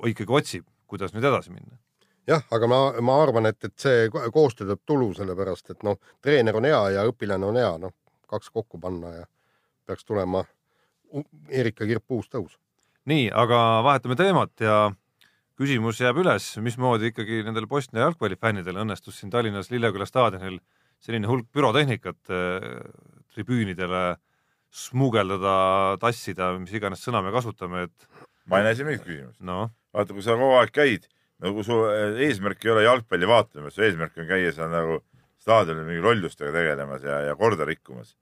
ikkagi 0.08 0.32
otsib, 0.32 0.66
kuidas 0.88 1.14
nüüd 1.14 1.26
edasi 1.28 1.52
minna 1.52 1.76
jah, 2.28 2.44
aga 2.52 2.68
ma, 2.68 2.78
ma 3.04 3.16
arvan, 3.22 3.48
et, 3.48 3.58
et 3.64 3.74
see 3.80 4.06
koostöö 4.12 4.68
teeb 4.68 4.84
tulu, 4.86 5.10
sellepärast 5.16 5.72
et 5.72 5.84
noh, 5.86 5.96
treener 6.24 6.56
on 6.56 6.68
hea 6.68 6.80
ja 6.98 7.04
õpilane 7.08 7.48
on 7.48 7.56
hea, 7.56 7.70
noh, 7.80 7.94
kaks 8.28 8.50
kokku 8.52 8.80
panna 8.80 9.14
ja 9.14 9.26
peaks 9.88 10.04
tulema 10.04 10.44
Erika 11.48 11.88
Kirp 11.88 12.12
uus 12.12 12.28
tõus. 12.28 12.58
nii, 13.08 13.30
aga 13.32 13.60
vahetame 13.84 14.16
teemat 14.16 14.52
ja 14.60 14.78
küsimus 15.58 15.98
jääb 16.00 16.20
üles, 16.22 16.52
mismoodi 16.62 17.10
ikkagi 17.12 17.42
nendel 17.46 17.66
Bosnia 17.70 18.06
jalgpallifännidel 18.06 18.78
õnnestus 18.84 19.18
siin 19.18 19.32
Tallinnas 19.34 19.72
Lilleküla 19.72 20.06
staadionil 20.06 20.60
selline 21.02 21.28
hulk 21.30 21.50
pürotehnikat 21.54 22.30
äh, 22.30 22.66
tribüünidele 23.34 24.04
äh, 24.12 24.20
smugeldada, 24.74 25.96
tassida, 26.02 26.52
mis 26.60 26.72
iganes 26.76 27.02
sõna 27.04 27.22
me 27.24 27.32
kasutame, 27.34 27.86
et. 27.88 28.24
ma 28.48 28.60
ei 28.60 28.68
näe 28.68 28.76
siin 28.76 28.88
mingit 28.88 29.06
küsimust 29.06 29.40
no.. 29.44 29.68
vaata, 29.96 30.14
kui 30.14 30.24
sa 30.24 30.36
kogu 30.36 30.58
aeg 30.60 30.72
käid, 30.74 31.08
nagu 31.44 31.64
su 31.64 31.78
eh, 31.88 32.20
eesmärk 32.28 32.64
ei 32.66 32.74
ole 32.74 32.84
jalgpalli 32.84 33.28
vaatamas, 33.28 33.76
su 33.76 33.84
eesmärk 33.86 34.18
on 34.20 34.28
käia 34.28 34.52
seal 34.54 34.70
nagu 34.72 35.00
staadionil 35.40 35.86
mingi 35.88 36.04
lollustega 36.04 36.52
tegelemas 36.54 37.04
ja, 37.06 37.22
ja 37.30 37.36
korda 37.38 37.68
rikkumas. 37.68 38.14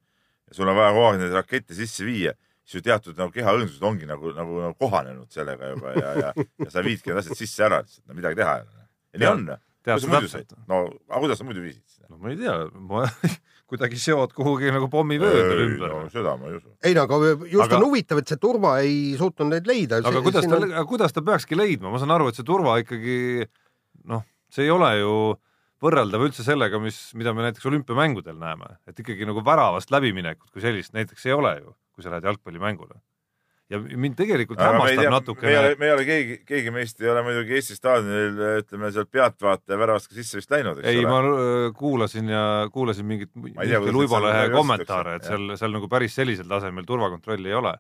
ja 0.47 0.59
sul 0.59 0.71
on 0.71 0.79
vaja 0.79 0.95
kogu 0.95 1.09
aeg 1.11 1.23
neid 1.23 1.35
rakette 1.35 1.79
sisse 1.79 2.07
viia, 2.07 2.37
siis 2.67 2.81
ju 2.81 2.85
teatud 2.87 3.19
nagu 3.19 3.33
kehaõõnsused 3.35 3.85
ongi 3.87 4.09
nagu, 4.09 4.33
nagu, 4.35 4.59
nagu 4.65 4.77
kohanenud 4.81 5.31
sellega 5.33 5.71
juba 5.75 5.95
ja, 5.95 6.15
ja, 6.19 6.47
ja 6.65 6.73
sa 6.73 6.83
viidki 6.85 7.13
need 7.13 7.23
asjad 7.23 7.39
sisse 7.39 7.67
ära 7.67 7.83
lihtsalt, 7.85 8.05
no 8.11 8.19
midagi 8.19 8.41
teha 8.41 8.57
ei 8.59 8.65
ole. 8.67 8.87
ja 9.15 9.23
nii 9.23 9.31
on. 9.31 9.45
kuidas 9.87 10.03
sa 10.03 10.11
muidu 10.15 10.33
said? 10.33 10.57
no, 10.67 10.81
aga 11.07 11.23
kuidas 11.23 11.43
sa 11.43 11.47
muidu 11.47 11.63
viisid 11.63 11.85
seda? 11.87 12.11
no 12.11 12.19
ma 12.23 12.33
ei 12.33 12.41
tea, 12.41 12.57
ma 12.91 13.05
kuidagi 13.71 13.99
seod 14.03 14.35
kuhugi 14.35 14.75
nagu 14.75 14.91
pommivöödel 14.91 15.63
ümber 15.69 15.95
no,. 15.95 16.03
seda 16.11 16.35
ma 16.41 16.51
ei 16.51 16.59
usu. 16.59 16.75
ei 16.83 16.99
no 16.99 17.07
aga 17.07 17.21
just 17.47 17.69
aga... 17.69 17.79
on 17.79 17.87
huvitav, 17.89 18.23
et 18.23 18.35
see 18.35 18.43
turva 18.43 18.77
ei 18.83 18.99
suutnud 19.21 19.55
neid 19.55 19.71
leida. 19.71 20.03
aga 20.03 20.27
kuidas 20.27 20.51
ta 20.51 20.59
on..., 20.59 20.77
kuidas 20.91 21.15
ta 21.15 21.23
peakski 21.31 21.59
leidma, 21.59 21.95
ma 21.95 22.03
saan 22.03 22.15
aru, 22.19 22.33
et 22.33 22.39
see 22.39 22.47
turva 22.47 22.79
ikkagi 22.83 23.19
noh, 24.11 24.27
see 24.51 24.67
ei 24.67 24.75
ole 24.75 24.91
ju 24.99 25.17
võrreldav 25.87 26.23
üldse 26.27 26.43
sellega, 26.43 26.81
mis, 26.83 26.99
mida 27.19 27.35
me 27.37 27.47
näiteks 27.47 27.67
olümpiamängudel 27.69 28.39
näeme, 28.41 28.79
et 28.89 28.99
ikkagi 29.03 29.27
nagu 29.29 29.43
väravast 29.45 29.93
läbiminekut 29.95 30.51
kui 30.51 30.65
sellist 30.65 30.95
näiteks 30.97 31.27
ei 31.29 31.35
ole 31.37 31.59
ju, 31.61 31.75
kui 31.97 32.05
sa 32.05 32.13
lähed 32.13 32.29
jalgpallimängule 32.29 33.01
ja 33.71 33.81
mind 33.83 34.15
tegelikult 34.19 34.61
hämmastab 34.63 35.11
natukene. 35.11 35.47
me 35.47 35.53
ei 35.53 35.59
ole, 35.59 35.75
me 35.79 35.89
ei 35.89 35.93
ole 35.93 36.05
keegi, 36.07 36.37
keegi 36.47 36.73
meist 36.75 37.01
ei 37.03 37.11
ole 37.11 37.23
muidugi 37.27 37.57
Eesti 37.59 37.77
staadionil, 37.77 38.39
ütleme 38.63 38.91
sealt 38.95 39.11
pealtvaataja 39.15 39.79
väravast 39.81 40.11
ka 40.11 40.19
sisse 40.19 40.39
vist 40.39 40.53
läinud, 40.55 40.81
eks 40.81 40.91
ei, 40.93 41.03
ole. 41.03 41.11
ma 41.11 41.19
äh, 41.23 41.67
kuulasin 41.79 42.31
ja 42.31 42.45
kuulasin 42.73 43.09
mingit 43.09 43.33
Luibalehe 43.35 44.51
kommentaare, 44.55 45.17
et 45.19 45.27
seal, 45.27 45.57
seal 45.59 45.75
nagu 45.75 45.91
päris 45.91 46.15
sellisel 46.19 46.49
tasemel 46.51 46.87
turvakontrolli 46.87 47.51
ei 47.51 47.59
ole. 47.59 47.75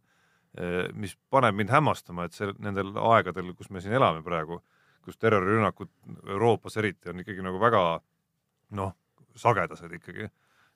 Äh, 0.59 0.81
mis 0.99 1.15
paneb 1.31 1.55
mind 1.59 1.71
hämmastama, 1.71 2.27
et 2.27 2.35
see 2.35 2.51
nendel 2.59 2.91
aegadel, 3.13 3.55
kus 3.55 3.71
me 3.71 3.85
siin 3.85 3.95
elame 3.95 4.25
praegu, 4.27 4.59
kus 5.07 5.21
terrorirünnakud 5.23 5.93
Euroopas 6.27 6.81
eriti 6.83 7.13
on 7.13 7.23
ikkagi 7.23 7.47
nagu 7.47 7.63
väga 7.63 7.85
noh, 8.75 8.97
sagedased 9.39 9.93
ikkagi 10.01 10.27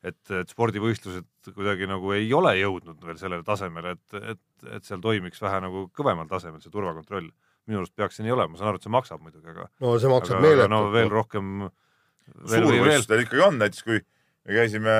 et, 0.06 0.20
et 0.32 0.52
spordivõistlused 0.52 1.52
kuidagi 1.54 1.88
nagu 1.88 2.14
ei 2.16 2.30
ole 2.36 2.54
jõudnud 2.58 3.02
veel 3.04 3.18
sellele 3.20 3.44
tasemele, 3.46 3.96
et, 3.96 4.22
et, 4.34 4.68
et 4.76 4.86
seal 4.86 5.02
toimiks 5.04 5.42
vähe 5.42 5.60
nagu 5.64 5.86
kõvemal 5.96 6.28
tasemel 6.30 6.62
see 6.62 6.72
turvakontroll. 6.72 7.28
minu 7.68 7.82
arust 7.82 7.94
peaks 7.94 8.16
see 8.18 8.24
nii 8.24 8.34
olema, 8.34 8.54
ma 8.54 8.58
saan 8.58 8.72
aru, 8.72 8.80
et 8.80 8.86
see 8.86 8.94
maksab 8.94 9.20
muidugi, 9.22 9.52
aga 9.52 9.68
no 9.84 9.92
see 10.00 10.10
maksab 10.10 10.40
aga 10.40 10.46
no 10.46 10.48
meeletult 10.48 10.94
veel. 10.96 11.12
rohkem. 11.12 11.52
suurvõistlustel 12.54 13.24
ikkagi 13.26 13.44
on, 13.44 13.60
näiteks 13.60 13.86
kui 13.86 14.00
me 14.00 14.56
käisime 14.56 14.96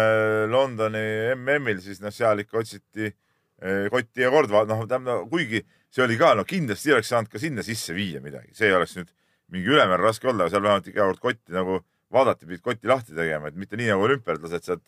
Londoni 0.50 1.04
MM-il, 1.36 1.80
siis 1.84 2.02
noh, 2.04 2.12
seal 2.14 2.44
ikka 2.44 2.60
otsiti 2.60 3.08
eh, 3.08 3.86
kotti 3.92 4.26
ja 4.26 4.32
kord, 4.32 4.52
noh, 4.68 4.84
tähendab, 4.88 5.24
kuigi 5.32 5.62
see 5.90 6.04
oli 6.04 6.18
ka, 6.20 6.34
no 6.38 6.44
kindlasti 6.48 6.92
oleks 6.94 7.08
saanud 7.10 7.32
ka 7.32 7.40
sinna 7.42 7.64
sisse 7.66 7.96
viia 7.96 8.20
midagi, 8.22 8.52
see 8.54 8.68
ei 8.68 8.76
oleks 8.76 8.98
nüüd 8.98 9.14
mingi 9.50 9.72
ülemäära 9.72 10.10
raske 10.10 10.28
olla, 10.30 10.44
aga 10.44 10.54
seal 10.54 10.66
vähemalt 10.66 10.92
iga 10.92 11.08
kord 11.08 11.24
kotti 11.24 11.56
nagu 11.56 11.80
vaadati, 12.12 12.48
pidid 12.48 12.64
kotti 12.64 12.90
lahti 12.90 13.14
tegema, 13.16 13.50
et 13.50 13.58
mitte 13.58 13.78
nii 13.78 13.92
nagu 13.92 14.06
olümpial, 14.08 14.38
et 14.38 14.46
lased 14.46 14.66
sealt 14.66 14.84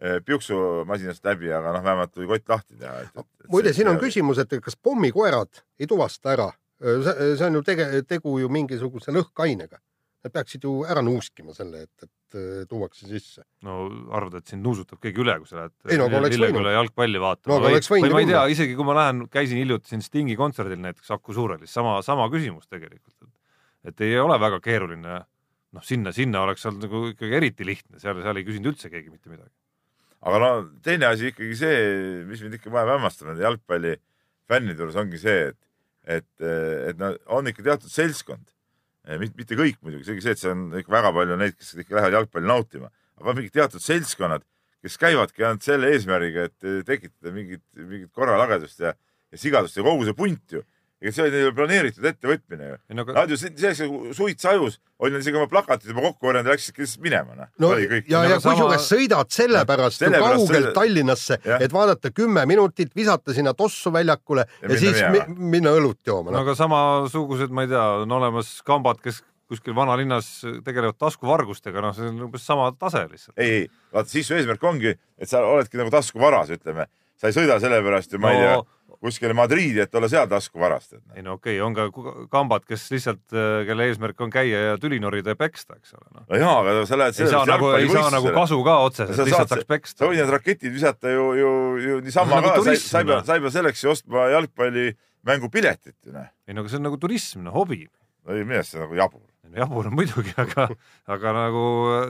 eh, 0.00 0.18
piuksumasinast 0.24 1.24
läbi, 1.28 1.52
aga 1.52 1.76
noh, 1.76 1.84
vähemalt 1.84 2.14
tuli 2.14 2.30
kott 2.30 2.52
lahti 2.54 2.80
teha. 2.80 3.24
muide, 3.52 3.74
siin 3.76 3.92
on 3.92 4.00
küsimus, 4.02 4.42
et 4.42 4.58
kas 4.64 4.76
pommikoerad 4.76 5.64
ei 5.80 5.90
tuvasta 5.90 6.34
ära, 6.36 6.50
see 6.82 7.46
on 7.46 7.60
ju 7.60 7.64
tege-, 7.66 8.04
tegu 8.08 8.38
ju 8.42 8.50
mingisuguse 8.52 9.14
lõhkainega. 9.14 9.80
Nad 10.22 10.30
peaksid 10.30 10.62
ju 10.62 10.84
ära 10.86 11.02
nuuskima 11.02 11.50
selle, 11.54 11.80
et, 11.82 12.04
et 12.06 12.68
tuuakse 12.70 13.08
sisse. 13.10 13.42
no 13.66 13.88
arvad, 14.14 14.38
et 14.38 14.52
sind 14.52 14.62
nuusutab 14.62 15.00
keegi 15.02 15.18
üle, 15.24 15.34
kui 15.42 15.50
sa 15.50 15.58
lähed 15.58 15.72
Ei 15.90 15.98
no 15.98 16.06
Lilleküla 16.22 16.76
jalgpalli 16.76 17.20
vaatama 17.22 17.58
No 17.58 17.64
või, 17.66 17.80
või 18.04 18.12
ma 18.14 18.22
ei 18.22 18.28
tea 18.30 18.44
isegi 18.54 18.76
kui 18.78 18.86
ma 18.86 18.94
lähen, 19.00 19.24
käisin 19.32 19.58
hiljuti 19.58 19.90
siin 19.90 20.04
Stingi 20.04 20.36
kontserdil 20.38 20.78
näiteks 20.78 21.10
Saku 21.10 21.34
Suurhallis, 21.34 21.74
sama, 21.74 21.96
sama 22.06 22.28
küsimus 22.30 22.70
tegelikult. 22.70 23.16
et 23.82 24.00
ei 24.06 24.14
ole 24.22 24.38
väga 24.38 24.60
keeruline, 24.62 25.18
noh, 25.76 25.84
sinna, 25.86 26.12
sinna 26.14 26.44
oleks 26.46 26.64
olnud 26.68 26.86
nagu 26.86 27.02
ikkagi 27.12 27.36
eriti 27.38 27.66
lihtne, 27.66 28.00
seal, 28.02 28.20
seal 28.24 28.38
ei 28.40 28.46
küsinud 28.46 28.72
üldse 28.72 28.90
keegi 28.92 29.12
mitte 29.12 29.32
midagi. 29.32 29.52
aga 30.22 30.38
no 30.38 30.50
teine 30.84 31.08
asi 31.08 31.32
ikkagi 31.32 31.58
see, 31.58 31.76
mis 32.28 32.42
mind 32.44 32.58
ikka 32.60 32.72
vahel 32.72 32.94
hämmastab 32.96 33.32
nende 33.32 33.44
jalgpallifännide 33.46 34.84
juures 34.84 34.98
ongi 35.02 35.20
see, 35.22 35.50
et, 35.50 35.60
et, 36.18 36.48
et 36.92 37.00
no 37.00 37.14
on 37.38 37.50
ikka 37.50 37.64
teatud 37.66 37.92
seltskond, 37.92 38.44
mitte, 39.18 39.34
mitte 39.38 39.58
kõik 39.58 39.80
muidugi, 39.82 40.06
seegi 40.06 40.26
see, 40.26 40.36
et 40.36 40.42
see 40.42 40.52
on 40.52 40.68
ikka 40.78 40.94
väga 40.94 41.14
palju 41.16 41.38
neid, 41.40 41.56
kes 41.58 41.74
ikka 41.82 41.98
lähevad 41.98 42.18
jalgpalli 42.20 42.50
nautima, 42.52 42.92
aga 43.20 43.36
mingid 43.38 43.56
teatud 43.56 43.82
seltskonnad, 43.82 44.44
kes 44.82 44.98
käivadki 44.98 45.46
ainult 45.46 45.66
selle 45.66 45.90
eesmärgiga, 45.94 46.46
et 46.50 46.86
tekitada 46.86 47.34
mingit, 47.34 47.64
mingit 47.78 48.10
korralagedust 48.14 48.82
ja, 48.82 48.94
ja 49.32 49.40
sigadust 49.40 49.78
ja 49.78 49.84
kogu 49.86 50.06
see 50.06 50.16
punt 50.18 50.56
ju. 50.58 50.62
Ega 51.02 51.12
see 51.16 51.24
oli 51.26 51.32
neil 51.34 51.52
planeeritud 51.56 52.04
ettevõtmine 52.12 52.68
ju. 52.70 52.76
ei 52.92 52.96
no 52.98 53.04
Nad 53.10 53.30
ju 53.32 53.36
selleks 53.40 53.80
nagu 53.82 54.12
suits 54.14 54.44
ajus, 54.46 54.76
olid 55.02 55.16
nad 55.16 55.24
isegi 55.24 55.36
oma 55.40 55.48
plakatid 55.50 55.90
juba 55.90 56.04
kokku 56.06 56.28
korjanud 56.28 56.46
ja 56.46 56.54
läksid 56.54 56.78
lihtsalt 56.78 57.02
minema, 57.02 57.34
noh. 57.34 57.48
no 57.58 57.72
ja, 57.76 57.98
ja 58.06 58.20
aga 58.28 58.38
sama- 58.40 58.54
kusjuures 58.54 58.86
sõidad 58.92 59.34
sellepärast 59.34 59.98
ju 60.00 60.06
Sellepärast 60.06 60.38
kaugelt 60.38 60.54
selle- 60.60 60.74
Tallinnasse, 60.78 61.38
et 61.58 61.74
vaadata 61.74 62.12
kümme 62.14 62.46
minutit, 62.46 62.94
visata 62.96 63.34
sinna 63.34 63.52
tossu 63.58 63.90
väljakule 63.92 64.46
ja, 64.46 64.62
Ja 64.62 64.68
ja 64.68 64.68
minna 64.68 64.80
siis 64.80 65.02
minema. 65.02 65.26
mi 65.34 65.50
minna 65.58 65.74
õlut 65.80 65.98
jooma 66.06 66.30
no 66.30 66.38
no.. 66.38 66.44
aga 66.46 66.54
samasugused, 66.62 67.50
ma 67.50 67.66
ei 67.66 67.72
tea, 67.74 67.82
on 68.06 68.12
olemas 68.20 68.54
kambad, 68.66 69.02
kes 69.02 69.22
kuskil 69.52 69.74
vanalinnas 69.76 70.28
tegelevad 70.64 70.96
taskuvargustega, 71.02 71.82
noh, 71.84 71.92
see 71.92 72.06
on 72.08 72.22
umbes 72.28 72.46
sama 72.46 72.70
tase 72.78 73.02
lihtsalt. 73.10 73.34
ei, 73.36 73.50
ei, 73.62 73.66
vaata 73.92 74.08
siis 74.08 74.30
su 74.30 74.34
eesmärk 74.38 74.62
ongi, 74.64 74.94
et 75.18 75.28
sa 75.28 75.42
oledki 75.44 75.76
nagu 75.76 75.90
taskuvaras, 75.92 76.48
ütleme. 76.54 76.86
sa 77.20 77.28
ei 77.28 77.34
sõida 77.36 77.58
sellepärast 77.60 78.14
ju, 78.16 78.18
ma 78.22 78.32
ei 78.32 78.38
No- 78.40 78.46
tea, 78.62 78.78
kuskile 79.02 79.34
Madriidi, 79.34 79.82
et 79.82 79.94
olla 79.98 80.08
seal 80.10 80.28
taskuvarast. 80.30 80.94
ei 81.16 81.24
no 81.26 81.36
okei 81.38 81.58
okay,, 81.60 81.64
on 81.66 81.74
ka 81.74 82.26
kambad, 82.30 82.64
kes 82.68 82.84
lihtsalt, 82.92 83.22
kelle 83.66 83.88
eesmärk 83.90 84.20
on 84.22 84.30
käia 84.32 84.60
ja 84.68 84.76
tüli 84.80 85.00
norida 85.02 85.34
ja 85.34 85.38
peksta, 85.38 85.78
eks 85.80 85.96
ole, 85.96 86.06
noh. 86.10 86.26
no 86.28 86.40
jaa, 86.40 86.54
aga 86.60 86.84
sa 86.88 86.98
lähed 87.00 87.18
ei 87.18 87.32
saa 87.32 87.42
nagu, 87.48 87.72
ei 87.78 87.90
saa 87.90 88.12
nagu 88.14 88.34
kasu 88.36 88.60
ka 88.66 88.76
otseselt, 88.86 89.16
Sa 89.18 89.26
lihtsalt 89.26 89.50
saad- 89.50 89.64
saaks 89.64 89.70
peksta 89.74 90.04
sa 90.04 90.10
võid 90.10 90.22
need 90.22 90.34
raketid 90.36 90.74
visata 90.74 91.14
ju, 91.14 91.26
ju, 91.38 91.50
ju 91.86 91.98
niisama 92.06 92.38
on 92.38 92.46
nagu 92.46 92.54
ka, 92.54 92.62
sa 92.62 92.76
ei 92.76 92.78
turism, 92.78 92.88
sa 92.92 93.02
ei 93.02 93.10
pea 93.10 93.16
noh., 93.18 93.26
sa 93.26 93.38
ei 93.38 93.44
pea 93.46 93.54
selleks 93.56 93.84
ju 93.84 93.92
ostma 93.92 94.28
jalgpallimängupiletit 94.36 95.98
ju 96.06 96.14
noh. 96.14 96.30
ei 96.46 96.56
no 96.56 96.64
aga 96.64 96.72
see 96.72 96.82
on 96.82 96.88
nagu 96.90 97.00
turism, 97.02 97.42
no 97.46 97.54
hobi. 97.56 97.82
ei, 98.30 98.44
minu 98.44 98.60
arust 98.60 98.76
see 98.76 98.80
on 98.80 98.86
nagu 98.86 99.00
jabur. 99.00 99.26
jabur 99.62 99.90
on 99.90 99.98
muidugi, 99.98 100.36
aga, 100.40 100.68
aga 101.16 101.34
nagu 101.40 101.64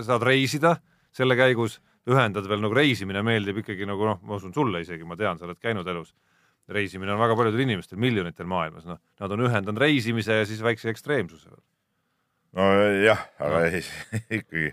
saad 0.05 0.29
reisida 0.29 0.77
selle 1.13 1.37
käigus, 1.37 1.79
ühendad 2.09 2.47
veel 2.49 2.63
nagu 2.65 2.77
reisimine 2.77 3.23
meeldib 3.25 3.63
ikkagi 3.63 3.87
nagu 3.89 4.07
noh, 4.09 4.21
ma 4.27 4.39
usun 4.41 4.55
sulle 4.55 4.83
isegi, 4.83 5.07
ma 5.07 5.17
tean, 5.19 5.39
sa 5.39 5.47
oled 5.49 5.61
käinud 5.63 5.89
elus. 5.89 6.15
Reisimine 6.71 7.13
on 7.15 7.21
väga 7.21 7.37
paljudel 7.39 7.65
inimestel, 7.65 7.99
miljonitel 8.01 8.47
maailmas, 8.51 8.85
noh, 8.89 9.01
nad 9.21 9.35
on 9.35 9.43
ühendanud 9.49 9.81
reisimise 9.83 10.43
ja 10.43 10.47
siis 10.49 10.63
väikse 10.63 10.91
ekstreemsuse. 10.93 11.51
nojah, 12.57 13.27
aga 13.43 13.65
ei, 13.71 13.83
ikkagi. 14.39 14.73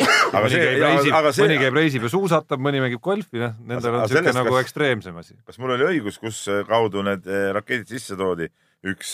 aga 0.00 0.42
mõni 0.44 0.52
see 0.54 0.64
käib, 0.66 0.82
reisib, 0.84 1.14
aga 1.14 1.32
mõni 1.32 1.38
see, 1.38 1.60
käib 1.64 1.78
reisib 1.78 2.06
ja 2.06 2.12
suusatab, 2.12 2.62
mõni 2.62 2.82
mängib 2.84 3.02
golfi, 3.04 3.40
noh, 3.42 3.54
nendel 3.60 3.96
on 3.96 4.04
niisugune 4.06 4.34
nagu 4.36 4.54
kas- 4.56 4.66
ekstreemsem 4.66 5.20
asi. 5.22 5.36
kas 5.46 5.60
mul 5.62 5.76
oli 5.76 5.88
õigus, 5.94 6.20
kus 6.22 6.42
kaudu 6.68 7.04
need 7.06 7.28
eh, 7.30 7.50
raketid 7.56 7.92
sisse 7.96 8.18
toodi? 8.20 8.50
üks, 8.80 9.12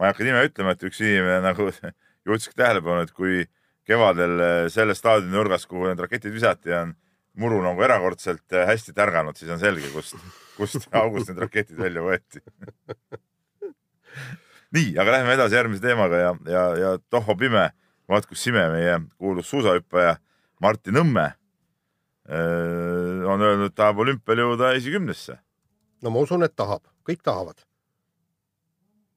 ma 0.00 0.06
ei 0.06 0.12
hakka 0.14 0.24
nime 0.24 0.46
ütlema, 0.48 0.72
et 0.72 0.84
üks 0.88 1.00
inimene 1.04 1.42
nagu 1.44 1.68
juhtis 2.26 2.54
tähelepanu, 2.56 3.04
et 3.04 3.12
kui 3.12 3.42
kevadel 3.84 4.38
eh, 4.40 4.60
selle 4.72 4.96
staadioni 4.96 5.34
nurgas, 5.36 5.66
kuhu 5.68 5.90
need 5.90 6.00
raketid 6.00 6.32
visati, 6.32 6.72
on 6.72 6.94
muru 7.40 7.60
nagu 7.64 7.82
erakordselt 7.82 8.54
eh, 8.54 8.66
hästi 8.68 8.94
tärganud, 8.96 9.36
siis 9.38 9.50
on 9.54 9.60
selge, 9.62 9.90
kust, 9.94 10.18
kust 10.58 10.88
august 11.00 11.30
need 11.30 11.40
raketid 11.44 11.78
välja 11.80 12.04
võeti. 12.04 12.42
nii, 14.74 14.92
aga 14.98 15.16
läheme 15.18 15.34
edasi 15.38 15.58
järgmise 15.58 15.82
teemaga 15.84 16.20
ja, 16.20 16.34
ja, 16.50 16.66
ja 16.78 16.92
tohho 17.10 17.36
pime, 17.38 17.68
vaat 18.10 18.28
kus 18.30 18.42
Sime, 18.44 18.66
meie 18.72 19.00
kuulus 19.18 19.50
suusahüppaja 19.50 20.16
Martti 20.62 20.94
Nõmme 20.94 21.26
eh, 21.30 23.24
on 23.26 23.42
öelnud, 23.42 23.70
et 23.70 23.78
tahab 23.78 24.04
olümpial 24.04 24.44
jõuda 24.44 24.74
esikümnesse 24.78 25.38
no 26.04 26.12
ma 26.12 26.22
usun, 26.24 26.44
et 26.46 26.54
tahab, 26.56 26.84
kõik 27.08 27.24
tahavad. 27.24 27.64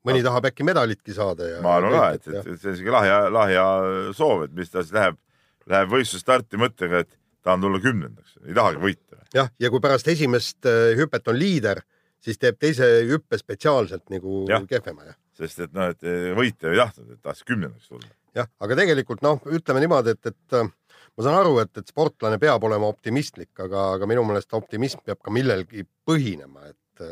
mõni 0.08 0.22
tahab 0.24 0.46
äkki 0.48 0.64
medalitki 0.64 1.12
saada 1.12 1.50
ja. 1.50 1.62
ma 1.62 1.74
arvan 1.78 1.92
ka, 1.92 2.04
et, 2.16 2.28
et, 2.32 2.46
et 2.54 2.62
see 2.62 2.72
on 2.72 2.78
siuke 2.80 2.94
lahja, 2.96 3.18
lahja 3.34 3.64
soov, 4.16 4.46
et 4.46 4.54
mis 4.56 4.70
ta 4.72 4.80
siis 4.80 4.96
läheb, 4.96 5.18
läheb 5.68 5.92
võistluse 5.92 6.24
starti 6.24 6.60
mõttega, 6.62 7.02
et 7.04 7.18
tahan 7.48 7.64
tulla 7.64 7.82
kümnendaks, 7.84 8.38
ei 8.46 8.56
tahagi 8.58 8.82
võita. 8.84 9.22
jah, 9.36 9.52
ja 9.60 9.72
kui 9.74 9.84
pärast 9.84 10.10
esimest 10.14 10.68
äh, 10.70 10.94
hüpet 11.00 11.32
on 11.32 11.40
liider, 11.40 11.84
siis 12.24 12.40
teeb 12.42 12.60
teise 12.60 12.88
hüppe 13.10 13.40
spetsiaalselt 13.40 14.08
nagu 14.14 14.44
kehvema 14.70 15.12
ja 15.12 15.18
sest 15.38 15.68
et 15.68 15.76
noh, 15.78 15.92
et 15.94 16.08
võita 16.38 16.72
ei 16.72 16.80
tahtnud, 16.80 17.12
et 17.14 17.22
tahtis 17.22 17.46
kümnendaks 17.46 17.92
tulla. 17.92 18.10
jah, 18.38 18.50
aga 18.64 18.80
tegelikult 18.82 19.24
noh, 19.26 19.42
ütleme 19.54 19.84
niimoodi, 19.84 20.16
et, 20.18 20.34
et 20.34 20.58
äh, 20.58 20.72
ma 21.18 21.26
saan 21.26 21.40
aru, 21.42 21.60
et, 21.64 21.74
et 21.78 21.94
sportlane 21.94 22.40
peab 22.42 22.66
olema 22.68 22.90
optimistlik, 22.90 23.54
aga, 23.58 23.92
aga 23.98 24.10
minu 24.10 24.26
meelest 24.28 24.54
optimism 24.58 25.06
peab 25.06 25.22
ka 25.24 25.34
millelgi 25.34 25.86
põhinema, 26.08 26.72
et 26.74 27.06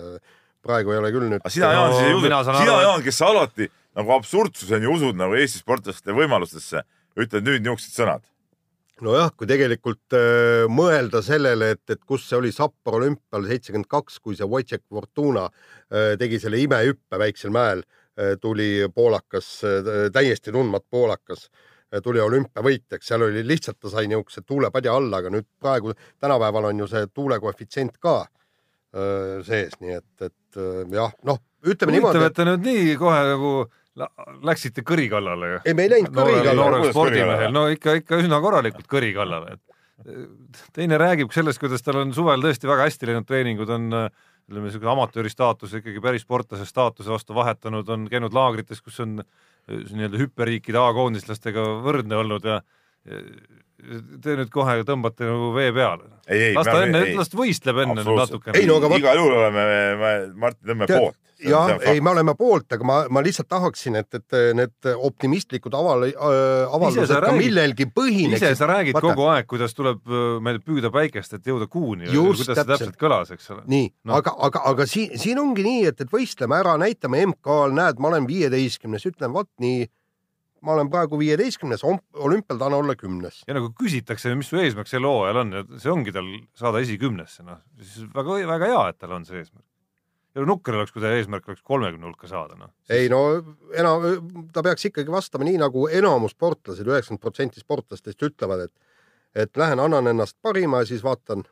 praegu 0.65 0.93
ei 0.93 1.01
ole 1.01 1.11
küll 1.13 1.29
nüüd 1.29 1.49
sina, 1.51 1.71
Jaan, 1.75 1.93
siis 1.93 2.09
ei 2.09 2.15
usu, 2.17 2.29
sina, 2.49 2.77
Jaan, 2.85 3.03
kes 3.05 3.19
sa 3.21 3.29
alati 3.33 3.69
nagu 3.95 4.15
absurdsuseni 4.17 4.89
usud 4.91 5.17
nagu 5.17 5.37
Eesti 5.39 5.61
sportlaste 5.61 6.15
võimalustesse, 6.15 6.83
ütled 7.15 7.45
nüüd 7.47 7.63
niisugused 7.63 7.95
sõnad. 7.95 8.25
nojah, 9.03 9.31
kui 9.35 9.47
tegelikult 9.49 10.15
äh, 10.15 10.65
mõelda 10.71 11.21
sellele, 11.25 11.73
et, 11.75 11.83
et 11.91 12.01
kus 12.07 12.27
see 12.29 12.37
oli 12.39 12.51
Sapporo 12.55 13.01
olümpial 13.01 13.47
seitsekümmend 13.49 13.89
kaks, 13.91 14.19
kui 14.23 14.37
see 14.37 14.47
Wojciech 14.47 14.85
Fortuna 14.87 15.47
äh, 15.49 16.13
tegi 16.19 16.39
selle 16.39 16.61
imehüppe 16.63 17.19
väiksel 17.19 17.51
mäel 17.55 17.83
äh,, 17.83 18.35
tuli 18.41 18.85
poolakas 18.95 19.49
äh,, 19.67 20.09
täiesti 20.15 20.53
tundmatu 20.55 20.87
poolakas 20.95 21.49
äh, 21.49 21.99
tuli 22.03 22.23
olümpiavõitjaks, 22.23 23.11
seal 23.11 23.27
oli 23.27 23.43
lihtsalt 23.47 23.81
ta 23.83 23.91
sai 23.91 24.07
niisuguse 24.11 24.45
tuulepadja 24.47 24.95
alla, 24.95 25.19
aga 25.19 25.33
nüüd 25.35 25.49
praegu 25.59 25.95
tänapäeval 26.23 26.71
on 26.71 26.85
ju 26.85 26.87
see 26.91 27.07
tuulekoefitsient 27.13 27.99
ka 28.03 28.21
öö, 28.95 29.41
sees, 29.43 29.75
nii 29.83 29.97
et, 29.97 30.11
et 30.23 30.57
öö, 30.59 30.85
jah, 30.95 31.11
noh, 31.27 31.41
ütleme 31.65 31.97
huvitav, 31.97 32.15
niimoodi, 32.15 32.27
et 32.29 32.35
te 32.37 32.45
nüüd 32.47 32.63
nii 32.63 32.93
kohe 32.99 33.17
nagu 33.27 33.51
lä- 33.65 33.84
läksite 34.45 34.83
kõri 34.87 35.07
kallale 35.11 35.51
ju. 35.53 35.61
ei, 35.65 35.73
me 35.77 35.85
ei 35.85 35.93
läinud 35.93 36.11
kõri 36.15 36.35
kallale. 36.39 36.59
noorel 36.59 36.91
spordimehel, 36.91 37.55
no 37.55 37.67
ikka, 37.71 37.97
ikka 38.01 38.19
üsna 38.23 38.41
korralikult 38.43 38.89
kõri 38.91 39.13
kallale, 39.15 39.55
et 39.55 40.61
teine 40.75 40.99
räägib 40.99 41.31
sellest, 41.33 41.61
kuidas 41.61 41.85
tal 41.85 42.01
on 42.01 42.13
suvel 42.15 42.43
tõesti 42.43 42.67
väga 42.67 42.89
hästi 42.89 43.11
läinud 43.11 43.27
treeningud, 43.29 43.71
on 43.71 43.89
ütleme, 43.95 44.67
niisugune 44.67 44.91
amatööri 44.91 45.31
staatuse 45.31 45.79
ikkagi 45.81 46.03
päris 46.03 46.25
sportlase 46.27 46.67
staatuse 46.69 47.13
vastu 47.13 47.37
vahetanud, 47.37 47.87
on 47.89 48.09
käinud 48.11 48.35
laagrites, 48.35 48.83
kus 48.83 48.99
on 49.05 49.21
äh, 49.23 49.29
nii-öelda 49.71 50.19
hüpperiikide 50.21 50.81
A-koondislastega 50.81 51.63
võrdne 51.85 52.19
olnud 52.21 52.45
ja 52.45 52.59
ja 53.05 53.21
te 54.23 54.35
nüüd 54.39 54.49
kohe 54.53 54.79
tõmbate 54.87 55.27
nagu 55.27 55.51
vee 55.55 55.69
peale. 55.75 56.07
ei, 56.27 56.49
ei, 56.49 56.53
las 56.55 56.65
ta 56.69 56.79
enne, 56.85 57.01
las 57.17 57.29
ta 57.29 57.37
võistleb 57.37 57.81
enne 57.83 58.05
natukene 58.05 58.57
Ei, 58.57 58.65
no 58.69 58.79
aga 58.79 58.97
igal 58.97 59.19
juhul 59.19 59.35
oleme 59.35 59.65
me 59.99 60.13
Martin 60.41 60.85
Tead, 60.85 60.93
poolt. 60.95 61.19
Ja 61.49 61.63
ei, 61.91 62.01
me 62.03 62.11
oleme 62.13 62.35
poolt, 62.37 62.67
aga 62.75 62.87
ma, 62.87 62.97
ma 63.09 63.23
lihtsalt 63.25 63.49
tahaksin, 63.51 63.99
et, 64.01 64.19
et 64.19 64.37
need 64.57 64.89
optimistlikud 64.95 65.75
aval- 65.77 66.07
äh, 66.09 66.75
avaldused 66.75 67.25
ka 67.25 67.33
millelgi 67.35 67.87
ise 67.87 67.95
põhineksid. 67.95 68.55
sa 68.59 68.69
räägid 68.71 68.97
Vaata. 68.97 69.11
kogu 69.13 69.27
aeg, 69.33 69.49
kuidas 69.49 69.75
tuleb, 69.77 70.01
ei 70.05 70.55
tea, 70.57 70.63
püüda 70.65 70.91
päikest, 70.93 71.37
et 71.39 71.51
jõuda 71.51 71.67
kuuni. 71.71 72.09
Kuidas 72.11 72.43
see 72.45 72.53
täpselt. 72.53 72.71
täpselt 72.73 73.01
kõlas, 73.01 73.33
eks 73.35 73.51
ole. 73.55 73.65
nii 73.67 73.85
No. 74.05 74.19
aga, 74.19 74.35
aga, 74.47 74.61
aga 74.69 74.85
siin, 74.89 75.13
siin 75.19 75.39
ongi 75.41 75.63
nii, 75.65 75.85
et, 75.89 76.01
et 76.01 76.11
võistleme 76.11 76.57
ära, 76.59 76.75
näitame 76.81 77.23
MK-l, 77.31 77.73
näed, 77.75 78.01
ma 78.01 78.11
olen 78.11 78.27
viieteistkümnes, 78.29 79.05
ütlen 79.09 79.33
vot 79.33 79.49
nii, 79.63 79.85
ma 80.65 80.75
olen 80.75 80.89
praegu 80.93 81.19
viieteistkümnes, 81.21 81.83
olümpial 81.85 82.59
tahan 82.61 82.77
olla 82.79 82.95
kümnes. 82.99 83.43
ja 83.47 83.57
nagu 83.57 83.71
küsitakse, 83.79 84.33
mis 84.37 84.49
su 84.49 84.59
eesmärk 84.61 84.89
sel 84.89 85.05
hooajal 85.05 85.41
on 85.43 85.53
see 85.77 85.91
ongi 85.91 86.13
tal 86.15 86.27
saada 86.57 86.81
esikümnesse, 86.85 87.45
noh, 87.45 87.61
siis 87.81 88.07
väga, 88.15 88.41
väga 88.49 88.71
hea, 88.73 88.83
et 88.93 88.99
tal 89.01 89.15
on 89.17 89.25
see 89.27 89.41
eesmärk. 89.41 89.65
Nukker 90.43 90.75
oleks, 90.75 90.91
kui 90.91 91.03
ta 91.03 91.11
eesmärk 91.15 91.47
oleks 91.47 91.63
kolmekümne 91.63 92.09
hulka 92.09 92.27
saada, 92.27 92.57
noh. 92.59 92.71
ei 92.91 93.07
no 93.11 93.21
enam, 93.77 94.07
ta 94.53 94.63
peaks 94.65 94.89
ikkagi 94.89 95.11
vastama 95.13 95.47
nii 95.47 95.59
nagu 95.61 95.87
enamus 95.87 96.35
sportlased, 96.35 96.87
üheksakümmend 96.87 97.23
protsenti 97.23 97.63
sportlastest 97.63 98.25
ütlevad, 98.27 98.65
et, 98.67 98.73
et 99.45 99.61
lähen 99.61 99.79
annan 99.79 100.11
ennast 100.11 100.37
parima 100.43 100.83
ja 100.83 100.89
siis 100.89 101.05
vaatan, 101.05 101.45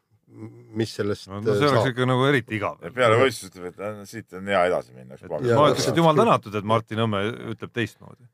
mis 0.74 0.96
sellest 0.98 1.30
no, 1.30 1.40
no, 1.40 1.54
see 1.54 1.68
oleks 1.70 1.80
saab. 1.80 1.92
ikka 1.94 2.10
nagu 2.10 2.26
eriti 2.28 2.58
igav. 2.58 2.82
peale 2.96 3.20
võistlust 3.22 3.54
ütleb, 3.54 3.70
et 3.72 3.84
äh, 3.86 4.02
siit 4.10 4.40
on 4.40 4.50
hea 4.50 4.66
edasi 4.72 4.96
minna. 4.98 5.16
okei 5.16 5.54
ma 5.54 5.70
ütleks, 5.70 5.88
et 5.92 6.02
jumal 6.02 6.18
tänatud, 6.18 6.58
et 6.60 6.68
Martin 6.74 7.06
Õmme 7.06 7.24
ütleb 7.54 7.74
teistmoodi. 7.76 8.28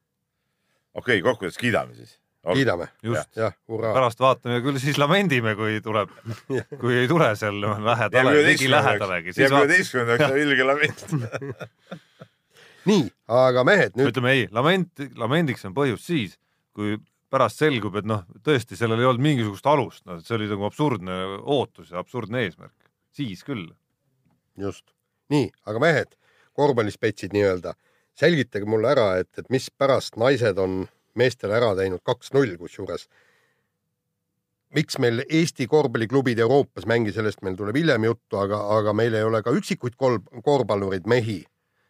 okay,, 0.95 1.21
kokkuvõttes 1.25 1.59
kiidame 1.59 1.97
siis. 1.97 2.17
kiidame, 2.47 2.88
just, 3.04 3.30
jah, 3.38 3.54
hurraa. 3.67 3.93
pärast 3.95 4.21
vaatame, 4.23 4.60
küll 4.63 4.80
siis 4.82 4.97
lamendime, 5.02 5.56
kui 5.60 5.80
tuleb, 5.84 6.12
kui 6.82 6.97
ei 7.02 7.08
tule 7.12 7.30
seal 7.39 7.60
lähedale, 7.60 8.36
ligi 8.47 8.69
lähedalegi, 8.71 9.36
üheteistkümnendaks 9.36 10.25
ja 10.25 10.39
ilge 10.45 10.67
lament. 10.67 11.04
nii, 12.89 13.10
aga 13.39 13.65
mehed 13.67 13.97
nüüd, 13.99 14.13
ütleme 14.13 14.36
ei, 14.38 14.45
lament, 14.56 15.04
lamendiks 15.19 15.67
on 15.67 15.75
põhjus 15.75 16.06
siis, 16.08 16.38
kui 16.75 16.97
pärast 17.30 17.60
selgub, 17.62 17.99
et 17.99 18.08
noh, 18.10 18.23
tõesti, 18.45 18.78
sellel 18.80 19.04
ei 19.04 19.10
olnud 19.10 19.25
mingisugust 19.25 19.67
alust, 19.69 20.06
noh, 20.10 20.21
see 20.23 20.38
oli 20.38 20.47
nagu 20.49 20.65
absurdne 20.65 21.19
ootus 21.43 21.91
ja 21.93 21.99
absurdne 22.02 22.45
eesmärk, 22.47 22.78
siis 23.15 23.43
küll. 23.45 23.67
just, 24.60 24.88
nii, 25.34 25.52
aga 25.69 25.84
mehed, 25.84 26.15
korvpallispetsid 26.58 27.36
nii-öelda, 27.36 27.75
selgitage 28.19 28.67
mulle 28.67 28.89
ära, 28.95 29.12
et, 29.21 29.30
et 29.38 29.52
mispärast 29.54 30.17
naised 30.19 30.58
on 30.60 30.82
meestele 31.15 31.58
ära 31.58 31.74
teinud 31.78 32.04
kaks-null 32.06 32.58
kusjuures. 32.58 33.08
miks 34.76 35.00
meil 35.02 35.24
Eesti 35.26 35.65
korvpalliklubid 35.67 36.39
Euroopas 36.39 36.86
mängi, 36.86 37.12
sellest 37.12 37.41
meil 37.41 37.56
tuleb 37.58 37.76
hiljem 37.76 38.04
juttu, 38.06 38.38
aga, 38.38 38.60
aga 38.78 38.93
meil 38.93 39.15
ei 39.17 39.24
ole 39.26 39.41
ka 39.41 39.50
üksikuid 39.50 39.95
kolm, 39.98 40.28
korvpallureid 40.45 41.08
mehi 41.10 41.43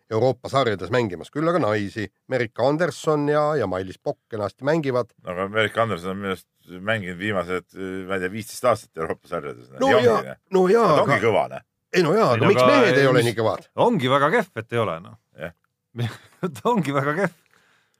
Euroopa 0.09 0.49
sarjades 0.49 0.89
mängimas, 0.89 1.29
küll 1.29 1.47
aga 1.49 1.59
naisi. 1.61 2.07
Merika 2.31 2.65
Anderson 2.65 3.27
ja, 3.29 3.43
ja 3.59 3.67
Mailis 3.69 3.99
Pokk 4.01 4.23
kenasti 4.31 4.65
mängivad. 4.65 5.11
aga 5.23 5.47
Merike 5.49 5.81
Anderson 5.81 6.15
on 6.15 6.23
minu 6.23 6.31
arust 6.33 6.47
mänginud 6.81 7.19
viimased, 7.19 7.67
ma 8.07 8.17
ei 8.17 8.23
tea, 8.23 8.31
viisteist 8.33 8.65
aastat 8.71 9.03
Euroopa 9.03 9.27
sarjades. 9.27 9.69
no 9.79 9.91
ja, 9.99 10.37
no 10.53 10.65
ja, 10.71 10.85
ta 10.87 11.03
ongi 11.03 11.17
aga, 11.17 11.21
kõva, 11.27 11.43
noh. 11.53 11.65
ei 11.93 12.05
no 12.05 12.15
jaa, 12.17 12.31
aga 12.37 12.49
miks 12.49 12.63
mehed 12.63 12.97
ei 13.01 13.09
ole 13.09 13.23
nii 13.27 13.35
kõvad? 13.37 13.69
ongi 13.85 14.09
väga 14.09 14.31
kehv, 14.37 14.49
et 14.63 14.73
ei 14.73 14.81
ole, 14.81 14.97
noh 15.03 15.17
Jah. 15.39 15.53
ta 16.57 16.69
ongi 16.69 16.93
väga 16.95 17.15
kehv. 17.21 17.37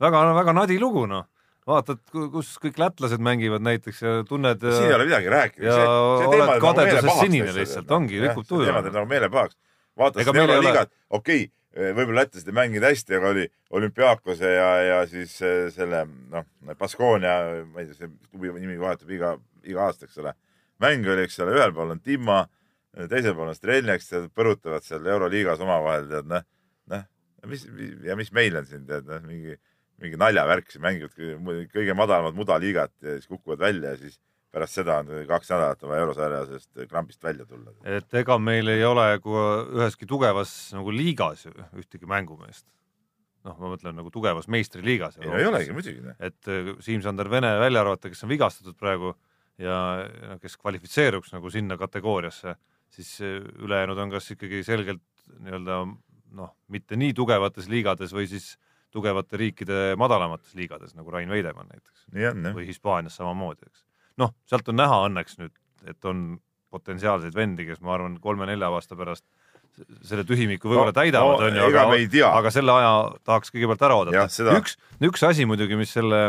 väga, 0.03 0.23
väga 0.37 0.55
nadi 0.55 0.79
lugu, 0.81 1.05
noh. 1.09 1.27
vaatad, 1.69 1.99
kus 2.09 2.55
kõik 2.63 2.79
lätlased 2.81 3.21
mängivad 3.21 3.61
näiteks 3.61 4.01
ja 4.01 4.15
tunned. 4.25 4.63
siin 4.63 4.89
ei 4.89 4.95
ole 4.95 5.05
midagi 5.05 5.29
rääkida. 5.29 5.77
ja 5.77 5.93
oled 6.25 6.55
kadeduses 6.63 7.21
sinine 7.21 7.53
lihtsalt, 7.53 7.91
ongi, 7.93 8.19
rikub 8.23 8.47
tuju. 8.47 8.65
teema 8.65 8.83
teeb 8.85 8.97
nagu 8.97 9.09
meele 9.09 9.29
pahaks. 9.29 9.57
vaata 9.99 10.23
Ega 10.23 10.33
seda 10.33 10.45
euroliigat, 10.45 10.93
okei 11.09 11.43
okay,, 11.45 11.93
võib-olla 11.93 12.23
lätlased 12.23 12.49
ei 12.49 12.57
mänginud 12.57 12.87
hästi, 12.87 13.17
aga 13.19 13.33
oli 13.35 13.45
olümpiaakose 13.77 14.53
ja, 14.55 14.69
ja 14.87 14.99
siis 15.07 15.35
eh, 15.45 15.67
selle 15.73 16.05
noh, 16.33 16.47
Baskonia, 16.79 17.35
ma 17.69 17.83
ei 17.83 17.91
tea, 17.91 17.99
see 17.99 18.13
klubi 18.31 18.53
nimi 18.57 18.79
vahetub 18.81 19.11
iga, 19.13 19.35
iga 19.67 19.85
aasta, 19.85 20.09
eks 20.09 20.17
ole. 20.23 20.33
mäng 20.81 21.05
oli, 21.05 21.27
eks 21.27 21.39
ole, 21.43 21.53
ühel 21.59 21.75
pool 21.75 21.93
on 21.93 22.01
Timma, 22.01 22.41
teisel 23.11 23.35
pool 23.37 23.51
on 23.51 23.57
Strelniaks 23.57 24.11
ja 24.11 24.23
põrutavad 24.33 24.85
seal 24.85 25.05
euroliigas 25.05 25.61
omavahel, 25.61 26.09
tead 26.09 26.29
noh, 26.31 26.45
noh, 26.89 27.05
mis 27.51 27.67
ja 28.07 28.17
mis 28.19 28.33
meil 28.33 28.57
on 28.57 28.65
siin, 28.65 28.87
tead 28.89 29.05
noh, 29.09 29.21
mingi, 29.27 29.59
mingi 30.01 30.19
naljavärk, 30.19 30.71
siin 30.71 30.83
mängivad 30.83 31.13
kõige- 31.73 31.95
madalamat 31.97 32.35
mudaliigat 32.37 32.93
ja 33.01 33.17
siis 33.17 33.27
kukuvad 33.27 33.59
välja 33.59 33.93
ja 33.93 33.97
siis 33.97 34.19
pärast 34.53 34.79
seda 34.79 34.97
on 35.03 35.11
kaks 35.29 35.51
nädalat 35.51 35.85
vaja 35.85 36.03
eurosarja 36.03 36.41
sellest 36.47 36.81
krambist 36.89 37.23
välja 37.23 37.45
tulla. 37.45 37.73
et 37.83 38.13
ega 38.13 38.37
meil 38.41 38.67
ei 38.73 38.83
ole 38.85 39.05
kui 39.23 39.45
üheski 39.77 40.07
tugevas 40.09 40.53
nagu 40.73 40.93
liigas 40.93 41.45
ühtegi 41.49 42.09
mängumeest. 42.09 42.65
noh, 43.45 43.55
ma 43.59 43.71
mõtlen 43.75 43.95
nagu 43.95 44.11
tugevas 44.11 44.47
meistriliigas. 44.47 45.19
ei 45.21 45.29
no 45.29 45.37
ei 45.37 45.45
olegi 45.45 45.75
muidugi. 45.75 46.01
noh. 46.01 46.17
et 46.19 46.47
äh, 46.47 46.73
Siim-Sander 46.85 47.29
Vene 47.29 47.53
välja 47.59 47.81
arvata, 47.85 48.09
kes 48.09 48.23
on 48.25 48.33
vigastatud 48.33 48.77
praegu 48.77 49.13
ja 49.59 50.09
kes 50.41 50.57
kvalifitseeruks 50.57 51.33
nagu 51.35 51.49
sinna 51.51 51.77
kategooriasse, 51.77 52.55
siis 52.89 53.19
äh, 53.21 53.37
ülejäänud 53.61 53.97
on 53.97 54.17
kas 54.17 54.31
ikkagi 54.33 54.63
selgelt 54.63 55.05
nii-öelda 55.37 55.83
noh, 56.31 56.55
mitte 56.67 56.97
nii 56.97 57.13
tugevates 57.13 57.69
liigades 57.69 58.13
või 58.15 58.25
siis 58.29 58.55
tugevate 58.93 59.37
riikide 59.39 59.79
madalamates 59.99 60.55
liigades 60.57 60.95
nagu 60.97 61.11
Rain 61.13 61.29
Veidemann 61.29 61.69
näiteks 61.71 62.07
jah. 62.17 62.37
või 62.55 62.67
Hispaanias 62.69 63.19
samamoodi, 63.19 63.67
eks. 63.69 63.83
noh, 64.21 64.33
sealt 64.49 64.71
on 64.71 64.79
näha 64.79 65.03
õnneks 65.07 65.39
nüüd, 65.41 65.53
et 65.87 66.09
on 66.09 66.39
potentsiaalseid 66.73 67.35
vendi, 67.35 67.65
kes 67.69 67.81
ma 67.81 67.95
arvan, 67.95 68.17
kolme-nelja 68.21 68.69
aasta 68.73 68.97
pärast 68.97 69.25
selle 70.05 70.25
tühimiku 70.27 70.69
võib-olla 70.69 70.91
No, 70.91 70.97
täidavad, 70.97 71.39
no 71.39 71.47
onju, 71.47 71.65
aga 71.69 71.85
aga 72.41 72.51
selle 72.53 72.73
aja 72.73 72.93
tahaks 73.25 73.53
kõigepealt 73.53 73.85
ära 73.87 73.97
oodata 74.01 74.57
üks, 74.57 74.75
üks 75.07 75.25
asi 75.25 75.47
muidugi, 75.49 75.77
mis 75.79 75.93
selle 75.95 76.21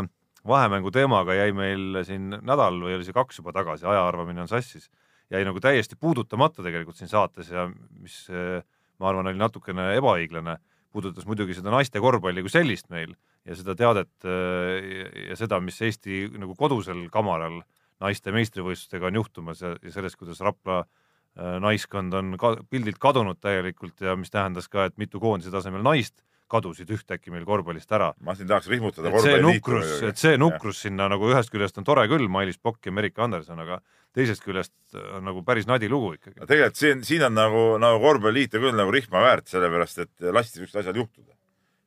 vahemängu 0.46 0.92
teemaga 0.94 1.36
jäi 1.36 1.50
meil 1.56 2.02
siin 2.06 2.30
nädal 2.36 2.78
või 2.80 2.96
oli 2.96 3.06
see 3.06 3.16
kaks 3.16 3.40
juba 3.40 3.52
tagasi, 3.56 3.88
aja 3.88 4.04
arvamine 4.06 4.44
on 4.44 4.50
sassis, 4.50 4.88
jäi 5.32 5.42
nagu 5.46 5.60
täiesti 5.62 5.98
puudutamata 6.00 6.64
tegelikult 6.64 7.00
siin 7.00 7.10
saates 7.10 7.50
ja 7.52 7.66
mis 8.00 8.22
ma 8.30 9.10
arvan, 9.10 9.30
oli 9.32 9.40
natukene 9.40 9.90
ebaõiglane, 9.98 10.56
puudutas 10.92 11.26
muidugi 11.28 11.56
seda 11.56 11.72
naiste 11.74 12.02
korvpalli 12.02 12.42
kui 12.44 12.52
sellist 12.52 12.88
meil 12.92 13.14
ja 13.46 13.56
seda 13.58 13.76
teadet 13.78 14.26
eh, 14.28 15.28
ja 15.30 15.38
seda, 15.38 15.60
mis 15.64 15.80
Eesti 15.86 16.26
nagu 16.38 16.56
kodusel 16.58 17.06
kamaral 17.12 17.60
naiste 18.00 18.32
meistrivõistlustega 18.34 19.10
on 19.10 19.20
juhtumas 19.20 19.62
ja, 19.64 19.74
ja 19.82 19.92
sellest, 19.94 20.18
kuidas 20.20 20.40
Rapla 20.44 20.80
äh, 20.82 21.58
naiskond 21.62 22.14
on 22.16 22.34
ka 22.40 22.54
pildilt 22.70 23.00
kadunud 23.02 23.40
täielikult 23.40 24.00
ja 24.04 24.16
mis 24.16 24.32
tähendas 24.32 24.70
ka, 24.72 24.88
et 24.88 24.96
mitu 25.00 25.20
koondise 25.20 25.52
tasemel 25.52 25.84
naist 25.84 26.24
kadusid 26.50 26.90
ühtäkki 26.90 27.32
meil 27.32 27.46
korvpallist 27.48 27.92
ära. 27.94 28.10
ma 28.20 28.34
siin 28.34 28.48
tahaks 28.50 28.68
rihmutada 28.70 29.10
et 29.10 29.24
see 29.24 29.40
nukrus, 29.44 29.92
et 30.06 30.20
see 30.20 30.38
nukrus 30.40 30.82
sinna 30.86 31.08
nagu 31.12 31.30
ühest 31.30 31.52
küljest 31.52 31.78
on 31.78 31.86
tore 31.86 32.06
küll, 32.10 32.26
Mailis 32.32 32.58
Pokk 32.58 32.88
ja 32.88 32.94
Merike 32.94 33.22
Anderson, 33.24 33.62
aga 33.62 33.80
teisest 34.16 34.44
küljest 34.44 34.74
on 35.16 35.24
nagu 35.28 35.44
päris 35.46 35.68
nadi 35.70 35.88
lugu 35.90 36.14
ikkagi. 36.16 36.40
tegelikult 36.42 36.80
siin, 36.80 37.04
siin 37.06 37.24
on 37.28 37.36
nagu, 37.38 37.64
nagu 37.82 38.00
korvpalliliit 38.02 38.56
on 38.58 38.66
küll 38.66 38.80
nagu 38.82 38.94
rihma 38.94 39.22
väärt, 39.24 39.48
sellepärast 39.52 40.02
et 40.06 40.30
lasti 40.34 40.60
siuksed 40.60 40.82
asjad 40.82 40.98
juhtuda. 40.98 41.34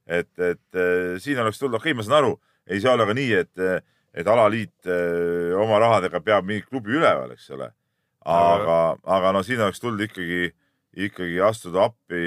et, 0.08 0.32
et 0.39 0.80
eh, 0.80 1.19
siin 1.23 1.39
oleks 1.39 1.60
tulnud, 1.60 1.80
okei 1.80 1.91
okay,, 1.91 1.99
ma 1.99 2.08
saan 2.08 2.19
aru, 2.21 2.34
ei 2.67 2.82
saa 2.84 2.95
olla 2.95 3.08
ka 3.08 3.15
nii, 3.17 3.32
et, 3.39 3.86
et 4.13 4.28
alaliit 4.28 4.91
eh, 4.91 5.54
oma 5.60 5.80
rahadega 5.84 6.23
peab 6.23 6.47
mingit 6.47 6.67
klubi 6.71 6.95
üleval, 6.95 7.36
eks 7.36 7.49
ole. 7.56 7.71
aga, 8.23 8.80
aga 9.04 9.32
no 9.36 9.43
siin 9.43 9.62
oleks 9.63 9.84
tulnud 9.84 10.04
ikkagi, 10.08 10.54
ikkagi 10.93 11.39
astuda 11.41 11.88
appi 11.89 12.23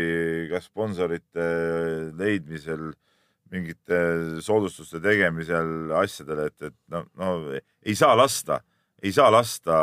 ka 0.51 0.61
sponsorite 0.65 1.49
leidmisel, 2.19 2.93
mingite 3.53 3.99
soodustuste 4.43 4.99
tegemisel, 5.03 5.93
asjadele, 6.01 6.49
et, 6.51 6.71
et 6.71 6.77
no, 6.91 7.05
no 7.15 7.35
ei 7.55 7.95
saa 7.99 8.17
lasta, 8.19 8.61
ei 9.03 9.13
saa 9.15 9.31
lasta 9.31 9.77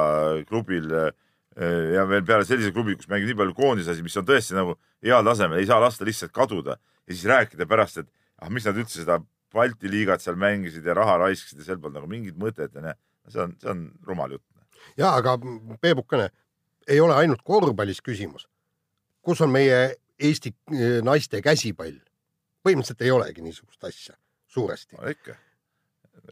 klubil 0.49 0.89
ja 0.93 2.03
veel 2.09 2.25
peale 2.25 2.47
sellise 2.47 2.73
klubi, 2.73 2.97
kus 2.97 3.07
mängib 3.11 3.29
nii 3.29 3.39
palju 3.39 3.55
koondislasi, 3.55 4.03
mis 4.03 4.17
on 4.19 4.25
tõesti 4.27 4.57
nagu 4.57 4.75
heal 5.05 5.23
tasemel, 5.27 5.61
ei 5.61 5.69
saa 5.69 5.79
lasta 5.83 6.07
lihtsalt 6.07 6.33
kaduda 6.35 6.75
ja 6.75 7.13
siis 7.13 7.27
rääkida 7.29 7.67
pärast, 7.69 8.01
et 8.01 8.09
ah, 8.41 8.49
mis 8.49 8.65
nad 8.67 8.79
üldse 8.79 9.03
seda 9.03 9.21
Balti 9.53 9.85
liigat 9.85 10.23
seal 10.23 10.37
mängisid 10.39 10.85
ja 10.89 10.95
raha 10.97 11.19
raiskasid 11.27 11.59
ja 11.61 11.67
seal 11.67 11.77
polnud 11.77 11.99
nagu 11.99 12.09
mingit 12.09 12.37
mõtet 12.41 12.73
ja 12.73 12.95
see 13.29 13.43
on, 13.43 13.53
see 13.61 13.69
on 13.69 13.83
rumal 14.07 14.33
jutt. 14.33 14.47
ja 14.97 15.13
aga 15.19 15.37
Peebukene, 15.81 16.31
ei 16.89 16.99
ole 16.99 17.13
ainult 17.15 17.43
korvpallis 17.45 18.01
küsimus. 18.01 18.47
Kus 19.23 19.41
on 19.41 19.53
meie 19.53 19.95
Eesti 20.23 20.51
eh, 20.71 20.99
naiste 21.03 21.41
käsipall? 21.41 21.95
põhimõtteliselt 22.63 23.01
ei 23.03 23.11
olegi 23.11 23.41
niisugust 23.43 23.83
asja 23.83 24.13
suuresti. 24.47 24.95
no 24.99 25.09
ikka 25.09 25.39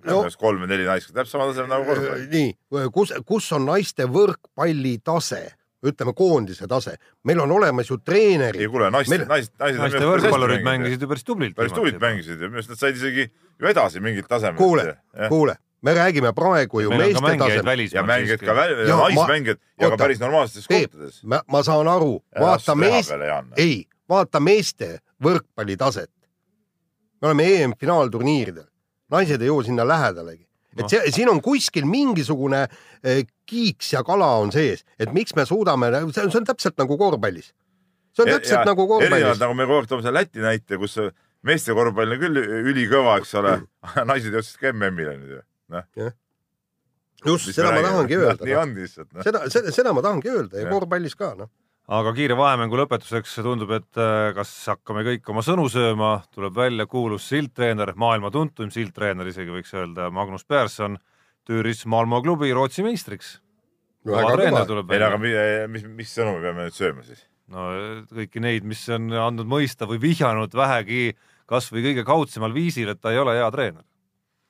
No- 0.06 0.22
no.. 0.24 0.30
kolm 0.40 0.62
või 0.64 0.70
neli 0.72 0.86
naist, 0.88 1.10
täpselt 1.12 1.34
sama 1.34 1.50
tasemel 1.50 1.68
nagu 1.70 1.84
korvpall. 1.86 2.22
nii, 2.32 2.52
kus, 2.96 3.12
kus 3.28 3.50
on 3.58 3.66
naiste 3.68 4.06
võrkpalli 4.08 4.94
tase, 5.04 5.42
ütleme 5.84 6.14
koondise 6.16 6.68
tase, 6.70 6.94
meil 7.28 7.42
on 7.44 7.52
olemas 7.52 7.90
ju 7.90 7.98
ei 8.00 8.06
treenerid, 8.06 8.64
kuule, 8.72 8.88
naised 8.94 9.12
Meil-, 9.12 9.26
naised, 9.28 9.52
naised. 9.60 9.82
naiste 9.82 10.06
võrkpallurid 10.08 10.64
mängisid 10.64 11.04
ju 11.04 11.10
päris 11.12 11.28
tublilt. 11.28 11.58
päris 11.58 11.76
tublilt. 11.76 12.00
mängisid 12.02 12.40
ja 12.40 12.48
minu 12.48 12.62
arust 12.62 12.72
nad 12.72 12.80
said 12.80 13.02
isegi 13.02 13.28
ju 13.28 13.68
edasi 13.74 14.00
mingit 14.06 14.30
tasemel. 14.32 14.56
kuule, 14.62 14.88
kuule, 15.34 15.58
me 15.82 15.94
räägime 15.94 16.34
praegu 16.34 16.82
ju 16.82 16.90
meeste 16.90 17.38
tasemel. 17.38 17.88
ja 17.94 18.04
mängijad 18.04 18.40
ka, 18.40 18.66
Ja 18.88 18.98
naismängijad 18.98 19.58
ja 19.80 19.90
ka 19.90 19.98
päris 19.98 20.20
normaalsetes 20.20 20.68
kohtades., 20.68 21.24
ma, 21.24 21.64
saan 21.64 21.88
aru, 21.88 22.24
vaata 22.40 22.76
mees, 22.76 23.10
Jaan. 23.10 23.48
ei, 23.58 23.86
vaata 24.10 24.40
meeste 24.40 25.00
võrkpalli 25.24 25.78
taset. 25.78 26.12
me 27.22 27.28
oleme 27.28 27.46
EM-finaalturniiridel, 27.46 28.66
naised 29.12 29.42
ei 29.42 29.48
jõua 29.48 29.66
sinna 29.66 29.88
lähedalegi. 29.88 30.48
et 30.78 30.90
see, 30.90 31.12
siin 31.12 31.30
on 31.30 31.42
kuskil 31.42 31.86
mingisugune 31.86 32.68
eh, 33.04 33.26
kiiks 33.46 33.94
ja 33.94 34.04
kala 34.04 34.36
on 34.42 34.52
sees, 34.52 34.86
et 35.00 35.12
miks 35.14 35.36
me 35.36 35.46
suudame, 35.46 35.92
see 36.14 36.30
on, 36.30 36.46
täpselt 36.46 36.78
nagu 36.78 36.98
korvpallis. 36.98 37.52
see 38.14 38.26
on 38.26 38.34
täpselt 38.38 38.66
nagu 38.66 38.88
korvpallis 38.88 39.18
erinevalt. 39.18 39.40
nagu 39.40 39.54
me 39.54 39.66
kogu 39.66 39.82
aeg 39.82 39.90
toome 39.90 40.04
selle 40.06 40.20
Läti 40.20 40.40
näite, 40.46 40.78
kus 40.78 40.98
meeste 41.44 41.74
korvpall 41.74 42.14
on 42.16 42.22
küll 42.22 42.38
ülikõva, 42.72 43.18
eks 43.22 43.34
ole, 43.42 43.58
naised 44.12 44.34
jõudsid 44.34 44.62
ka 44.62 44.74
MM-ile 44.74 45.18
nüüd 45.18 45.38
ju. 45.38 45.42
noh, 45.72 46.14
just, 47.26 47.52
seda 47.56 47.72
ma 47.76 47.82
tahangi 47.86 48.18
öelda 48.20 48.48
nii. 48.48 48.56
on 48.62 48.76
lihtsalt 48.78 49.12
noh. 49.14 49.26
seda, 49.26 49.44
seda, 49.54 49.74
seda 49.76 49.94
ma 49.98 50.04
tahangi 50.06 50.32
öelda 50.34 50.60
ja 50.60 50.66
Jah. 50.68 50.74
korvpallis 50.74 51.16
ka 51.20 51.34
noh. 51.38 51.52
aga 51.92 52.14
kiire 52.18 52.38
vahemängu 52.40 52.80
lõpetuseks 52.82 53.38
tundub, 53.46 53.72
et 53.78 54.02
äh, 54.02 54.32
kas 54.38 54.52
hakkame 54.74 55.06
kõik 55.08 55.32
oma 55.34 55.44
sõnu 55.46 55.68
sööma, 55.72 56.12
tuleb 56.34 56.58
välja 56.58 56.88
kuulus 56.90 57.28
sildtreener, 57.32 57.94
maailma 58.00 58.32
tuntuim 58.34 58.72
sildtreener 58.74 59.32
isegi 59.32 59.54
võiks 59.54 59.74
öelda, 59.78 60.10
Magnus 60.14 60.46
Persson 60.48 60.98
tüüris 61.48 61.86
Malmo 61.90 62.22
klubi 62.24 62.52
Rootsi 62.54 62.86
meistriks. 62.86 63.40
ei 64.06 65.02
no 65.04 65.10
aga 65.12 65.18
mi- 65.22 65.36
mis, 65.76 65.84
mis 66.02 66.16
sõnu 66.18 66.38
me 66.38 66.46
peame 66.48 66.68
nüüd 66.70 66.78
sööma 66.78 67.06
siis? 67.06 67.26
no 67.52 67.68
kõiki 68.10 68.42
neid, 68.44 68.66
mis 68.68 68.82
on 68.90 69.12
andnud 69.12 69.50
mõista 69.50 69.88
või 69.90 70.00
vihjanud 70.02 70.54
vähegi 70.56 71.12
kasvõi 71.52 71.84
kõige 71.90 72.06
kaudsemal 72.08 72.54
viisil, 72.56 72.90
et 72.94 73.02
ta 73.02 73.12
ei 73.12 73.20
ole 73.20 73.36
hea 73.36 73.50
treener. 73.52 73.84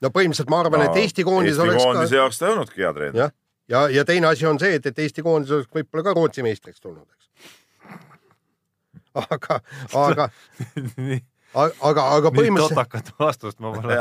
No 0.01 0.09
põhimõtteliselt 0.09 0.49
ma 0.49 0.59
arvan, 0.65 0.81
et 0.87 0.95
Eesti 1.03 1.23
koondis 1.27 1.55
Eesti 1.57 1.67
oleks 1.67 1.83
koondise 1.83 2.15
ka 2.15 2.21
jaoks 2.21 2.39
ta 2.41 2.47
ei 2.47 2.53
olnudki 2.55 2.81
hea 2.85 2.93
treener. 2.97 3.19
jah, 3.23 3.33
ja, 3.69 3.81
ja 3.99 4.05
teine 4.05 4.27
asi 4.31 4.45
on 4.49 4.59
see, 4.61 4.75
et, 4.79 4.85
et 4.91 4.99
Eesti 5.05 5.23
koondis 5.25 5.51
oleks 5.57 5.69
võib-olla 5.75 6.03
ka 6.07 6.13
Rootsi 6.17 6.45
meistriks 6.45 6.81
tulnud, 6.81 7.05
eks. 7.05 7.51
aga, 9.25 9.59
aga, 9.99 10.27
aga, 11.83 12.03
aga 12.15 12.31
nii 12.31 12.39
põhimõtteliselt 12.39 12.75
totakat 12.77 13.13
vastust 13.19 13.59
ma 13.63 13.73
pole 13.75 13.97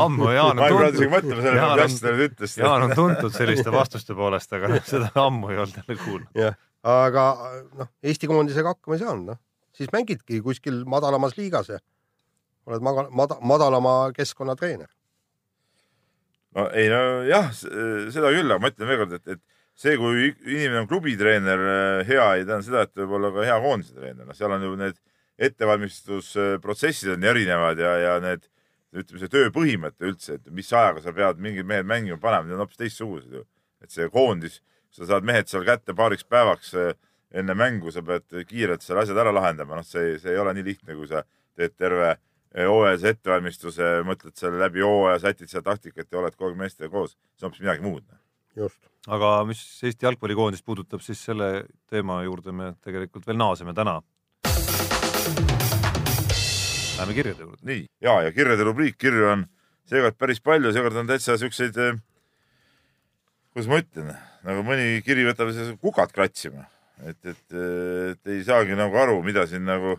ammu, 0.00 0.30
Jaan 0.32 0.56
ma 0.60 0.68
ei 0.68 0.72
on 0.72 0.78
pidanud 0.78 0.98
isegi 0.98 1.08
tuntud, 1.08 1.14
mõtlema 1.16 1.42
sellele, 1.46 1.62
Jaan 1.62 1.74
mida 1.74 1.84
on- 1.88 1.96
sa 1.98 2.12
nüüd 2.14 2.28
ütlesid. 2.30 2.62
Jaan 2.64 2.86
on 2.88 2.94
tuntud 2.98 3.34
selliste 3.36 3.74
vastuste 3.74 4.16
poolest, 4.16 4.52
aga 4.56 4.80
seda 4.88 5.10
ammu 5.26 5.50
ei 5.52 5.58
olnud 5.64 5.80
jälle 5.82 5.98
kuulnud. 6.04 6.30
jah, 6.38 6.56
aga 6.94 7.26
noh, 7.82 7.90
Eesti 8.02 8.30
koondisega 8.30 8.72
hakkama 8.74 8.96
ei 8.98 9.04
saanud, 9.04 9.26
noh, 9.34 9.40
siis 9.76 9.92
mängidki 9.92 10.40
kuskil 10.44 10.82
madalamas 10.88 11.36
liigas 11.36 11.68
ja 11.74 11.78
oled 12.66 12.80
maga-, 12.84 13.10
mada-, 13.12 13.40
madalama 13.44 13.94
keskkonna 14.16 14.56
treener. 14.56 14.88
No 16.54 16.68
ei 16.76 16.88
no 16.92 17.02
jah, 17.28 17.50
seda 17.54 18.30
küll, 18.34 18.50
aga 18.50 18.60
ma 18.62 18.70
ütlen 18.72 18.90
veelkord, 18.90 19.16
et, 19.18 19.36
et 19.36 19.42
see, 19.74 19.96
kui 19.98 20.30
inimene 20.30 20.84
on 20.84 20.90
klubitreener, 20.90 21.64
hea 22.06 22.26
ei 22.38 22.46
tähenda 22.46 22.66
seda, 22.66 22.84
et 22.86 23.02
võib 23.02 23.16
olla 23.18 23.32
ka 23.34 23.46
hea 23.48 23.58
koondise 23.64 23.96
treener, 23.96 24.26
noh, 24.28 24.38
seal 24.38 24.54
on 24.54 24.66
ju 24.66 24.74
need 24.78 25.00
ettevalmistusprotsessid 25.44 27.16
on 27.16 27.24
erinevad 27.26 27.80
ja, 27.82 27.94
ja 27.98 28.18
need 28.22 28.46
ütleme, 28.94 29.20
see 29.22 29.32
tööpõhimõte 29.32 30.06
üldse, 30.06 30.38
et 30.38 30.52
mis 30.54 30.70
ajaga 30.70 31.02
sa 31.02 31.14
pead 31.14 31.40
mingid 31.42 31.66
mehed 31.66 31.88
mängima 31.90 32.20
panema, 32.22 32.46
need 32.46 32.58
on 32.58 32.64
hoopis 32.64 32.78
teistsugused 32.78 33.34
ju. 33.34 33.42
et 33.82 33.90
see 33.92 34.06
koondis, 34.08 34.60
sa 34.94 35.08
saad 35.10 35.26
mehed 35.26 35.50
seal 35.50 35.66
kätte 35.66 35.92
paariks 35.96 36.24
päevaks 36.24 36.70
eh, 36.78 36.94
enne 37.34 37.56
mängu, 37.58 37.90
sa 37.92 38.00
pead 38.06 38.46
kiirelt 38.48 38.84
seal 38.84 39.00
asjad 39.02 39.18
ära 39.18 39.34
lahendama, 39.34 39.80
noh, 39.80 39.86
see, 39.86 40.14
see 40.22 40.32
ei 40.32 40.38
ole 40.40 40.54
nii 40.54 40.66
lihtne, 40.70 40.94
kui 40.94 41.10
sa 41.10 41.24
teed 41.58 41.74
terve 41.76 42.14
hooajalise 42.54 43.14
ettevalmistuse, 43.14 43.86
mõtled 44.06 44.36
selle 44.38 44.60
läbi 44.62 44.82
hooaja, 44.84 45.18
sätid 45.26 45.50
seda 45.50 45.72
taktikat 45.72 46.06
ja 46.10 46.20
oled 46.20 46.36
kogu 46.36 46.52
aeg 46.52 46.60
meestega 46.60 46.90
koos, 46.92 47.16
see 47.34 47.46
on 47.46 47.50
hoopis 47.50 47.64
midagi 47.64 47.82
muud. 47.82 48.04
just. 48.54 48.78
aga 49.10 49.30
mis 49.48 49.60
Eesti 49.82 50.06
jalgpallikoondist 50.06 50.64
puudutab, 50.64 51.02
siis 51.02 51.18
selle 51.24 51.66
teema 51.90 52.22
juurde 52.22 52.52
me 52.52 52.74
tegelikult 52.84 53.26
veel 53.26 53.40
naaseme 53.40 53.74
täna. 53.74 54.00
Läheme 56.94 57.14
kirjade 57.14 57.42
juurde. 57.42 57.62
nii, 57.62 57.86
ja, 58.00 58.20
ja 58.22 58.32
kirjade 58.32 58.64
rubriik, 58.64 58.98
kirju 58.98 59.26
on 59.32 59.46
seekord 59.90 60.14
päris 60.18 60.40
palju, 60.40 60.72
seekord 60.72 61.02
on 61.02 61.10
täitsa 61.10 61.34
siukseid, 61.40 61.74
kuidas 63.50 63.68
ma 63.68 63.82
ütlen, 63.82 64.14
nagu 64.46 64.62
mõni 64.62 65.02
kiri 65.02 65.26
võtab 65.26 65.50
kukad 65.82 66.14
kratsima, 66.14 66.68
et, 67.02 67.18
et, 67.26 67.58
et 68.14 68.30
ei 68.30 68.46
saagi 68.46 68.78
nagu 68.78 68.94
aru, 69.02 69.18
mida 69.26 69.42
siin 69.50 69.66
nagu 69.66 69.98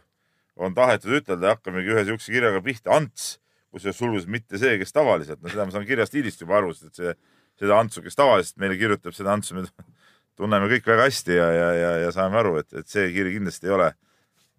on 0.55 0.75
tahetud 0.75 1.17
ütelda, 1.19 1.55
hakkamegi 1.55 1.93
ühe 1.95 2.05
siukse 2.07 2.31
kirjaga 2.33 2.61
pihta, 2.63 2.93
Ants, 2.95 3.35
kusjuures 3.75 3.99
sulgudes 3.99 4.27
mitte 4.31 4.59
see, 4.61 4.77
kes 4.79 4.95
tavaliselt, 4.95 5.41
no 5.43 5.51
seda 5.51 5.67
ma 5.67 5.75
saan 5.75 5.87
kirja 5.87 6.07
stiilist 6.07 6.41
juba 6.41 6.59
aru, 6.61 6.71
sest 6.75 6.93
et 6.93 7.01
see, 7.01 7.15
seda 7.59 7.79
Antsu, 7.79 8.03
kes 8.05 8.15
tavaliselt 8.15 8.59
meile 8.63 8.77
kirjutab, 8.79 9.15
seda 9.15 9.33
Antsu 9.35 9.57
me 9.57 9.65
tunneme 10.39 10.69
kõik 10.71 10.87
väga 10.87 11.09
hästi 11.09 11.37
ja, 11.37 11.49
ja, 11.55 11.69
ja, 11.75 11.91
ja 12.05 12.15
saame 12.15 12.39
aru, 12.39 12.57
et, 12.63 12.71
et 12.75 12.87
see 12.91 13.09
kiri 13.15 13.35
kindlasti 13.35 13.71
ei 13.71 13.75
ole 13.75 13.91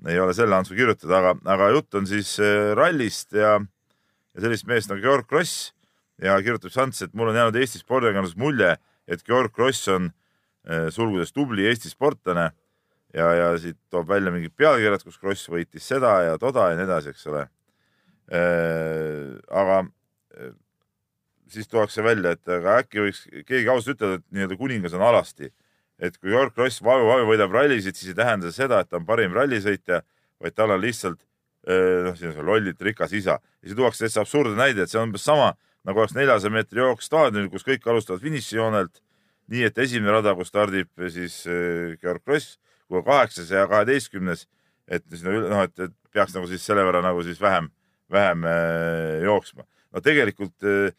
ei 0.05 0.19
ole 0.21 0.35
selle 0.37 0.57
Antsu 0.57 0.77
kirjutada, 0.77 1.21
aga, 1.23 1.33
aga 1.49 1.71
jutt 1.73 1.97
on 1.97 2.07
siis 2.09 2.35
äh, 2.43 2.75
rallist 2.77 3.33
ja, 3.37 3.57
ja 3.57 4.45
sellist 4.45 4.69
meest 4.69 4.93
nagu 4.93 5.01
Georg 5.01 5.29
Kross 5.31 5.73
ja 6.23 6.37
kirjutab 6.45 6.73
siis 6.73 6.83
Ants, 6.83 7.03
et 7.07 7.15
mul 7.17 7.33
on 7.33 7.39
jäänud 7.39 7.57
Eesti 7.57 7.81
spordiajakirjanduses 7.81 8.39
mulje, 8.41 8.75
et 9.09 9.25
Georg 9.25 9.55
Kross 9.57 9.89
on 9.93 10.11
äh, 10.11 10.89
sulgudes 10.93 11.33
tubli 11.33 11.67
Eesti 11.71 11.93
sportlane 11.93 12.51
ja, 13.17 13.27
ja 13.35 13.51
siit 13.61 13.79
toob 13.93 14.09
välja 14.11 14.33
mingid 14.35 14.55
pealkirjad, 14.57 15.05
kus 15.05 15.19
Kross 15.21 15.51
võitis 15.53 15.87
seda 15.89 16.13
ja 16.27 16.39
toda 16.41 16.71
ja 16.71 16.79
nii 16.79 16.87
edasi, 16.87 17.13
eks 17.15 17.27
ole. 17.33 17.47
aga 18.27 19.83
äh, 19.83 20.55
siis 21.53 21.69
tuuakse 21.71 22.03
välja, 22.03 22.35
et 22.35 22.49
aga 22.51 22.81
äkki 22.83 23.05
võiks 23.05 23.23
keegi 23.47 23.71
ausalt 23.71 23.97
ütelda, 23.97 24.19
et 24.19 24.27
nii-öelda 24.35 24.59
kuningas 24.59 24.97
on 24.99 25.05
alasti 25.07 25.53
et 26.03 26.19
kui 26.21 26.33
Georg 26.35 26.53
Kross 26.53 26.83
vaevu-vaevu 26.85 27.31
võidab 27.31 27.55
rallisid, 27.57 27.97
siis 27.97 28.13
ei 28.13 28.19
tähenda 28.19 28.51
seda, 28.53 28.83
et 28.83 28.91
ta 28.91 28.99
on 28.99 29.07
parim 29.09 29.33
rallisõitja, 29.33 30.03
vaid 30.43 30.57
tal 30.57 30.75
on 30.75 30.83
lihtsalt 30.83 31.23
noh, 31.67 32.15
siin 32.15 32.31
on 32.31 32.37
see 32.37 32.45
lollilt 32.47 32.83
rikas 32.83 33.15
isa 33.17 33.39
ja 33.41 33.65
siis 33.65 33.79
tuuakse 33.79 34.05
täitsa 34.05 34.23
absurdne 34.23 34.59
näide, 34.59 34.85
et 34.85 34.93
see 34.93 35.01
on 35.01 35.09
umbes 35.09 35.25
sama 35.27 35.55
nagu 35.87 36.03
oleks 36.03 36.15
neljasaja 36.17 36.53
meetri 36.53 36.83
jooks 36.83 37.09
staadionil, 37.09 37.51
kus 37.51 37.67
kõik 37.67 37.85
alustavad 37.91 38.23
finišijoonelt. 38.23 39.03
nii 39.47 39.63
et 39.63 39.77
esimene 39.79 40.11
rada, 40.11 40.33
kus 40.35 40.49
stardib 40.51 40.89
siis 41.15 41.45
äh, 41.47 41.95
Georg 42.03 42.25
Kross, 42.25 42.59
kui 42.91 43.03
kaheksas 43.07 43.51
ja 43.51 43.67
kaheteistkümnes, 43.71 44.47
et 44.89 45.05
sinna 45.13 45.35
üle, 45.35 45.49
noh, 45.51 45.65
et, 45.67 45.75
et 45.89 45.95
peaks 46.15 46.37
nagu 46.37 46.49
siis 46.51 46.65
selle 46.67 46.85
võrra 46.87 47.03
nagu 47.05 47.23
siis 47.27 47.41
vähem, 47.43 47.69
vähem 48.13 48.47
äh, 48.47 49.25
jooksma. 49.27 49.67
no 49.93 50.03
tegelikult 50.05 50.67
äh, 50.67 50.93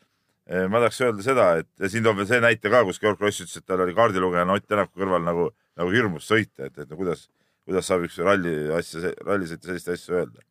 ma 0.72 0.82
tahaks 0.82 1.00
öelda 1.04 1.26
seda, 1.26 1.48
et 1.62 1.90
siin 1.92 2.06
toob 2.06 2.22
veel 2.22 2.30
see 2.30 2.42
näite 2.44 2.72
ka, 2.72 2.84
kus 2.88 3.02
Georg 3.04 3.20
Kross 3.20 3.42
ütles, 3.44 3.58
et 3.60 3.68
tal 3.68 3.84
oli 3.84 3.96
kaardilugejana 3.98 4.56
Ott 4.56 4.68
Tänaku 4.68 5.02
kõrval 5.02 5.24
nagu, 5.26 5.50
nagu 5.80 5.96
hirmus 5.96 6.28
sõita, 6.30 6.70
et, 6.70 6.78
et 6.78 6.90
no 6.90 7.00
kuidas, 7.00 7.28
kuidas 7.68 7.88
saab 7.90 8.06
üks 8.08 8.20
ralli 8.24 8.54
asja, 8.78 9.12
rallisõitja 9.28 9.72
sellist 9.72 9.92
asja 9.92 10.22
öelda. 10.22 10.46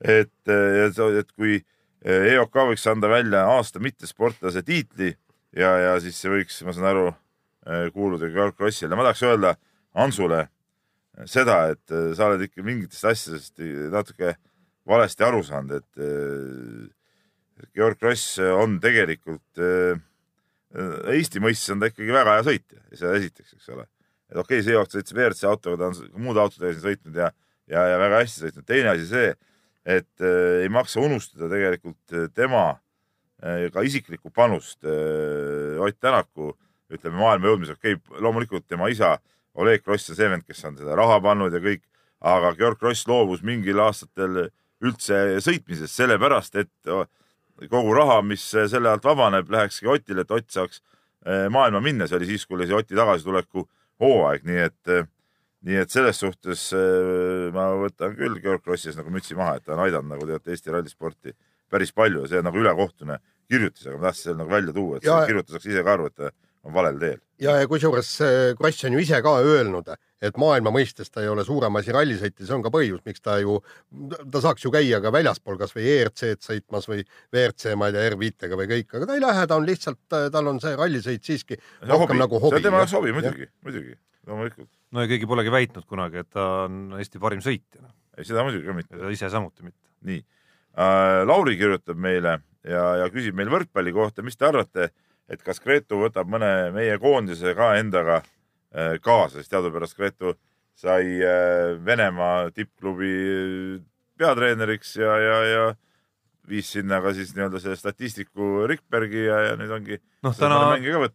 et, 0.00 0.50
et 0.50 1.32
kui 1.36 1.60
EOK 2.00 2.62
võiks 2.70 2.86
anda 2.88 3.10
välja 3.12 3.44
aasta 3.52 3.82
mittesportlase 3.82 4.62
tiitli 4.66 5.12
ja, 5.56 5.74
ja 5.84 5.96
siis 6.00 6.18
see 6.18 6.32
võiks, 6.32 6.62
ma 6.64 6.74
saan 6.74 6.88
aru, 6.90 7.10
kuuluda 7.94 8.30
Georg 8.32 8.56
Krossile, 8.56 8.96
ma 8.96 9.04
tahaks 9.06 9.22
öelda 9.28 9.54
Ansule 9.98 10.44
seda, 11.26 11.64
et 11.72 11.94
eh, 11.94 12.12
sa 12.16 12.30
oled 12.30 12.46
ikka 12.46 12.64
mingitest 12.66 13.08
asjadest 13.10 13.60
natuke 13.92 14.36
valesti 14.88 15.26
aru 15.26 15.42
saanud, 15.46 15.80
et 15.80 16.04
eh, 16.04 16.86
Georg 17.76 17.98
Kross 18.00 18.38
on 18.40 18.78
tegelikult 18.82 19.60
äh, 19.60 19.98
Eesti 20.70 21.40
mõistes 21.42 21.72
on 21.74 21.80
ta 21.82 21.88
ikkagi 21.90 22.12
väga 22.14 22.36
hea 22.36 22.42
sõitja, 22.46 22.80
seda 22.94 23.16
esiteks, 23.18 23.56
eks 23.56 23.70
ole. 23.74 23.86
et 24.30 24.38
okei 24.38 24.60
okay,, 24.60 24.66
see 24.66 24.76
aasta 24.78 24.98
sõitis 24.98 25.16
WRC 25.16 25.48
autoga, 25.50 25.78
ta 25.80 25.88
on 25.90 26.22
muude 26.22 26.42
autodega 26.42 26.76
siin 26.76 26.84
sõitnud 26.84 27.18
ja, 27.18 27.30
ja, 27.66 27.86
ja 27.90 27.96
väga 27.98 28.20
hästi 28.22 28.44
sõitnud. 28.44 28.66
teine 28.68 28.92
asi 28.92 29.08
see, 29.10 29.32
et 29.98 30.22
äh, 30.22 30.62
ei 30.62 30.70
maksa 30.70 31.02
unustada 31.02 31.50
tegelikult 31.50 32.14
äh, 32.14 32.28
tema 32.34 32.64
äh, 33.42 33.66
ka 33.74 33.82
isiklikku 33.82 34.30
panust 34.30 34.86
äh, 34.86 35.82
Ott 35.82 35.98
Tänaku, 35.98 36.52
ütleme 36.90 37.18
maailma 37.18 37.50
jõudmiseks, 37.50 37.82
okei 37.82 37.98
okay,, 37.98 38.22
loomulikult 38.22 38.68
tema 38.70 38.86
isa 38.94 39.16
Oleg 39.54 39.82
Kross 39.82 40.10
on 40.10 40.16
see 40.16 40.28
vend, 40.30 40.44
kes 40.46 40.64
on 40.64 40.76
seda 40.78 40.94
raha 40.98 41.20
pannud 41.24 41.52
ja 41.52 41.60
kõik, 41.64 41.82
aga 42.20 42.52
Georg 42.58 42.78
Kross 42.78 43.06
loobus 43.08 43.42
mingil 43.42 43.80
aastatel 43.82 44.48
üldse 44.80 45.40
sõitmisest, 45.44 45.94
sellepärast 45.98 46.54
et 46.62 46.70
kogu 47.70 47.92
raha, 47.96 48.20
mis 48.24 48.44
selle 48.50 48.88
alt 48.88 49.04
vabaneb, 49.04 49.50
lähekski 49.52 49.88
Otile, 49.92 50.22
et 50.24 50.30
Ott 50.32 50.48
saaks 50.54 50.80
eh, 51.26 51.48
maailma 51.52 51.80
minna, 51.84 52.06
see 52.08 52.16
oli 52.20 52.28
siis, 52.30 52.46
kui 52.46 52.56
oli 52.56 52.68
see 52.70 52.78
Oti 52.78 52.96
tagasituleku 52.96 53.66
hooaeg, 54.00 54.46
nii 54.48 54.62
et, 54.64 54.94
nii 55.68 55.76
et 55.82 55.92
selles 55.92 56.16
suhtes 56.22 56.70
eh, 56.72 57.50
ma 57.52 57.66
võtan 57.82 58.14
küll 58.16 58.38
Georg 58.40 58.62
Krossis 58.64 58.96
nagu 58.96 59.12
mütsi 59.12 59.36
maha, 59.36 59.58
et 59.60 59.66
ta 59.66 59.74
on 59.76 59.82
aidanud 59.84 60.14
nagu 60.14 60.28
teate 60.30 60.54
Eesti 60.54 60.72
rallisporti 60.72 61.34
päris 61.70 61.92
palju 61.92 62.24
ja 62.24 62.30
see 62.32 62.40
on 62.40 62.48
nagu 62.48 62.58
ülekohtune 62.62 63.18
kirjutis, 63.50 63.84
aga 63.90 63.98
ma 63.98 64.08
tahtsin 64.08 64.30
selle 64.30 64.40
nagu 64.40 64.50
välja 64.56 64.72
tuua, 64.74 64.96
et 64.96 65.04
Ja- 65.04 65.18
see 65.20 65.34
kirjutaja 65.34 65.58
saaks 65.58 65.68
ise 65.74 65.84
ka 65.84 65.92
aru, 65.98 66.06
et 66.08 66.16
ta 66.16 66.30
on 66.64 66.72
valel 66.74 66.98
teel. 67.02 67.20
ja, 67.40 67.56
ja 67.60 67.68
kusjuures 67.70 68.10
Kross 68.58 68.86
on 68.86 68.96
ju 68.96 69.02
ise 69.02 69.20
ka 69.24 69.32
öelnud, 69.42 69.88
et 70.20 70.38
maailma 70.40 70.72
mõistes 70.74 71.10
ta 71.12 71.22
ei 71.24 71.30
ole 71.32 71.44
suurem 71.46 71.78
asi 71.80 71.94
rallisõitja, 71.94 72.46
see 72.46 72.56
on 72.56 72.64
ka 72.64 72.72
põhjus, 72.74 73.02
miks 73.06 73.22
ta 73.24 73.38
ju, 73.40 73.58
ta 74.32 74.42
saaks 74.44 74.66
ju 74.66 74.72
käia 74.74 75.00
ka 75.02 75.12
väljaspool 75.14 75.58
kasvõi 75.60 75.86
ERC-d 75.94 76.44
sõitmas 76.44 76.88
või 76.90 77.04
WRC, 77.32 77.74
ma 77.80 77.88
ei 77.88 77.96
tea, 77.96 78.10
R5-ga 78.12 78.60
või 78.60 78.68
kõik, 78.74 78.92
aga 78.98 79.08
ta 79.08 79.16
ei 79.16 79.24
lähe, 79.24 79.46
ta 79.46 79.60
on 79.60 79.68
lihtsalt, 79.68 80.02
tal 80.10 80.52
on 80.52 80.60
see 80.62 80.74
rallisõit 80.78 81.30
siiski 81.30 81.58
rohkem 81.88 82.20
nagu 82.20 82.42
hobi 82.42 82.58
see 82.58 82.62
on 82.62 82.68
tema 82.68 82.82
jaoks 82.84 82.98
hobi 82.98 83.16
muidugi, 83.16 83.48
muidugi, 83.66 83.96
loomulikult. 84.28 84.70
no 84.92 85.06
ja 85.06 85.12
keegi 85.14 85.30
polegi 85.30 85.54
väitnud 85.56 85.88
kunagi, 85.88 86.24
et 86.24 86.30
ta 86.36 86.50
on 86.66 86.98
Eesti 86.98 87.22
parim 87.22 87.44
sõitja, 87.44 87.88
ei, 88.18 88.28
seda 88.28 88.44
muidugi 88.46 88.68
ka 88.68 88.76
mitte 88.76 89.00
ja 89.00 89.14
ise 89.16 89.32
samuti 89.32 89.64
mitte. 89.64 89.82
nii 90.08 90.20
äh,. 90.20 91.22
Lauri 91.28 91.56
kirjutab 91.60 91.98
meile 92.00 92.38
ja, 92.64 92.84
ja 93.00 93.08
küsib 93.12 93.36
meil 93.38 93.50
võrkpalli 93.52 93.92
kohta, 93.96 94.24
mis 94.26 94.36
te 94.36 94.48
arvate, 94.48 94.90
et 95.30 95.42
kas 95.46 95.62
Gretu 95.62 96.00
võtab 96.02 96.30
mõne 96.30 96.70
meie 96.74 96.98
koondise 97.02 97.54
ka 97.58 97.74
endaga 97.78 98.20
äh, 98.20 98.96
kaasa, 99.02 99.38
sest 99.38 99.52
teadupärast 99.52 99.96
Gretu 99.98 100.34
sai 100.78 101.20
äh, 101.22 101.76
Venemaa 101.84 102.50
tippklubi 102.54 103.14
peatreeneriks 104.20 104.96
ja, 105.00 105.16
ja, 105.22 105.38
ja 105.46 105.64
viis 106.50 106.70
sinna 106.74 107.00
ka 107.04 107.12
siis 107.16 107.32
nii-öelda 107.36 107.60
selle 107.62 107.78
statistiku 107.78 108.66
Rikbergi 108.68 109.26
ja, 109.26 109.40
ja 109.50 109.56
nüüd 109.60 109.72
ongi 109.74 110.00
noh, 110.26 110.34
täna 110.36 110.60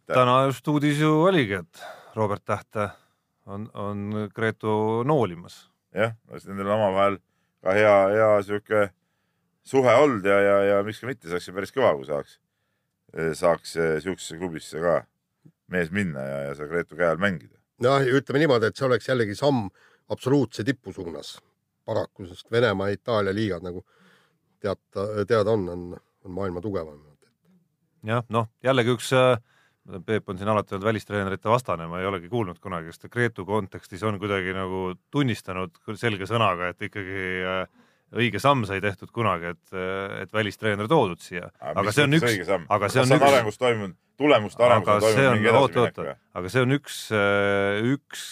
täna 0.08 0.36
just 0.48 0.68
uudis 0.72 1.00
ju 1.02 1.12
oligi, 1.26 1.60
et 1.60 2.16
Robert 2.16 2.44
Tähte 2.46 2.90
on, 3.46 3.68
on 3.74 4.28
Gretu 4.34 5.02
noolimas. 5.06 5.66
jah, 5.94 6.16
nendel 6.46 6.70
on 6.70 6.78
omavahel 6.78 7.18
ka 7.64 7.76
hea, 7.76 7.96
hea 8.14 8.30
sihuke 8.46 8.88
suhe 9.66 9.94
olnud 10.02 10.26
ja, 10.26 10.40
ja, 10.40 10.56
ja 10.70 10.82
miks 10.86 11.02
ka 11.02 11.10
mitte, 11.10 11.26
see 11.26 11.36
oleks 11.36 11.48
ju 11.50 11.56
päris 11.56 11.74
kõva, 11.74 11.94
kui 11.98 12.08
saaks, 12.08 12.38
saaks 13.14 13.76
eh, 13.76 13.96
siuksesse 14.02 14.38
klubisse 14.38 14.80
ka 14.82 15.00
mees 15.72 15.90
minna 15.94 16.22
ja, 16.22 16.38
ja 16.48 16.54
seal 16.58 16.70
Gretu 16.70 16.98
käe 16.98 17.08
all 17.10 17.20
mängida. 17.22 17.56
noh, 17.84 18.00
ütleme 18.18 18.42
niimoodi, 18.42 18.70
et 18.70 18.78
see 18.78 18.86
oleks 18.88 19.08
jällegi 19.08 19.36
samm 19.38 19.66
absoluutse 20.12 20.64
tipu 20.64 20.92
suunas 20.92 21.36
paraku, 21.86 22.26
sest 22.26 22.50
Venemaa 22.50 22.90
ja 22.90 22.98
Itaalia 22.98 23.34
liigad 23.34 23.64
nagu 23.66 23.84
teata, 24.60 25.24
teada 25.28 25.52
on, 25.54 25.68
on, 25.68 25.84
on 26.24 26.34
maailma 26.38 26.62
tugevamad. 26.64 27.28
jah, 28.06 28.24
noh 28.28 28.50
jällegi 28.64 28.96
üks, 28.96 29.12
Peep 30.06 30.28
on 30.28 30.38
siin 30.38 30.48
alati 30.50 30.74
olnud 30.74 30.88
välistreenerite 30.88 31.46
vastane, 31.46 31.84
ma 31.86 32.00
ei 32.00 32.08
olegi 32.08 32.26
kuulnud 32.26 32.58
kunagi, 32.58 32.90
kas 32.90 32.98
ta 32.98 33.08
Gretu 33.08 33.44
kontekstis 33.46 34.02
on 34.02 34.18
kuidagi 34.18 34.50
nagu 34.54 34.96
tunnistanud 35.14 35.78
selge 35.94 36.26
sõnaga, 36.26 36.72
et 36.72 36.82
ikkagi 36.88 37.20
äh, 37.46 37.68
õige 38.14 38.40
samm 38.42 38.64
sai 38.68 38.80
tehtud 38.84 39.10
kunagi, 39.14 39.54
et, 39.56 39.78
et 40.22 40.34
välistreener 40.34 40.88
toodud 40.90 41.22
siia. 41.22 41.50
aga 41.58 41.92
see 41.92 42.06
on 42.06 42.18
üks, 42.20 42.50
aga 42.68 42.90
see 42.92 43.02
on 43.02 43.16
üks, 43.16 43.28
arengus 43.30 43.58
toimunud, 43.58 43.96
tulemuste 44.20 44.62
arengus 44.62 44.94
on 44.94 45.06
toimunud 45.08 45.38
mingi 45.40 45.52
edasiminek 45.52 46.12
aga 46.38 46.52
see 46.52 46.66
on 46.66 46.76
üks, 46.78 47.00
üks 47.94 48.26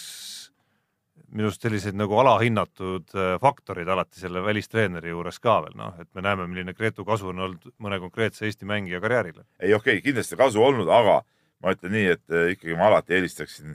minu 1.34 1.50
arust 1.50 1.64
selliseid 1.66 1.96
nagu 1.98 2.16
alahinnatud 2.22 3.14
äh, 3.18 3.34
faktorid 3.42 3.88
alati 3.90 4.20
selle 4.22 4.42
välistreeneri 4.44 5.10
juures 5.10 5.40
ka 5.42 5.58
veel 5.64 5.74
noh, 5.78 5.96
et 6.00 6.08
me 6.14 6.22
näeme, 6.22 6.46
milline 6.50 6.74
Gretu 6.78 7.06
kasu 7.06 7.32
on 7.32 7.42
olnud 7.48 7.72
mõne 7.82 7.98
konkreetse 8.02 8.46
Eesti 8.46 8.68
mängija 8.70 9.00
karjäärile. 9.02 9.42
ei 9.58 9.74
okei 9.74 9.98
okay,, 9.98 10.04
kindlasti 10.04 10.38
kasu 10.38 10.62
olnud, 10.62 10.88
aga 10.88 11.22
ma 11.64 11.74
ütlen 11.74 11.94
nii, 11.96 12.06
et 12.14 12.36
eh, 12.36 12.52
ikkagi 12.54 12.78
ma 12.78 12.86
alati 12.92 13.18
eelistaksin 13.18 13.74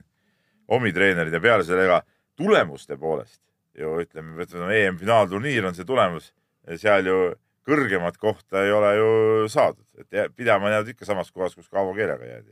omi 0.71 0.93
treenerid 0.95 1.35
ja 1.35 1.43
peale 1.43 1.67
selle, 1.67 1.83
ega 1.89 2.01
tulemuste 2.39 2.97
poolest 2.97 3.41
ju 3.79 3.93
ütleme, 4.03 4.35
ütleme 4.43 4.75
EM-finaalturniir 4.85 5.65
on 5.69 5.75
see 5.77 5.85
tulemus, 5.87 6.31
seal 6.77 7.05
ju 7.07 7.19
kõrgemat 7.69 8.17
kohta 8.17 8.63
ei 8.65 8.71
ole 8.73 8.91
ju 8.97 9.09
saadud, 9.51 9.85
et 10.01 10.33
pidama 10.35 10.71
jääd 10.73 10.93
ikka 10.95 11.05
samas 11.05 11.29
kohas, 11.31 11.55
kus 11.55 11.69
Kaavo 11.69 11.93
Keelega 11.97 12.25
jäädi. 12.25 12.51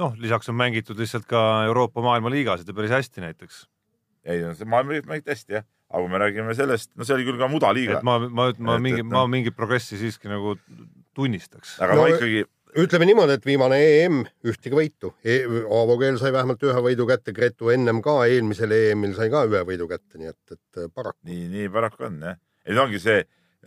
noh, 0.00 0.14
lisaks 0.18 0.48
on 0.48 0.56
mängitud 0.56 0.96
lihtsalt 0.98 1.26
ka 1.28 1.64
Euroopa 1.68 2.00
maailmaliigasid 2.02 2.68
ja 2.68 2.74
päris 2.74 2.90
hästi 2.94 3.20
näiteks. 3.20 3.66
ei 4.24 4.40
no 4.42 4.54
see 4.54 4.64
maailm 4.68 4.92
mängib 5.08 5.26
hästi 5.28 5.58
jah, 5.58 5.64
aga 5.90 6.02
kui 6.04 6.08
me 6.12 6.18
räägime 6.22 6.54
sellest, 6.54 6.90
no 6.96 7.04
see 7.04 7.14
oli 7.16 7.24
küll 7.26 7.38
ka 7.40 7.48
mudaliiga 7.50 7.98
et, 7.98 8.02
ma, 8.06 8.18
ma, 8.22 8.52
ma 8.58 8.76
Et- 8.76 8.82
mingi, 8.86 9.02
ma 9.02 9.22
noh. 9.24 9.28
mingit 9.28 9.56
progressi 9.56 9.98
siiski 9.98 10.30
nagu 10.30 10.54
tunnistaks. 11.14 11.76
aga 11.82 11.94
No 11.98 12.02
ma 12.06 12.12
ikkagi, 12.14 12.44
ütleme 12.78 13.06
niimoodi, 13.08 13.36
et 13.36 13.46
viimane 13.46 13.78
EM 13.84 14.22
ühtegi 14.48 14.76
võitu 14.76 15.12
e. 15.24 15.42
Aavo 15.44 15.98
Keel 16.00 16.18
sai 16.20 16.32
vähemalt 16.34 16.62
ühe 16.64 16.82
võidu 16.84 17.06
kätte, 17.08 17.34
Gretu 17.36 17.72
ennem 17.72 18.00
ka 18.04 18.22
eelmisel 18.24 18.72
EM-il 18.72 19.14
sai 19.16 19.28
ka 19.32 19.44
ühe 19.48 19.62
võidu 19.68 19.88
kätte, 19.90 20.20
nii 20.20 20.30
et, 20.32 20.56
et 20.56 20.92
paraku. 20.94 21.18
nii, 21.28 21.48
nii 21.52 21.70
paraku 21.72 22.08
on 22.08 22.20
jah. 22.24 22.38
ei 22.66 22.76
no 22.76 22.86
ongi 22.86 23.00
see, 23.02 23.24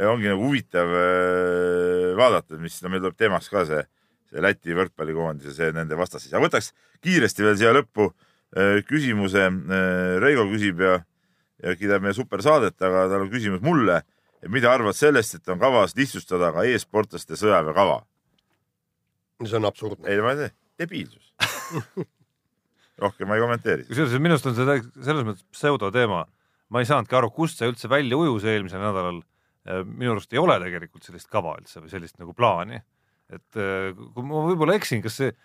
ongi 0.09 0.31
nagu 0.31 0.47
huvitav 0.47 0.95
äh, 1.01 2.13
vaadata, 2.17 2.57
mis 2.61 2.79
no 2.81 2.93
meil 2.93 3.03
tuleb 3.03 3.19
teemaks 3.19 3.51
ka 3.53 3.65
see, 3.69 3.83
see 4.31 4.45
Läti 4.45 4.77
võrkpallikoondis 4.77 5.51
ja 5.51 5.57
see 5.59 5.75
nende 5.75 5.99
vastasseis, 5.99 6.33
aga 6.33 6.47
võtaks 6.47 6.71
kiiresti 7.05 7.45
veel 7.45 7.59
siia 7.61 7.75
lõppu 7.77 8.09
äh, 8.09 8.81
küsimuse. 8.89 9.51
Reigo 10.23 10.47
küsib 10.49 10.81
ja, 10.81 10.97
ja 11.61 11.77
kiidab 11.77 12.03
meie 12.05 12.17
supersaadet, 12.17 12.79
aga 12.81 13.05
tal 13.13 13.27
on 13.27 13.31
küsimus 13.33 13.61
mulle, 13.65 14.01
mida 14.49 14.73
arvad 14.73 14.97
sellest, 14.97 15.37
et 15.37 15.53
on 15.53 15.61
kavas 15.61 15.93
lihtsustada 15.97 16.51
ka 16.57 16.65
e-sportlaste 16.65 17.37
sõjaväekava? 17.37 18.01
See 19.43 19.57
on 19.59 19.67
absurdne. 19.67 20.07
ei, 20.09 20.21
ma 20.23 20.33
ei 20.33 20.43
tea, 20.43 20.51
debiilsus. 20.79 21.33
rohkem 23.01 23.27
ma 23.27 23.37
ei 23.37 23.43
kommenteeri. 23.43 23.85
kusjuures 23.89 24.15
minu 24.23 24.37
arust 24.37 24.49
on 24.49 24.57
see 24.57 24.77
selles 25.03 25.25
mõttes 25.27 25.45
pseudoteema. 25.53 26.23
ma 26.71 26.81
ei 26.81 26.87
saanudki 26.89 27.17
aru, 27.19 27.31
kust 27.35 27.59
see 27.59 27.69
üldse 27.69 27.89
välja 27.91 28.17
ujus 28.17 28.45
eelmisel 28.47 28.83
nädalal. 28.83 29.21
minu 29.85 30.13
arust 30.13 30.33
ei 30.33 30.39
ole 30.39 30.59
tegelikult 30.61 31.07
sellist 31.07 31.29
kava 31.31 31.57
üldse 31.59 31.83
või 31.83 31.91
sellist 31.91 32.19
nagu 32.21 32.33
plaani. 32.37 32.81
et 33.33 33.59
eh, 33.59 33.91
kui 34.13 34.23
ma 34.23 34.45
võib-olla 34.47 34.77
eksin, 34.79 35.03
kas 35.03 35.19
see, 35.19 35.35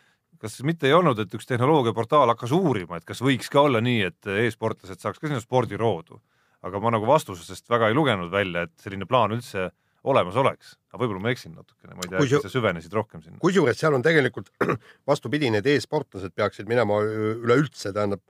kas 0.41 0.61
mitte 0.67 0.87
ei 0.89 0.95
olnud, 0.95 1.19
et 1.19 1.35
üks 1.35 1.49
tehnoloogiaportaal 1.49 2.35
hakkas 2.35 2.53
uurima, 2.55 3.01
et 3.01 3.09
kas 3.09 3.23
võiks 3.25 3.51
ka 3.51 3.65
olla 3.67 3.81
nii, 3.83 4.03
et 4.07 4.31
e-sportlased 4.47 5.01
saaks 5.01 5.19
ka 5.19 5.27
sinna 5.27 5.43
spordiroodu. 5.43 6.21
aga 6.61 6.81
ma 6.81 6.91
nagu 6.93 7.07
vastusest 7.09 7.71
väga 7.73 7.89
ei 7.89 7.97
lugenud 7.97 8.31
välja, 8.31 8.67
et 8.69 8.75
selline 8.79 9.09
plaan 9.09 9.33
üldse 9.33 9.71
olemas 10.05 10.37
oleks. 10.41 10.77
aga 10.93 11.03
võib-olla 11.05 11.21
ma 11.23 11.31
eksin 11.31 11.53
natukene, 11.55 11.95
ma 11.95 12.03
ei 12.07 12.11
tea, 12.11 12.19
äkki 12.25 12.41
sa- 12.43 12.53
süvenesid 12.57 12.93
rohkem 12.97 13.23
sinna. 13.23 13.39
kusjuures 13.39 13.79
seal 13.79 13.95
on 13.95 14.03
tegelikult 14.03 14.49
vastupidi, 15.11 15.51
need 15.51 15.67
e-sportlased 15.67 16.33
peaksid 16.35 16.69
minema 16.69 17.01
üleüldse, 17.05 17.93
tähendab 17.93 18.21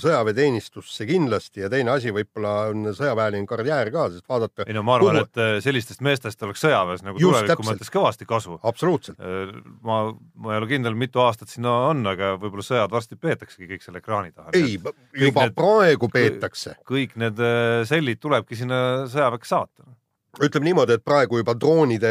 sõjaväeteenistusse 0.00 1.04
kindlasti 1.08 1.60
ja 1.60 1.68
teine 1.72 1.92
asi 1.92 2.08
võib-olla 2.14 2.52
on 2.72 2.86
sõjaväeline 2.96 3.44
karjäär 3.48 3.90
ka, 3.92 4.06
sest 4.14 4.24
vaadata 4.30 4.64
ei 4.64 4.76
no 4.76 4.82
ma 4.86 4.94
arvan, 4.96 5.18
Kuhu- 5.18 5.26
et 5.28 5.40
eh, 5.44 5.58
sellistest 5.64 6.00
meestest 6.06 6.42
oleks 6.46 6.62
sõjaväes 6.64 7.04
nagu 7.04 7.20
Just 7.20 7.28
tuleviku 7.34 7.50
täpselt. 7.52 7.68
mõttes 7.74 7.92
kõvasti 7.92 8.28
kasu. 8.30 8.56
absoluutselt, 8.70 9.20
ma, 9.84 9.98
ma 10.40 10.54
ei 10.54 10.62
ole 10.62 10.70
kindel, 10.70 10.96
mitu 10.98 11.20
aastat 11.24 11.52
sinna 11.52 11.74
on, 11.90 12.00
aga 12.08 12.34
võib-olla 12.40 12.64
sõjad 12.64 12.94
varsti 12.96 13.18
peetaksegi 13.20 13.68
kõik 13.74 13.84
selle 13.84 14.00
ekraani 14.02 14.32
taha. 14.32 14.54
ei, 14.56 14.78
juba 14.78 15.44
need- 15.44 15.56
praegu 15.58 16.08
peetakse, 16.12 16.76
kõik 16.88 17.16
need 17.20 17.38
eh, 17.44 17.84
sellid 17.88 18.20
tulebki 18.24 18.56
sinna 18.56 18.80
sõjaväkke 19.10 19.48
saata. 19.52 19.84
Ütleme 20.42 20.68
niimoodi, 20.68 20.98
et 20.98 21.04
praegu 21.04 21.40
juba 21.40 21.54
droonide 21.58 22.10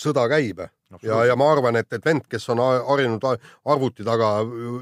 sõda 0.00 0.24
käib 0.30 0.62
ja, 1.00 1.22
ja 1.28 1.36
ma 1.38 1.48
arvan, 1.52 1.76
et, 1.80 1.88
et 1.94 2.04
vend, 2.04 2.24
kes 2.30 2.44
on 2.52 2.60
harjunud 2.62 3.24
arvuti 3.24 4.04
taga 4.06 4.32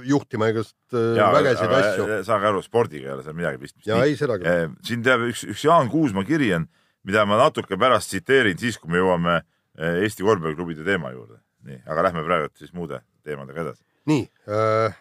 juhtima 0.07 0.51
igast 0.51 0.77
öö, 0.95 1.15
vägesid 1.35 1.75
asju 1.77 2.09
saage 2.27 2.51
aru, 2.51 2.63
spordiga 2.65 3.11
ei 3.11 3.15
ole 3.15 3.27
seal 3.27 3.37
midagi 3.39 3.61
pistmist. 3.63 3.87
ja 3.91 4.01
ei 4.07 4.17
seda 4.19 4.39
küll. 4.41 4.75
Siin 4.87 5.05
teab 5.07 5.27
üks, 5.29 5.45
üks 5.51 5.65
Jaan 5.67 5.91
Kuusma 5.93 6.25
kiri 6.29 6.53
on, 6.57 6.67
mida 7.07 7.27
ma 7.29 7.39
natuke 7.41 7.79
pärast 7.81 8.13
tsiteerin, 8.13 8.59
siis 8.61 8.81
kui 8.81 8.93
me 8.93 9.03
jõuame 9.03 9.41
Eesti 9.81 10.27
korvpalliklubide 10.27 10.85
teema 10.85 11.13
juurde. 11.15 11.41
nii, 11.69 11.83
aga 11.93 12.09
lähme 12.09 12.25
praegu 12.25 12.51
siis 12.59 12.73
muude 12.77 13.03
teemadega 13.25 13.67
edasi. 13.67 13.85
nii 14.11 14.27
äh,, 14.49 14.99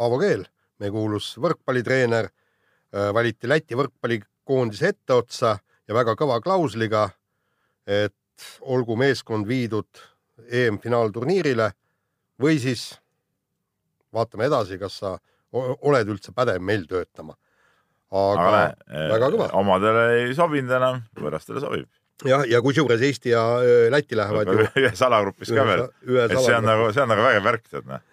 Aavo 0.00 0.20
Keel, 0.20 0.46
meie 0.80 0.92
kuulus 0.94 1.34
võrkpallitreener 1.42 2.30
äh,, 2.30 3.12
valiti 3.14 3.48
Läti 3.50 3.78
võrkpallikoondise 3.78 4.92
etteotsa 4.94 5.56
ja 5.88 5.94
väga 5.94 6.16
kõva 6.18 6.38
klausliga, 6.42 7.08
et 7.86 8.14
olgu 8.60 8.96
meeskond 8.98 9.46
viidud 9.48 10.02
EM-finaalturniirile 10.50 11.70
või 12.42 12.58
siis 12.60 12.90
vaatame 14.14 14.48
edasi, 14.50 14.78
kas 14.80 14.98
sa 15.00 15.16
oled 15.56 16.10
üldse 16.12 16.34
pädev 16.36 16.62
meil 16.62 16.86
töötama. 16.88 17.36
aga, 18.10 18.42
aga 18.42 18.58
aga 18.58 19.06
väga 19.12 19.30
kõva. 19.34 19.46
omadele 19.58 20.02
ei 20.20 20.34
sobinud 20.34 20.74
enam, 20.76 21.00
võõrastele 21.18 21.62
sobib. 21.62 21.88
jah, 22.24 22.44
ja 22.48 22.60
kusjuures 22.62 23.02
Eesti 23.02 23.32
ja 23.32 23.42
Läti 23.90 24.16
lähevad 24.16 24.52
ju 24.52 24.66
ühes 24.82 25.02
alagrupis 25.02 25.54
ka 25.54 25.64
veel. 25.66 25.88
see 26.04 26.54
on 26.54 26.68
nagu, 26.68 26.92
see 26.92 27.02
on 27.02 27.10
nagu 27.14 27.24
vägev 27.26 27.48
värk, 27.48 27.66
tead 27.70 27.88
noh. 27.88 28.04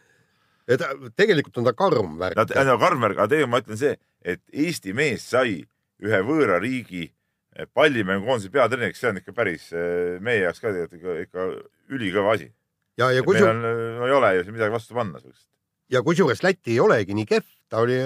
et 0.67 0.87
tegelikult 1.15 1.57
on 1.57 1.67
ta 1.69 1.75
karm 1.77 2.17
värk. 2.21 2.55
no 2.65 2.79
Karmer, 2.79 3.17
aga 3.17 3.27
tegelikult 3.27 3.51
ma 3.51 3.61
ütlen 3.65 3.81
see, 3.83 3.97
et 4.23 4.41
Eesti 4.53 4.95
mees 4.97 5.27
sai 5.35 5.61
ühe 6.03 6.23
võõra 6.25 6.59
riigi 6.63 7.05
eh, 7.05 7.13
pallimängukoondise 7.73 8.51
peatreeneriks, 8.53 9.01
see 9.01 9.11
on 9.11 9.21
ikka 9.21 9.33
päris 9.37 9.69
eh, 9.75 10.19
meie 10.23 10.43
jaoks 10.45 10.61
ka 10.61 10.71
tegelikult 10.73 11.25
ikka, 11.25 11.47
ikka 11.49 11.95
ülikõva 11.95 12.35
asi. 12.37 12.49
ja, 12.97 13.09
ja 13.09 13.21
meil 13.21 13.27
kusjuures 13.27 13.55
on, 13.55 13.65
no 13.99 14.07
ei 14.09 14.15
ole 14.19 14.31
ju 14.37 14.45
siin 14.45 14.57
midagi 14.57 14.75
vastu 14.75 14.97
panna 14.97 15.21
sellist. 15.21 15.47
ja 15.93 16.03
kusjuures 16.05 16.43
Läti 16.45 16.75
ei 16.75 16.79
olegi 16.83 17.17
nii 17.17 17.29
kehv, 17.29 17.49
ta 17.69 17.83
oli, 17.85 17.99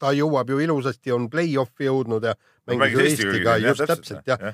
ta 0.00 0.14
jõuab 0.16 0.50
ju 0.54 0.60
ilusasti, 0.66 1.14
on 1.14 1.28
play-off'i 1.32 1.88
jõudnud 1.88 2.26
ja 2.30 2.34
mängis 2.70 2.96
ju 2.96 3.04
Eestiga 3.08 3.58
just 3.62 3.84
täpselt 3.90 4.30
jah, 4.30 4.50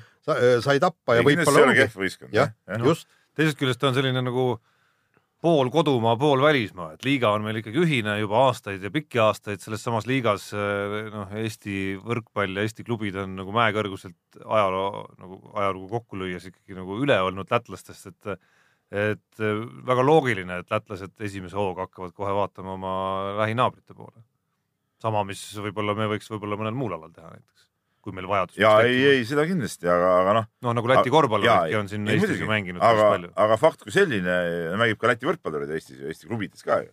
sai 0.65 0.77
tappa 0.83 1.17
ja 1.17 1.25
ei 1.25 1.31
võib-olla 1.31 1.77
kehv 1.77 2.03
võistkond. 2.03 2.35
jah, 2.35 2.53
just, 2.85 3.09
teisest 3.37 3.59
küljest 3.59 3.81
ta 3.81 3.89
on 3.91 3.97
selline 3.97 4.25
nagu 4.25 4.53
pool 5.41 5.71
kodumaa, 5.73 6.15
pool 6.21 6.41
välismaa, 6.43 6.91
et 6.95 7.05
liiga 7.05 7.31
on 7.33 7.45
meil 7.45 7.59
ikkagi 7.61 7.81
ühine 7.81 8.13
juba 8.19 8.43
aastaid 8.47 8.83
ja 8.85 8.91
pikki 8.93 9.21
aastaid 9.23 9.61
selles 9.63 9.81
samas 9.83 10.05
liigas 10.09 10.51
noh, 10.53 11.33
Eesti 11.41 11.97
võrkpall 12.01 12.57
ja 12.57 12.65
Eesti 12.65 12.85
klubid 12.85 13.17
on 13.17 13.33
nagu 13.39 13.53
mäekõrguselt 13.55 14.41
ajaloo 14.45 15.05
nagu 15.17 15.39
ajalugu 15.57 15.89
kokku 15.95 16.21
lüües 16.21 16.45
ikkagi 16.51 16.77
nagu 16.77 16.99
üle 17.01 17.17
olnud 17.25 17.49
lätlastest, 17.51 18.11
et 18.13 18.35
et 18.91 19.41
väga 19.87 20.03
loogiline, 20.03 20.57
et 20.59 20.71
lätlased 20.71 21.13
esimese 21.23 21.55
hooga 21.55 21.85
hakkavad 21.85 22.11
kohe 22.11 22.33
vaatama 22.35 22.73
oma 22.75 22.95
lähinaabrite 23.39 23.95
poole. 23.95 24.19
sama, 25.01 25.23
mis 25.25 25.41
võib-olla 25.57 25.95
me 25.97 26.09
võiks 26.11 26.27
võib-olla 26.29 26.59
mõnel 26.59 26.75
muul 26.77 26.93
alal 26.93 27.13
teha 27.15 27.31
näiteks, 27.31 27.70
kui 28.01 28.15
meil 28.17 28.27
vajadus 28.29 28.59
ja 28.61 28.73
ei, 28.85 28.99
ei 29.13 29.23
seda 29.29 29.45
kindlasti, 29.49 29.87
aga, 29.89 30.11
aga 30.23 30.35
noh. 30.39 30.49
noh, 30.65 30.75
nagu 30.77 30.91
Läti 30.91 31.13
korvpalluridki 31.13 31.79
on 31.79 31.91
siin 31.91 32.07
ei, 32.07 32.17
Eestis 32.17 32.27
muidugi. 32.27 32.45
ju 32.45 32.51
mänginud 32.51 32.83
päris 32.83 33.03
aga 33.03 33.09
palju., 33.15 33.31
aga 33.45 33.59
fakt 33.61 33.85
kui 33.85 33.95
selline, 33.95 34.37
mängib 34.81 35.01
ka 35.01 35.13
Läti 35.13 35.29
võrkpallurid 35.29 35.73
Eestis 35.77 36.01
ju, 36.01 36.11
Eesti 36.11 36.29
klubides 36.29 36.67
ka 36.67 36.81
ju 36.85 36.91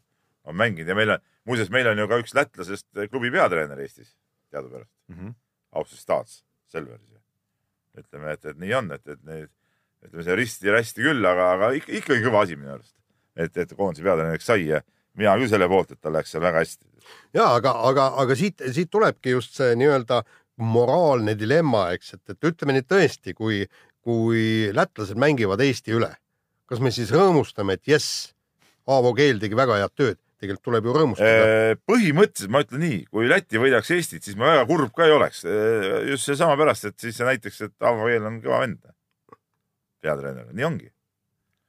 on 0.48 0.56
mänginud 0.56 0.88
ja 0.88 0.96
meil 0.96 1.16
on, 1.16 1.26
muuseas, 1.48 1.72
meil 1.74 1.90
on 1.90 2.00
ju 2.00 2.08
ka 2.08 2.20
üks 2.22 2.36
lätlasest 2.36 3.04
klubi 3.12 3.32
peatreener 3.34 3.84
Eestis 3.84 4.14
teadupärast, 4.52 4.92
Mm 5.08 5.16
-hmm. 5.16 5.34
Austus 5.72 6.00
Staats, 6.00 6.44
Selveris 6.68 7.08
ütleme, 8.02 8.34
et, 8.34 8.44
et 8.44 8.60
nii 8.60 8.74
on, 8.78 8.92
et, 8.94 9.04
et 9.08 9.24
neid, 9.26 9.50
ütleme 10.06 10.26
see 10.26 10.36
risti-rästi 10.38 11.04
küll, 11.06 11.26
aga, 11.26 11.50
aga 11.56 11.72
ikka, 11.78 11.94
ikkagi 12.00 12.24
kõva 12.26 12.44
asi 12.46 12.58
minu 12.58 12.74
arust. 12.76 12.94
et, 13.38 13.54
et 13.56 13.74
koondise 13.78 14.02
peatreeneriks 14.02 14.48
sai 14.50 14.66
ja 14.66 14.80
mina 15.18 15.36
küll 15.38 15.50
selle 15.50 15.68
poolt, 15.70 15.92
et 15.94 16.00
tal 16.02 16.14
läks 16.16 16.34
seal 16.34 16.42
väga 16.42 16.62
hästi. 16.64 16.86
ja 17.38 17.48
aga, 17.58 17.74
aga, 17.90 18.10
aga 18.24 18.36
siit, 18.38 18.62
siit 18.74 18.90
tulebki 18.90 19.36
just 19.36 19.58
see 19.58 19.76
nii-öelda 19.78 20.22
moraalne 20.58 21.34
dilemma, 21.38 21.88
eks, 21.96 22.16
et, 22.18 22.34
et 22.34 22.48
ütleme 22.50 22.74
nüüd 22.76 22.88
tõesti, 22.90 23.34
kui, 23.36 23.62
kui 24.04 24.70
lätlased 24.74 25.18
mängivad 25.20 25.62
Eesti 25.64 25.94
üle, 25.96 26.10
kas 26.68 26.82
me 26.84 26.92
siis 26.94 27.12
rõõmustame, 27.14 27.78
et 27.78 27.88
jess, 27.88 28.32
Aavo 28.88 29.12
Keel 29.16 29.40
tegi 29.42 29.56
väga 29.58 29.76
head 29.82 29.94
tööd, 29.98 30.20
tegelikult 30.40 30.64
tuleb 30.68 30.86
ju 30.88 30.94
rõõmustada. 30.96 31.78
põhimõtteliselt 31.88 32.52
ma 32.54 32.62
ütlen 32.64 32.82
nii, 32.84 33.00
kui 33.12 33.28
Läti 33.28 33.60
võidaks 33.60 33.90
Eestit, 33.94 34.24
siis 34.24 34.38
ma 34.38 34.52
väga 34.54 34.68
kurb 34.70 34.94
ka 34.96 35.04
ei 35.06 35.14
oleks. 35.14 35.42
just 36.08 36.28
seesama 36.28 36.56
pärast, 36.60 36.88
et 36.88 36.98
siis 37.00 37.18
see 37.18 37.26
näitaks, 37.26 37.60
et 37.66 37.74
Aavo 37.82 38.06
Keel 38.06 38.24
on 38.30 38.40
kõva 38.44 38.62
vend. 38.64 38.80
peatreener, 40.00 40.48
nii 40.54 40.64
ongi. 40.64 40.90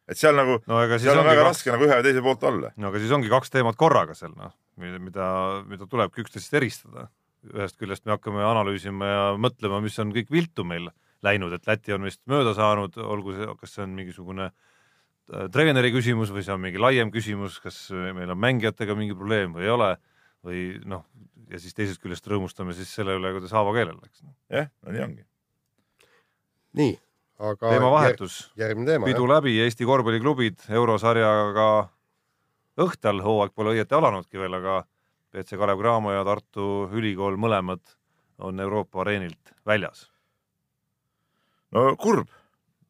et 0.10 0.18
seal 0.18 0.38
nagu, 0.38 0.62
no 0.70 0.82
seal 0.98 1.18
on 1.18 1.26
väga 1.26 1.44
kaks, 1.44 1.50
raske 1.50 1.72
nagu 1.74 1.86
ühe 1.86 1.98
ja 1.98 2.06
teise 2.06 2.22
poolt 2.22 2.44
olla. 2.44 2.72
no 2.78 2.90
aga 2.90 3.02
siis 3.04 3.12
ongi 3.12 3.30
kaks 3.30 3.50
teemat 3.50 3.76
korraga 3.76 4.16
seal 4.16 4.32
noh, 4.38 4.54
mida, 4.78 5.64
mida 5.68 5.86
tulebki 5.90 6.24
üksteisest 6.24 6.54
eristada. 6.62 7.10
Ühest 7.54 7.78
küljest 7.80 8.06
me 8.06 8.16
hakkame 8.16 8.44
analüüsima 8.44 9.10
ja 9.10 9.22
mõtlema, 9.40 9.80
mis 9.84 9.98
on 10.02 10.12
kõik 10.16 10.32
viltu 10.34 10.66
meil 10.68 10.90
läinud, 11.26 11.54
et 11.56 11.68
Läti 11.68 11.96
on 11.96 12.06
vist 12.08 12.22
mööda 12.32 12.54
saanud, 12.56 12.98
olgu 13.00 13.36
see, 13.36 13.48
kas 13.60 13.76
see 13.76 13.84
on 13.86 13.96
mingisugune 13.96 14.50
äh, 14.50 15.48
treeneri 15.54 15.92
küsimus 15.96 16.32
või 16.36 16.46
see 16.46 16.56
on 16.56 16.64
mingi 16.64 16.82
laiem 16.82 17.12
küsimus, 17.12 17.60
kas 17.64 17.88
meil 17.92 18.32
on 18.32 18.40
mängijatega 18.40 18.96
mingi 18.98 19.18
probleem 19.18 19.56
või 19.56 19.68
ei 19.68 19.74
ole 19.76 19.92
või 20.46 20.64
noh, 20.88 21.04
ja 21.50 21.60
siis 21.60 21.76
teisest 21.76 22.02
küljest 22.04 22.28
rõõmustame 22.30 22.76
siis 22.78 22.92
selle 22.94 23.18
üle, 23.18 23.34
kuidas 23.36 23.54
Aavo 23.58 23.74
keelel 23.76 23.98
läks. 24.00 24.24
jah, 24.54 24.70
no 24.86 24.96
nii 24.96 25.04
ongi. 25.06 25.24
nii, 26.80 26.94
aga 27.52 27.74
teemavahetus, 27.74 28.40
järgmine 28.60 28.94
teema. 28.94 29.10
pidu 29.10 29.28
läbi, 29.30 29.58
Eesti 29.66 29.88
korvpalliklubid 29.90 30.70
eurosarjaga 30.70 31.70
õhtal, 32.80 33.24
hooaeg 33.26 33.56
pole 33.56 33.76
õieti 33.76 33.98
alanudki 33.98 34.40
veel, 34.40 34.56
aga 34.62 34.84
BC 35.34 35.60
Kalev 35.60 35.80
Cramo 35.82 36.14
ja 36.14 36.24
Tartu 36.26 36.90
Ülikool 36.96 37.38
mõlemad 37.42 37.84
on 38.42 38.60
Euroopa 38.64 39.04
areenilt 39.04 39.54
väljas. 39.68 40.08
no 41.76 41.94
kurb, 42.02 42.30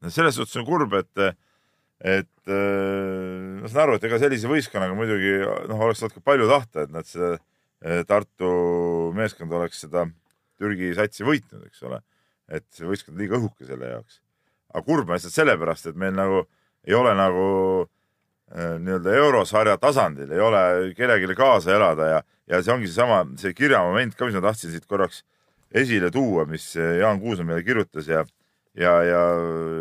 selles 0.07 0.37
suhtes 0.37 0.55
on 0.61 0.67
kurb, 0.67 0.93
et, 0.95 1.35
et 1.99 2.51
äh, 2.53 3.59
ma 3.59 3.67
saan 3.67 3.83
aru, 3.87 3.97
et 3.97 4.07
ega 4.07 4.21
sellise 4.21 4.51
võistkonnaga 4.51 4.95
muidugi 4.95 5.35
noh, 5.43 5.83
oleks 5.83 6.05
olnud 6.05 6.15
ka 6.15 6.25
palju 6.31 6.47
tahta, 6.51 6.85
et 6.85 6.95
nad 6.95 7.09
see 7.09 7.33
eh, 7.35 8.05
Tartu 8.07 8.53
meeskond 9.17 9.51
oleks 9.59 9.83
seda 9.83 10.05
Türgi 10.59 10.93
satsi 10.95 11.27
võitnud, 11.27 11.67
eks 11.67 11.83
ole. 11.87 11.99
et 12.47 12.65
see 12.73 12.87
võistkond 12.87 13.17
on 13.17 13.21
liiga 13.21 13.37
õhuke 13.37 13.67
selle 13.67 13.91
jaoks. 13.97 14.21
aga 14.71 14.85
kurb 14.85 15.09
on 15.09 15.17
lihtsalt 15.19 15.35
sellepärast, 15.35 15.91
et 15.91 15.99
meil 15.99 16.15
nagu 16.15 16.45
ei 16.87 16.95
ole 16.95 17.11
nagu 17.19 17.47
äh, 17.83 17.98
nii-öelda 18.55 19.13
eurosarja 19.13 19.77
tasandil 19.77 20.31
ei 20.33 20.39
ole 20.41 20.61
kellelegi 20.97 21.35
kaasa 21.37 21.75
elada 21.75 22.07
ja, 22.07 22.21
ja 22.49 22.61
see 22.63 22.73
ongi 22.73 22.87
seesama, 22.89 23.23
see 23.37 23.53
kirjamoment 23.53 24.15
ka, 24.17 24.25
mis 24.25 24.37
ma 24.37 24.41
tahtsin 24.47 24.73
siit 24.73 24.87
korraks 24.89 25.21
esile 25.69 26.09
tuua, 26.09 26.47
mis 26.49 26.71
Jaan 26.75 27.19
Kuusma 27.21 27.51
meile 27.51 27.61
kirjutas 27.67 28.09
ja 28.09 28.23
ja, 28.79 28.93
ja, 29.03 29.21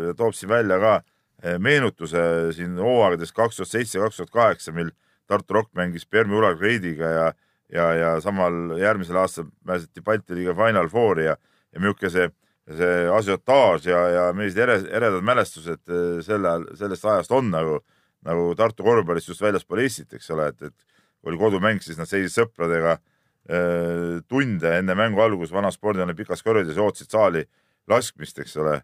ja 0.07 0.13
toob 0.17 0.35
siin 0.35 0.49
välja 0.49 0.79
ka 0.81 0.95
eh, 1.43 1.57
meenutuse 1.61 2.21
siin 2.55 2.77
hooaegadest 2.79 3.35
kaks 3.35 3.59
tuhat 3.59 3.71
seitse, 3.71 4.01
kaks 4.01 4.19
tuhat 4.19 4.33
kaheksa, 4.33 4.73
mil 4.75 4.91
Tartu 5.29 5.53
Rock 5.53 5.73
mängis 5.77 6.07
Permi 6.09 6.35
Ulagreidiga 6.35 7.11
ja, 7.13 7.27
ja, 7.73 7.87
ja 7.93 8.11
samal 8.21 8.77
järgmisel 8.79 9.19
aastal 9.21 9.49
pääseti 9.65 10.01
Balti 10.01 10.35
liiga 10.35 10.55
Final 10.57 10.89
Fouri 10.89 11.27
ja, 11.27 11.37
ja 11.73 11.81
milline 11.81 12.09
see, 12.09 12.29
see 12.77 13.05
asiotaaž 13.13 13.85
ja, 13.85 14.01
ja 14.15 14.25
millised 14.33 14.63
ere, 14.65 14.79
eredad 14.89 15.25
mälestused 15.25 15.95
selle, 16.25 16.55
sellest 16.79 17.05
ajast 17.05 17.35
on 17.37 17.53
nagu, 17.53 17.79
nagu 18.27 18.51
Tartu 18.57 18.83
korvpallist 18.83 19.31
just 19.31 19.41
väljaspool 19.41 19.83
Eestit, 19.83 20.13
eks 20.17 20.29
ole, 20.35 20.49
et, 20.51 20.69
et 20.69 21.27
oli 21.29 21.39
kodumäng, 21.39 21.81
siis 21.83 21.99
nad 21.99 22.09
seisid 22.09 22.33
sõpradega 22.33 22.97
eh, 22.97 24.19
tunde 24.27 24.75
enne 24.79 24.95
mängu 24.95 25.23
algust 25.23 25.53
vanas 25.55 25.79
spordihoone 25.79 26.15
pikas 26.15 26.43
ja 26.45 26.83
ootasid 26.83 27.11
saali 27.11 27.45
laskmist, 27.87 28.39
eks 28.39 28.57
ole. 28.57 28.81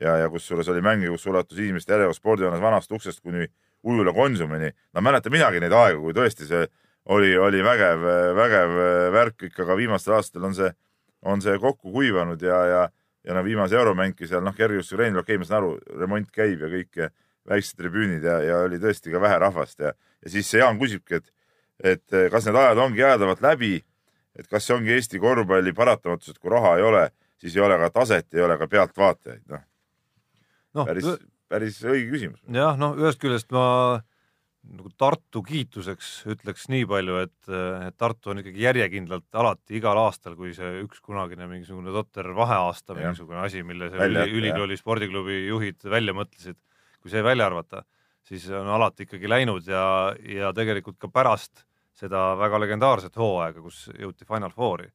ja, 0.00 0.16
ja 0.16 0.28
kusjuures 0.30 0.68
oli 0.68 0.80
mänge, 0.80 1.08
kus 1.08 1.26
ulatus 1.26 1.58
inimeste 1.58 1.92
järjekord 1.92 2.16
spordihoones 2.16 2.60
vanast 2.60 2.92
uksest 2.92 3.20
kuni 3.20 3.48
ujula 3.82 4.12
Konsumini. 4.12 4.70
no 4.94 5.00
mäletan 5.00 5.32
minagi 5.32 5.60
neid 5.60 5.72
aegu, 5.72 6.02
kui 6.02 6.14
tõesti 6.14 6.46
see 6.46 6.66
oli, 7.08 7.36
oli 7.38 7.62
vägev, 7.64 8.04
vägev 8.36 8.76
värk 9.12 9.48
ikka, 9.48 9.62
aga 9.64 9.76
viimastel 9.76 10.14
aastatel 10.14 10.44
on 10.44 10.54
see, 10.54 10.70
on 11.22 11.42
see 11.42 11.58
kokku 11.58 11.92
kuivanud 11.92 12.42
ja, 12.42 12.58
ja, 12.66 12.82
ja 13.24 13.34
no 13.34 13.44
viimase 13.44 13.78
euromängi 13.78 14.28
seal 14.28 14.44
noh, 14.44 14.54
kergejõustik 14.54 14.98
Reinil, 14.98 15.22
okei, 15.22 15.38
ma 15.38 15.48
saan 15.48 15.62
aru, 15.62 15.78
remont 15.98 16.30
käib 16.34 16.62
ja 16.62 16.70
kõik 16.72 17.08
väiksed 17.48 17.78
tribüünid 17.80 18.24
ja, 18.24 18.38
ja 18.44 18.58
oli 18.66 18.80
tõesti 18.82 19.12
ka 19.12 19.20
vähe 19.22 19.38
rahvast 19.44 19.80
ja, 19.84 19.94
ja 19.94 20.32
siis 20.32 20.50
see 20.50 20.62
Jaan 20.62 20.80
küsibki, 20.80 21.20
et, 21.20 21.30
et 21.94 22.18
kas 22.32 22.48
need 22.48 22.58
ajad 22.60 22.82
ongi 22.84 23.02
jäädavalt 23.02 23.42
läbi, 23.44 23.78
et 24.38 24.50
kas 24.50 24.68
see 24.68 24.76
ongi 24.76 24.94
Eesti 24.96 25.20
korvpalli 25.22 25.74
paratamatus, 25.76 26.34
et 26.34 26.42
kui 26.42 26.52
raha 26.52 26.76
ei 26.78 26.86
ole, 26.86 27.08
siis 27.40 27.56
ei 27.56 27.64
ole 27.64 27.78
ka 27.80 27.90
taset, 27.94 28.28
ei 28.34 28.44
ole 28.44 28.58
ka 28.60 28.68
pealtvaatajaid, 28.70 29.44
noh. 29.50 29.64
Noh, 30.78 30.86
päris, 30.86 31.08
päris 31.48 31.80
õige 31.86 32.12
küsimus. 32.12 32.44
jah, 32.52 32.76
noh, 32.78 32.96
ühest 33.00 33.20
küljest 33.22 33.50
ma 33.54 33.64
nagu 34.68 34.90
Tartu 35.00 35.40
kiituseks 35.46 36.08
ütleks 36.28 36.66
nii 36.68 36.84
palju, 36.88 37.18
et, 37.24 37.50
et 37.86 37.96
Tartu 37.98 38.32
on 38.32 38.42
ikkagi 38.42 38.64
järjekindlalt 38.66 39.38
alati 39.40 39.78
igal 39.78 40.00
aastal, 40.02 40.36
kui 40.36 40.52
see 40.56 40.82
üks 40.82 41.00
kunagine 41.04 41.48
mingisugune 41.48 41.94
totter 41.94 42.28
vaheaasta, 42.36 42.96
mingisugune 42.98 43.40
asi, 43.46 43.62
mille 43.66 43.88
see 43.92 44.02
Välja 44.02 44.26
üli, 44.28 44.42
ülikooli 44.42 44.78
spordiklubi 44.80 45.38
juhid 45.46 45.88
välja 45.88 46.14
mõtlesid, 46.16 46.58
kui 47.08 47.16
see 47.16 47.24
välja 47.24 47.48
arvata, 47.48 47.82
siis 48.28 48.44
on 48.52 48.68
alati 48.68 49.06
ikkagi 49.06 49.28
läinud 49.30 49.66
ja, 49.68 50.12
ja 50.20 50.52
tegelikult 50.52 50.98
ka 51.00 51.08
pärast 51.08 51.64
seda 51.96 52.34
väga 52.38 52.60
legendaarset 52.60 53.16
hooaega, 53.18 53.62
kus 53.64 53.88
jõuti 53.96 54.28
Final 54.28 54.52
Fouri, 54.54 54.90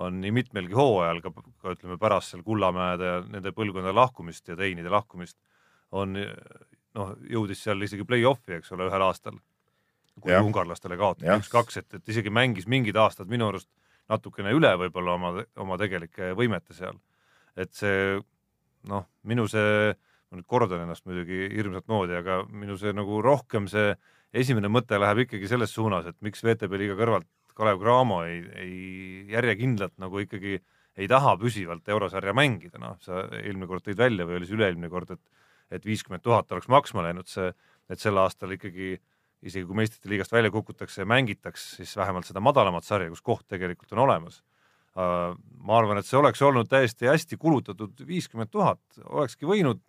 on 0.00 0.20
nii 0.22 0.32
mitmelgi 0.32 0.76
hooajal 0.76 1.20
ka, 1.24 1.32
ka 1.34 1.74
ütleme 1.74 1.98
pärast 1.98 2.32
seal 2.32 2.44
Kullamäede 2.46 3.10
ja 3.10 3.18
nende 3.26 3.52
põlvkondade 3.56 3.96
lahkumist 3.96 4.48
ja 4.48 4.56
teinide 4.56 4.92
lahkumist 4.92 5.36
on 5.96 6.14
noh, 6.16 7.12
jõudis 7.28 7.64
seal 7.66 7.82
isegi 7.82 8.06
play-off'i, 8.08 8.60
eks 8.60 8.72
ole, 8.76 8.86
ühel 8.90 9.04
aastal. 9.08 9.36
kui 10.20 10.32
Jah. 10.32 10.44
ungarlastele 10.44 10.96
kaotati 10.96 11.28
üks-kaks, 11.28 11.82
et, 11.82 11.98
et 11.98 12.08
isegi 12.08 12.30
mängis 12.32 12.64
mingid 12.66 12.96
aastad 12.96 13.28
minu 13.28 13.50
arust 13.50 13.68
natukene 14.08 14.54
üle 14.56 14.70
võib-olla 14.80 15.16
oma, 15.18 15.32
oma 15.60 15.76
tegelike 15.76 16.30
võimete 16.38 16.72
seal. 16.72 16.96
et 17.56 17.74
see 17.74 18.20
noh, 18.88 19.08
minu 19.24 19.48
see, 19.50 19.92
ma 20.36 20.42
nüüd 20.42 20.50
kordan 20.50 20.84
ennast 20.84 21.06
muidugi 21.08 21.48
hirmsat 21.54 21.88
moodi, 21.88 22.16
aga 22.18 22.42
minu 22.50 22.76
see 22.80 22.92
nagu 22.92 23.22
rohkem 23.24 23.68
see 23.72 23.94
esimene 24.36 24.68
mõte 24.68 24.98
läheb 25.00 25.24
ikkagi 25.24 25.48
selles 25.48 25.72
suunas, 25.72 26.06
et 26.10 26.16
miks 26.24 26.44
VTB 26.44 26.80
liiga 26.82 26.98
kõrvalt 26.98 27.28
Kalev 27.56 27.80
Cramo 27.80 28.20
ei, 28.28 28.42
ei 28.60 28.76
järjekindlalt 29.32 29.96
nagu 30.02 30.20
ikkagi 30.20 30.58
ei 30.96 31.08
taha 31.08 31.34
püsivalt 31.40 31.88
eurosarja 31.88 32.34
mängida, 32.36 32.80
noh, 32.80 32.98
sa 33.04 33.24
eelmine 33.40 33.68
kord 33.70 33.84
tõid 33.86 34.00
välja 34.00 34.26
või 34.28 34.38
oli 34.38 34.48
see 34.48 34.56
üle-eelmine 34.58 34.92
kord, 34.92 35.16
et 35.16 35.24
et 35.74 35.82
viiskümmend 35.82 36.22
tuhat 36.22 36.52
oleks 36.54 36.68
maksma 36.70 37.02
läinud 37.08 37.26
see, 37.26 37.48
et 37.90 37.98
sel 37.98 38.18
aastal 38.22 38.52
ikkagi 38.54 38.92
isegi 39.46 39.66
kui 39.66 39.78
meistrite 39.78 40.10
liigast 40.10 40.30
välja 40.30 40.52
kukutakse 40.54 41.02
ja 41.02 41.08
mängitaks, 41.10 41.64
siis 41.80 41.94
vähemalt 41.98 42.28
seda 42.28 42.42
madalamat 42.42 42.86
sarja, 42.86 43.10
kus 43.10 43.24
koht 43.24 43.46
tegelikult 43.50 43.96
on 43.96 44.04
olemas. 44.06 44.42
ma 44.96 45.76
arvan, 45.76 45.98
et 46.00 46.06
see 46.08 46.16
oleks 46.16 46.40
olnud 46.40 46.70
täiesti 46.72 47.10
hästi 47.10 47.36
kulutatud 47.36 47.98
viiskümmend 48.08 48.48
tuhat, 48.48 48.80
olekski 49.04 49.44
võinud 49.44 49.82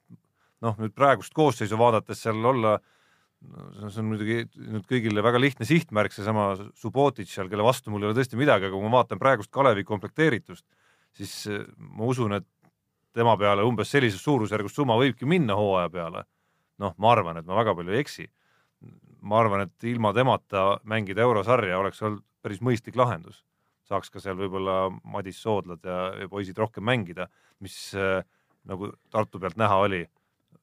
noh, 0.66 0.78
nüüd 0.82 0.94
praegust 0.98 1.34
koosseisu 1.38 1.78
vaadates 1.80 2.24
seal 2.24 2.46
olla 2.46 2.78
no 3.42 3.90
see 3.92 4.02
on 4.02 4.10
muidugi 4.12 4.38
nüüd 4.58 4.86
kõigile 4.90 5.24
väga 5.26 5.40
lihtne 5.42 5.68
sihtmärk, 5.68 6.14
seesama 6.16 6.50
Subotic 6.78 7.30
seal, 7.30 7.50
kelle 7.52 7.66
vastu 7.66 7.94
mul 7.94 8.04
ei 8.04 8.10
ole 8.10 8.18
tõesti 8.18 8.40
midagi, 8.40 8.68
aga 8.68 8.76
kui 8.76 8.88
ma 8.88 8.98
vaatan 9.00 9.22
praegust 9.22 9.52
Kalevi 9.54 9.86
komplekteeritust, 9.88 10.66
siis 11.18 11.34
eh, 11.52 11.66
ma 11.78 12.08
usun, 12.10 12.38
et 12.40 12.48
tema 13.18 13.36
peale 13.40 13.66
umbes 13.66 13.92
sellises 13.94 14.22
suurusjärgus 14.26 14.76
summa 14.78 14.98
võibki 15.00 15.30
minna 15.30 15.58
hooaja 15.58 15.90
peale. 15.94 16.26
noh, 16.78 16.94
ma 17.02 17.12
arvan, 17.12 17.40
et 17.40 17.46
ma 17.50 17.56
väga 17.58 17.74
palju 17.78 17.94
ei 17.94 18.02
eksi. 18.04 18.28
ma 19.22 19.40
arvan, 19.42 19.66
et 19.66 19.84
ilma 19.90 20.14
temata 20.14 20.80
mängida 20.86 21.22
eurosarja 21.26 21.80
oleks 21.80 22.02
olnud 22.02 22.24
päris 22.42 22.62
mõistlik 22.62 22.96
lahendus. 22.96 23.44
saaks 23.88 24.10
ka 24.10 24.20
seal 24.20 24.36
võib-olla 24.36 24.90
Madis 25.04 25.42
Soodlad 25.42 25.86
ja, 25.86 26.14
ja 26.22 26.28
poisid 26.28 26.58
rohkem 26.58 26.84
mängida, 26.84 27.30
mis 27.60 27.94
eh, 27.94 28.24
nagu 28.66 28.92
Tartu 29.10 29.40
pealt 29.40 29.58
näha 29.58 29.78
oli, 29.86 30.06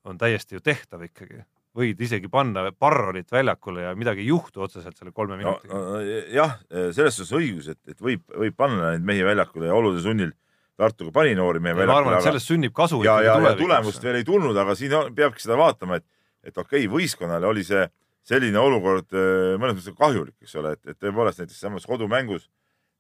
on 0.05 0.19
täiesti 0.19 0.59
ju 0.59 0.63
tehtav 0.65 1.05
ikkagi. 1.07 1.43
Võid 1.75 1.99
isegi 2.07 2.31
panna 2.31 2.69
Barrolit 2.71 3.33
väljakule 3.35 3.83
ja 3.83 3.95
midagi 3.99 4.23
ei 4.23 4.29
juhtu 4.29 4.63
otseselt 4.63 4.97
selle 4.99 5.11
kolme 5.13 5.37
minutiga. 5.41 5.75
no, 5.75 5.99
jah, 6.31 6.55
selles 6.71 7.19
suhtes 7.19 7.35
õigus, 7.35 7.73
et, 7.73 7.81
et 7.91 8.01
võib, 8.01 8.23
võib 8.31 8.55
panna 8.57 8.93
neid 8.95 9.07
mehi 9.07 9.25
väljakule 9.27 9.71
ja 9.71 9.75
olude 9.75 10.03
sunnil 10.05 10.33
Tartuga 10.75 11.13
pani 11.15 11.37
noori 11.39 11.61
mehi 11.63 11.75
ma 11.75 11.83
arvan, 11.85 11.95
väljakule, 11.95 12.19
et 12.19 12.29
sellest 12.29 12.51
sünnib 12.51 12.73
kasu 12.75 12.99
ja, 13.07 13.21
ja, 13.23 13.35
ja 13.43 13.53
tulemust 13.59 14.03
veel 14.03 14.19
ei 14.19 14.27
tulnud, 14.27 14.57
aga 14.59 14.75
siin 14.79 14.95
on, 14.99 15.13
peabki 15.15 15.43
seda 15.43 15.59
vaatama, 15.59 16.01
et, 16.01 16.07
et 16.43 16.57
okei 16.57 16.87
okay,, 16.87 16.91
võistkonnale 16.91 17.47
oli 17.47 17.63
see 17.67 17.85
selline 18.27 18.59
olukord 18.59 19.15
äh, 19.15 19.55
mõnes 19.61 19.79
mõttes 19.79 19.99
kahjulik, 19.99 20.35
eks 20.43 20.57
ole, 20.59 20.75
et, 20.75 20.83
et 20.91 20.99
tõepoolest 20.99 21.43
näiteks 21.43 21.61
samas 21.63 21.87
kodumängus 21.87 22.49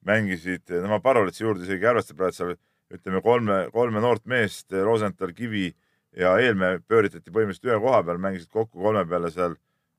mängisid, 0.06 0.70
no 0.84 0.92
ma 0.92 1.00
Parolitsi 1.02 1.44
juurde 1.44 1.64
isegi 1.64 1.86
ei 1.86 1.90
arvesta 1.94 2.14
praegu 2.16 2.36
seal 2.36 2.54
ütleme 2.94 3.22
kolme, 3.24 3.58
kolme 3.74 4.02
noort 4.04 4.26
meest, 4.30 4.68
Rosenthal, 4.72 5.32
Kivi 5.34 5.70
ja 6.18 6.34
Eelmäe 6.40 6.80
pööritati 6.88 7.32
põhimõtteliselt 7.32 7.70
ühe 7.70 7.78
koha 7.82 8.02
peal, 8.06 8.20
mängisid 8.22 8.50
kokku 8.52 8.82
kolme 8.82 9.04
peale 9.08 9.30
seal 9.34 9.56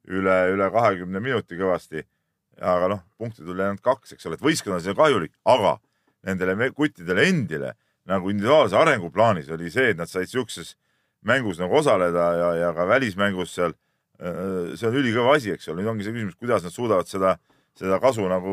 üle, 0.08 0.36
üle 0.54 0.70
kahekümne 0.72 1.22
minuti 1.24 1.58
kõvasti. 1.60 2.06
aga 2.62 2.88
noh, 2.88 3.02
punkte 3.20 3.44
tuli 3.44 3.60
ainult 3.60 3.82
kaks, 3.84 4.14
eks 4.16 4.26
ole, 4.26 4.38
et 4.38 4.44
võistkond 4.44 4.78
on 4.78 4.84
see 4.84 4.96
kahjulik, 4.96 5.34
aga 5.44 5.74
nendele 6.24 6.70
kuttidele 6.72 7.26
endile 7.28 7.74
nagu 8.08 8.30
individuaalse 8.32 8.78
arenguplaanis 8.80 9.50
oli 9.52 9.68
see, 9.74 9.90
et 9.92 9.98
nad 9.98 10.08
said 10.08 10.30
siukses 10.32 10.76
mängus 11.26 11.60
nagu 11.60 11.76
osaleda 11.76 12.30
ja, 12.40 12.50
ja 12.62 12.70
ka 12.78 12.88
välismängus 12.88 13.56
seal. 13.58 13.76
see 14.16 14.88
on 14.88 14.96
ülikõva 14.96 15.34
asi, 15.36 15.52
eks 15.52 15.68
ole, 15.68 15.82
nüüd 15.82 15.92
ongi 15.92 16.06
see 16.06 16.14
küsimus, 16.16 16.38
kuidas 16.40 16.64
nad 16.64 16.72
suudavad 16.72 17.10
seda, 17.10 17.34
seda 17.76 18.00
kasu 18.00 18.26
nagu 18.32 18.52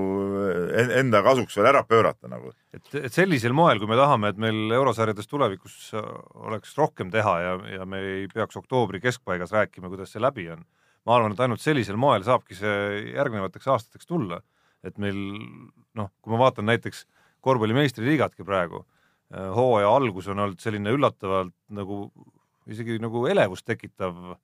en- 0.79 0.93
enda 1.03 1.23
kasuks 1.23 1.57
veel 1.59 1.68
ära 1.70 1.83
pöörata 1.87 2.29
nagu. 2.31 2.53
et, 2.75 2.95
et 2.95 3.12
sellisel 3.14 3.55
moel, 3.55 3.79
kui 3.79 3.91
me 3.91 3.99
tahame, 3.99 4.33
et 4.33 4.41
meil 4.43 4.73
eurosarjades 4.75 5.29
tulevikus 5.31 5.93
oleks 6.49 6.75
rohkem 6.79 7.11
teha 7.14 7.35
ja, 7.45 7.53
ja 7.79 7.87
me 7.87 8.01
ei 8.03 8.29
peaks 8.33 8.59
oktoobri 8.59 9.01
keskpaigas 9.01 9.55
rääkima, 9.55 9.91
kuidas 9.93 10.12
see 10.14 10.23
läbi 10.23 10.49
on. 10.51 10.64
ma 11.07 11.16
arvan, 11.16 11.33
et 11.35 11.41
ainult 11.43 11.62
sellisel 11.62 11.97
moel 11.99 12.23
saabki 12.27 12.55
see 12.55 13.12
järgnevateks 13.14 13.66
aastateks 13.75 14.07
tulla, 14.07 14.41
et 14.87 14.99
meil 15.03 15.16
noh, 15.95 16.11
kui 16.23 16.35
ma 16.35 16.39
vaatan 16.45 16.66
näiteks 16.70 17.07
korvpalli 17.43 17.75
meistriliigatki 17.75 18.47
praegu, 18.47 18.85
hooaja 19.33 19.91
algus 19.91 20.29
on 20.29 20.39
olnud 20.45 20.61
selline 20.62 20.93
üllatavalt 20.95 21.55
nagu 21.75 22.05
isegi 22.70 22.99
nagu 23.03 23.25
elevust 23.27 23.66
tekitav 23.66 24.37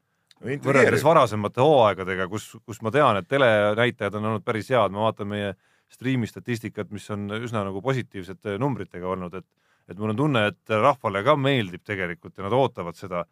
võrreldes 0.42 1.04
varasemate 1.04 1.62
hooaegadega, 1.64 2.28
kus, 2.30 2.50
kus 2.66 2.82
ma 2.84 2.92
tean, 2.94 3.20
et 3.20 3.28
telenäitajad 3.30 4.18
on 4.20 4.32
olnud 4.32 4.44
päris 4.46 4.70
head, 4.72 4.94
ma 4.94 5.08
vaatan 5.08 5.30
meie 5.30 5.54
striimi 5.92 6.28
statistikat, 6.28 6.90
mis 6.92 7.08
on 7.14 7.26
üsna 7.38 7.64
nagu 7.66 7.82
positiivsete 7.84 8.58
numbritega 8.60 9.08
olnud, 9.08 9.40
et 9.40 9.48
et 9.88 9.96
mul 9.96 10.12
on 10.12 10.18
tunne, 10.18 10.40
et 10.50 10.72
rahvale 10.84 11.22
ka 11.24 11.34
meeldib 11.40 11.80
tegelikult 11.86 12.36
ja 12.36 12.44
nad 12.44 12.52
ootavad 12.52 12.96
seda, 12.98 13.22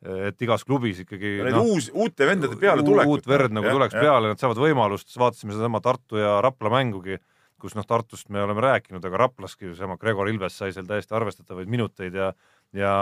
et 0.00 0.42
igas 0.44 0.64
klubis 0.64 1.02
ikkagi 1.02 1.34
Neid 1.44 1.56
noh, 1.56 1.70
uus, 1.74 1.90
uute 1.92 2.28
vendade 2.28 2.56
peale 2.60 2.84
tulekut. 2.84 3.12
uut 3.12 3.28
verd 3.28 3.52
nagu 3.52 3.68
tuleks 3.68 3.96
peale, 3.96 4.30
nad 4.32 4.40
saavad 4.40 4.60
võimalust, 4.60 5.12
vaatasime 5.20 5.52
sedasama 5.52 5.82
Tartu 5.84 6.20
ja 6.20 6.38
Rapla 6.44 6.72
mängugi, 6.72 7.18
kus 7.60 7.76
noh, 7.76 7.84
Tartust 7.88 8.30
me 8.32 8.40
oleme 8.44 8.64
rääkinud, 8.64 9.04
aga 9.04 9.20
Raplaski 9.26 9.70
seesama 9.70 9.98
Gregor 10.00 10.28
Ilves 10.32 10.56
sai 10.56 10.72
seal 10.76 10.88
täiesti 10.88 11.16
arvestatavaid 11.16 11.68
minuteid 11.72 12.16
ja 12.16 12.32
ja, 12.76 12.94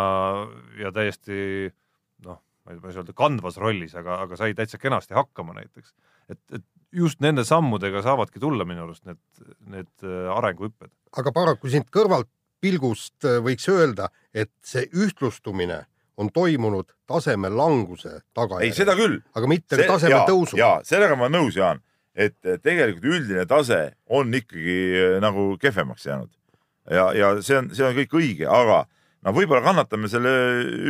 ja 0.79 0.93
täiesti 0.95 1.71
noh, 2.27 2.43
ma 2.65 2.73
ei 2.73 2.79
ei 2.81 2.95
saa 2.95 3.03
öelda 3.03 3.17
kandvas 3.17 3.59
rollis, 3.61 3.95
aga, 3.99 4.21
aga 4.25 4.39
sai 4.41 4.55
täitsa 4.57 4.81
kenasti 4.81 5.15
hakkama 5.15 5.57
näiteks. 5.59 5.95
et, 6.33 6.41
et 6.53 6.65
just 6.95 7.21
nende 7.21 7.45
sammudega 7.45 8.03
saavadki 8.03 8.41
tulla 8.41 8.65
minu 8.65 8.87
arust 8.87 9.05
need, 9.09 9.21
need 9.71 10.07
äh, 10.07 10.31
arenguhüpped. 10.37 10.93
aga 11.19 11.33
paraku 11.33 11.71
siit 11.73 11.91
kõrvalt 11.95 12.31
pilgust 12.65 13.27
äh, 13.29 13.41
võiks 13.45 13.69
öelda, 13.69 14.09
et 14.33 14.53
see 14.65 14.87
ühtlustumine 14.95 15.85
on 16.17 16.31
toimunud 16.31 16.93
taseme 17.11 17.51
languse 17.51 18.13
ei, 18.15 18.23
tagajärjel, 18.39 18.77
seda 18.77 18.95
küll. 18.99 19.19
aga 19.35 19.51
mitte 19.51 19.81
taseme 19.83 20.23
tõusu. 20.29 20.59
ja 20.61 20.79
sellega 20.87 21.19
ma 21.19 21.29
olen 21.29 21.41
nõus, 21.41 21.59
Jaan, 21.59 21.83
et 22.15 22.39
tegelikult 22.63 23.11
üldine 23.11 23.45
tase 23.51 23.83
on 24.07 24.33
ikkagi 24.35 24.79
eh, 24.95 25.21
nagu 25.23 25.53
kehvemaks 25.61 26.07
jäänud 26.07 26.31
ja, 26.91 27.09
ja 27.17 27.33
see 27.43 27.59
on, 27.59 27.73
see 27.75 27.87
on 27.87 27.97
kõik 27.99 28.15
õige, 28.21 28.49
aga 28.49 28.85
no 29.25 29.35
võib-olla 29.37 29.63
kannatame 29.65 30.11
selle 30.13 30.33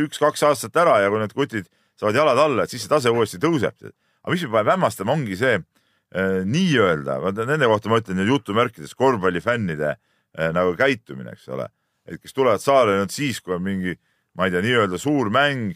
üks-kaks 0.05 0.43
aastat 0.47 0.75
ära 0.81 0.99
ja 1.03 1.11
kui 1.11 1.21
need 1.21 1.35
kutid 1.35 1.69
saavad 1.99 2.19
jalad 2.19 2.41
alla, 2.41 2.65
et 2.65 2.73
siis 2.73 2.83
see 2.83 2.91
tase 2.91 3.13
uuesti 3.13 3.39
tõuseb. 3.41 3.77
aga 4.25 4.33
mis 4.33 4.43
mind 4.43 4.55
paneb 4.55 4.73
hämmastama, 4.73 5.15
ongi 5.15 5.37
see 5.39 5.55
eh, 5.55 6.41
nii-öelda, 6.43 7.19
nende 7.45 7.69
kohta 7.71 7.91
ma 7.91 8.01
ütlen 8.01 8.21
ju 8.23 8.27
jutumärkides 8.33 8.95
korvpallifännide 8.97 9.95
eh, 9.95 10.51
nagu 10.55 10.75
käitumine, 10.75 11.35
eks 11.35 11.47
ole, 11.55 11.69
et 12.05 12.21
kes 12.21 12.35
tulevad 12.35 12.63
saale 12.63 12.99
nüüd 12.99 13.15
siis, 13.15 13.39
kui 13.41 13.55
on 13.55 13.63
mingi, 13.63 13.95
ma 14.35 14.47
ei 14.47 14.55
tea, 14.55 14.63
nii-öelda 14.65 14.99
suur 15.01 15.31
mäng, 15.33 15.75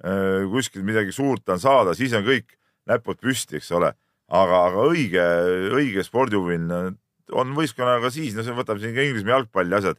kuskilt 0.00 0.86
midagi 0.88 1.12
suurt 1.12 1.50
on 1.52 1.58
saada, 1.60 1.92
siis 1.92 2.14
on 2.16 2.22
kõik 2.24 2.54
näpud 2.88 3.20
püsti, 3.20 3.58
eks 3.60 3.70
ole. 3.76 3.92
aga, 4.30 4.58
aga 4.70 4.84
õige, 4.86 5.22
õige 5.74 6.04
spordihuviline 6.06 6.76
on 7.34 7.54
võistkonnaga 7.56 8.12
siis, 8.14 8.36
no 8.36 8.44
see 8.46 8.54
võtame 8.54 8.82
siin 8.82 8.94
ka 8.94 9.02
Inglismaa 9.02 9.40
jalgpalli 9.40 9.76
asjad. 9.78 9.98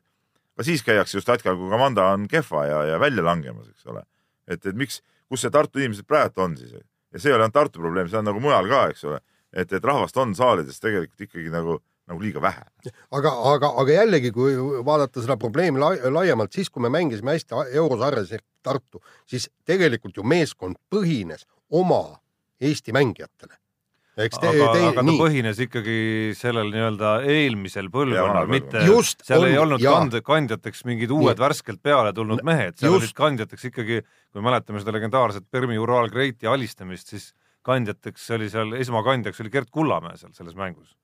Ka 0.58 0.66
siis 0.68 0.84
käiakse 0.86 1.18
just 1.18 1.30
hetkel, 1.32 1.58
kui 1.60 1.70
komanda 1.72 2.12
on 2.16 2.28
kehva 2.32 2.66
ja, 2.68 2.84
ja 2.94 3.00
välja 3.00 3.24
langemas, 3.26 3.70
eks 3.72 3.86
ole. 3.92 4.04
et, 4.48 4.66
et 4.66 4.76
miks, 4.78 5.02
kus 5.30 5.46
see 5.46 5.54
Tartu 5.54 5.80
inimesed 5.80 6.08
praegu 6.08 6.44
on 6.44 6.58
siis? 6.58 6.74
ja 7.12 7.20
see 7.20 7.32
ei 7.32 7.36
ole 7.36 7.46
ainult 7.46 7.56
Tartu 7.56 7.80
probleem, 7.84 8.10
see 8.10 8.20
on 8.20 8.28
nagu 8.30 8.44
mujal 8.44 8.68
ka, 8.72 8.84
eks 8.92 9.06
ole. 9.10 9.22
et, 9.54 9.72
et 9.72 9.84
rahvast 9.84 10.18
on 10.22 10.36
saalides 10.36 10.80
tegelikult 10.80 11.28
ikkagi 11.28 11.54
nagu, 11.54 11.80
nagu 12.12 12.24
liiga 12.24 12.44
vähe. 12.44 12.66
aga, 13.12 13.34
aga, 13.54 13.74
aga 13.84 13.98
jällegi, 14.00 14.32
kui 14.36 14.56
vaadata 14.86 15.24
seda 15.24 15.38
probleemi 15.40 15.82
lai, 15.82 15.96
laiemalt, 16.12 16.54
siis 16.54 16.70
kui 16.70 16.84
me 16.84 16.92
mängisime 16.94 17.38
hästi 17.38 17.64
eurosarjas 17.72 18.32
ehk 18.38 18.46
Tartu, 18.62 19.02
siis 19.26 19.50
tegelikult 19.66 20.18
ju 20.18 20.24
meeskond 20.24 20.78
põhines 20.94 21.48
oma 21.70 22.20
Eesti 22.62 22.94
mängijatele. 22.94 23.56
Eks 24.26 24.40
te, 24.42 24.50
aga, 24.52 24.68
te, 24.74 24.84
aga 24.88 24.96
ta 25.00 25.04
nii, 25.08 25.18
põhines 25.20 25.60
ikkagi 25.66 25.98
sellel 26.38 26.72
nii-öelda 26.74 27.12
eelmisel 27.32 27.90
põlvkonnal, 27.94 28.50
mitte 28.52 28.86
Just, 28.88 29.26
seal 29.28 29.44
on, 29.46 29.50
ei 29.50 29.60
olnud 29.62 29.84
jaa. 29.84 29.98
kand, 30.00 30.18
kandjateks 30.28 30.86
mingid 30.90 31.14
uued 31.14 31.36
Nii. 31.36 31.44
värskelt 31.44 31.82
peale 31.84 32.14
tulnud 32.18 32.44
mehed, 32.48 32.78
seal 32.80 32.96
Just. 32.96 33.12
olid 33.12 33.18
kandjateks 33.22 33.70
ikkagi, 33.72 34.02
kui 34.32 34.46
mäletame 34.46 34.82
seda 34.84 34.96
legendaarset 34.98 35.48
Permi 35.52 35.80
Ural 35.82 36.10
Greati 36.14 36.50
alistamist, 36.50 37.14
siis 37.14 37.32
kandjateks 37.68 38.30
oli 38.38 38.50
seal, 38.54 38.74
esmakandjaks 38.80 39.42
oli 39.44 39.54
Gert 39.54 39.70
Kullamäe 39.74 40.18
seal 40.18 40.34
selles 40.38 40.58
mängus. 40.58 40.96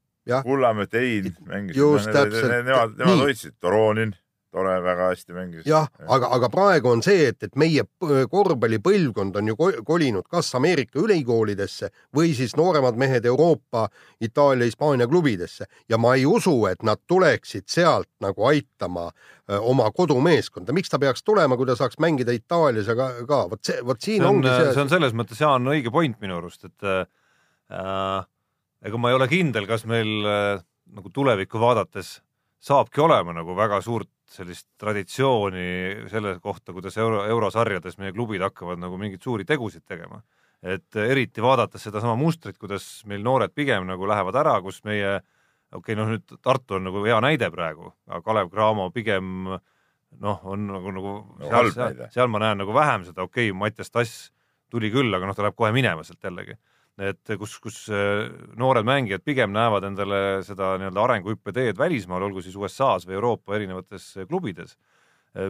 Kullamäe, 0.44 0.88
Tein 0.92 1.30
mängisid. 1.48 1.80
Just, 1.80 2.10
täpselt. 2.12 2.52
Nemad, 2.66 2.98
nemad 3.00 3.22
hoidsid, 3.24 3.56
Toronin, 3.64 4.12
tore, 4.58 4.76
väga 4.84 5.10
hästi 5.12 5.36
mängis. 5.36 5.66
jah, 5.70 5.88
aga, 6.08 6.32
aga 6.36 6.50
praegu 6.54 6.90
on 6.92 7.04
see, 7.06 7.30
et, 7.32 7.40
et 7.46 7.56
meie 7.56 7.86
korvpallipõlvkond 8.32 9.38
on 9.38 9.52
ju 9.52 9.56
ko- 9.60 9.84
kolinud 9.86 10.28
kas 10.32 10.50
Ameerika 10.58 11.00
ülikoolidesse 11.04 11.92
või 12.16 12.34
siis 12.38 12.56
nooremad 12.58 12.98
mehed 13.00 13.26
Euroopa, 13.30 13.88
Itaalia, 14.24 14.66
Hispaania 14.68 15.08
klubidesse. 15.08 15.68
Ja 15.90 16.00
ma 16.02 16.16
ei 16.18 16.26
usu, 16.26 16.56
et 16.70 16.84
nad 16.88 17.02
tuleksid 17.08 17.68
sealt 17.70 18.10
nagu 18.24 18.48
aitama 18.50 19.10
öö, 19.12 19.60
oma 19.60 19.90
kodumeeskonda, 19.96 20.74
miks 20.76 20.90
ta 20.90 21.00
peaks 21.00 21.24
tulema, 21.24 21.58
kui 21.58 21.68
ta 21.70 21.76
saaks 21.80 22.00
mängida 22.04 22.34
Itaalias 22.36 22.90
ka, 22.98 23.10
ka? 23.28 23.42
Vot 23.52 23.64
see, 23.64 23.82
vot 23.86 24.02
siin 24.02 24.22
see 24.22 24.28
on, 24.28 24.40
ongi 24.40 24.50
see 24.52 24.74
see, 24.74 24.84
on 24.86 24.92
selles 24.92 25.16
mõttes, 25.18 25.42
Jaan, 25.42 25.68
õige 25.70 25.94
point 25.94 26.18
minu 26.24 26.40
arust, 26.42 26.66
et 26.68 26.88
äh, 26.90 28.24
ega 28.88 29.02
ma 29.02 29.12
ei 29.12 29.18
ole 29.20 29.28
kindel, 29.32 29.68
kas 29.70 29.86
meil 29.90 30.14
äh, 30.26 30.64
nagu 30.98 31.12
tulevikku 31.14 31.60
vaadates 31.62 32.18
saabki 32.64 33.02
olema 33.04 33.36
nagu 33.38 33.56
väga 33.58 33.82
suurt 33.86 34.10
sellist 34.32 34.68
traditsiooni 34.80 36.10
selle 36.12 36.36
kohta, 36.44 36.74
kuidas 36.76 36.98
euro, 37.00 37.24
eurosarjades 37.30 37.98
meie 38.02 38.14
klubid 38.16 38.44
hakkavad 38.44 38.82
nagu 38.82 39.00
mingeid 39.00 39.24
suuri 39.24 39.46
tegusid 39.48 39.86
tegema. 39.88 40.22
et 40.62 40.96
eriti 40.98 41.42
vaadates 41.42 41.84
sedasama 41.86 42.16
mustrit, 42.18 42.58
kuidas 42.58 43.04
meil 43.06 43.22
noored 43.24 43.54
pigem 43.54 43.86
nagu 43.86 44.08
lähevad 44.10 44.36
ära, 44.36 44.56
kus 44.62 44.82
meie 44.84 45.20
okei 45.72 45.94
okay,, 45.94 45.96
noh 46.00 46.10
nüüd 46.10 46.40
Tartu 46.42 46.80
on 46.80 46.88
nagu 46.88 47.04
hea 47.06 47.20
näide 47.22 47.50
praegu, 47.54 47.92
aga 48.08 48.22
Kalev 48.26 48.50
Cramo 48.50 48.90
pigem 48.92 49.52
noh, 49.52 50.40
on 50.44 50.68
nagu, 50.72 50.94
nagu 50.96 51.14
No 51.40 51.52
seal, 51.52 51.72
seal, 51.76 52.02
seal 52.14 52.32
ma 52.32 52.42
näen 52.42 52.64
nagu 52.64 52.74
vähem 52.76 53.06
seda, 53.08 53.28
okei 53.28 53.52
okay,, 53.52 53.60
Mattias 53.60 53.92
Tass 53.92 54.32
tuli 54.72 54.92
küll, 54.92 55.14
aga 55.14 55.30
noh, 55.30 55.36
ta 55.38 55.46
läheb 55.46 55.58
kohe 55.58 55.72
minema 55.76 56.04
sealt 56.08 56.24
jällegi. 56.24 56.58
Et 56.98 57.34
kus, 57.38 57.58
kus 57.62 57.84
äh, 57.94 58.26
noored 58.58 58.86
mängijad 58.88 59.22
pigem 59.26 59.54
näevad 59.54 59.86
endale 59.86 60.42
seda 60.46 60.74
nii-öelda 60.82 61.04
arenguhüppe 61.04 61.54
teed 61.54 61.78
välismaal, 61.78 62.26
olgu 62.26 62.42
siis 62.42 62.58
USA-s 62.58 63.06
või 63.06 63.20
Euroopa 63.20 63.58
erinevates 63.58 64.16
äh, 64.18 64.30
klubides. 64.30 64.78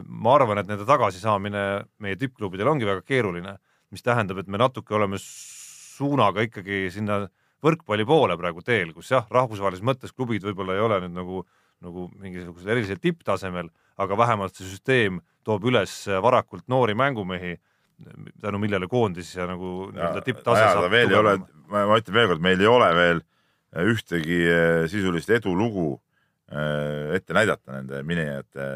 ma 0.03 0.33
arvan, 0.35 0.59
et 0.59 0.67
nende 0.67 0.83
tagasisaamine 0.83 1.61
meie 2.03 2.17
tippklubidel 2.19 2.67
ongi 2.67 2.83
väga 2.83 3.05
keeruline, 3.07 3.53
mis 3.93 4.03
tähendab, 4.03 4.41
et 4.41 4.47
me 4.51 4.59
natuke 4.59 4.91
oleme 4.97 5.15
suunaga 5.21 6.43
ikkagi 6.43 6.89
sinna 6.91 7.21
võrkpalli 7.63 8.03
poole 8.05 8.35
praegu 8.35 8.61
teel, 8.65 8.91
kus 8.91 9.13
jah, 9.13 9.23
rahvusvahelises 9.31 9.85
mõttes 9.85 10.11
klubid 10.11 10.43
võib-olla 10.43 10.75
ei 10.75 10.83
ole 10.83 10.99
nüüd 11.05 11.15
nagu, 11.15 11.45
nagu 11.85 12.09
mingisugusel 12.19 12.73
erilisel 12.73 12.99
tipptasemel, 12.99 13.69
aga 13.95 14.19
vähemalt 14.19 14.57
see 14.57 14.67
süsteem 14.67 15.21
toob 15.47 15.69
üles 15.71 15.93
varakult 16.25 16.67
noori 16.67 16.97
mängumehi, 16.97 17.55
tänu 18.41 18.59
millele 18.61 18.87
koondis 18.89 19.33
ja 19.35 19.47
nagu 19.49 19.89
nii-öelda 19.93 20.21
tipptase 20.25 20.63
ajada 20.63 20.89
veel 20.91 21.11
ei 21.11 21.17
ole, 21.17 21.37
ma 21.71 21.85
ma 21.89 21.97
ütlen 22.01 22.17
veel 22.17 22.29
kord, 22.31 22.43
meil 22.45 22.61
ei 22.61 22.69
ole 22.69 22.89
veel 22.95 23.21
ühtegi 23.93 24.41
eh, 24.47 24.83
sisulist 24.91 25.31
edulugu 25.33 25.89
eh, 26.51 27.15
ette 27.17 27.35
näidata 27.37 27.73
nende 27.77 28.03
minejate 28.07 28.67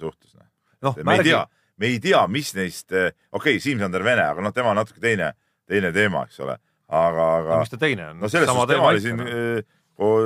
suhtes. 0.00 0.34
noh, 0.82 0.98
me 1.06 1.18
ei 1.18 1.28
tea, 1.30 1.44
me 1.80 1.92
ei 1.92 2.00
tea, 2.02 2.24
mis 2.28 2.50
neist, 2.58 2.90
okei 2.90 3.14
okay,, 3.38 3.62
Siim-Sander 3.62 4.04
Vene, 4.04 4.26
aga 4.34 4.44
noh, 4.44 4.54
tema 4.54 4.74
on 4.74 4.82
natuke 4.82 5.00
teine, 5.02 5.32
teine 5.70 5.94
teema, 5.94 6.26
eks 6.28 6.42
ole, 6.44 6.58
aga, 6.90 7.30
aga 7.38 7.62
mis 7.62 7.72
ta 7.72 7.80
teine 7.86 8.10
on? 8.10 8.20
no 8.24 8.32
selles 8.32 8.50
suhtes 8.50 8.74
tema 8.74 8.90
oli 8.90 9.04
siin, 9.04 9.22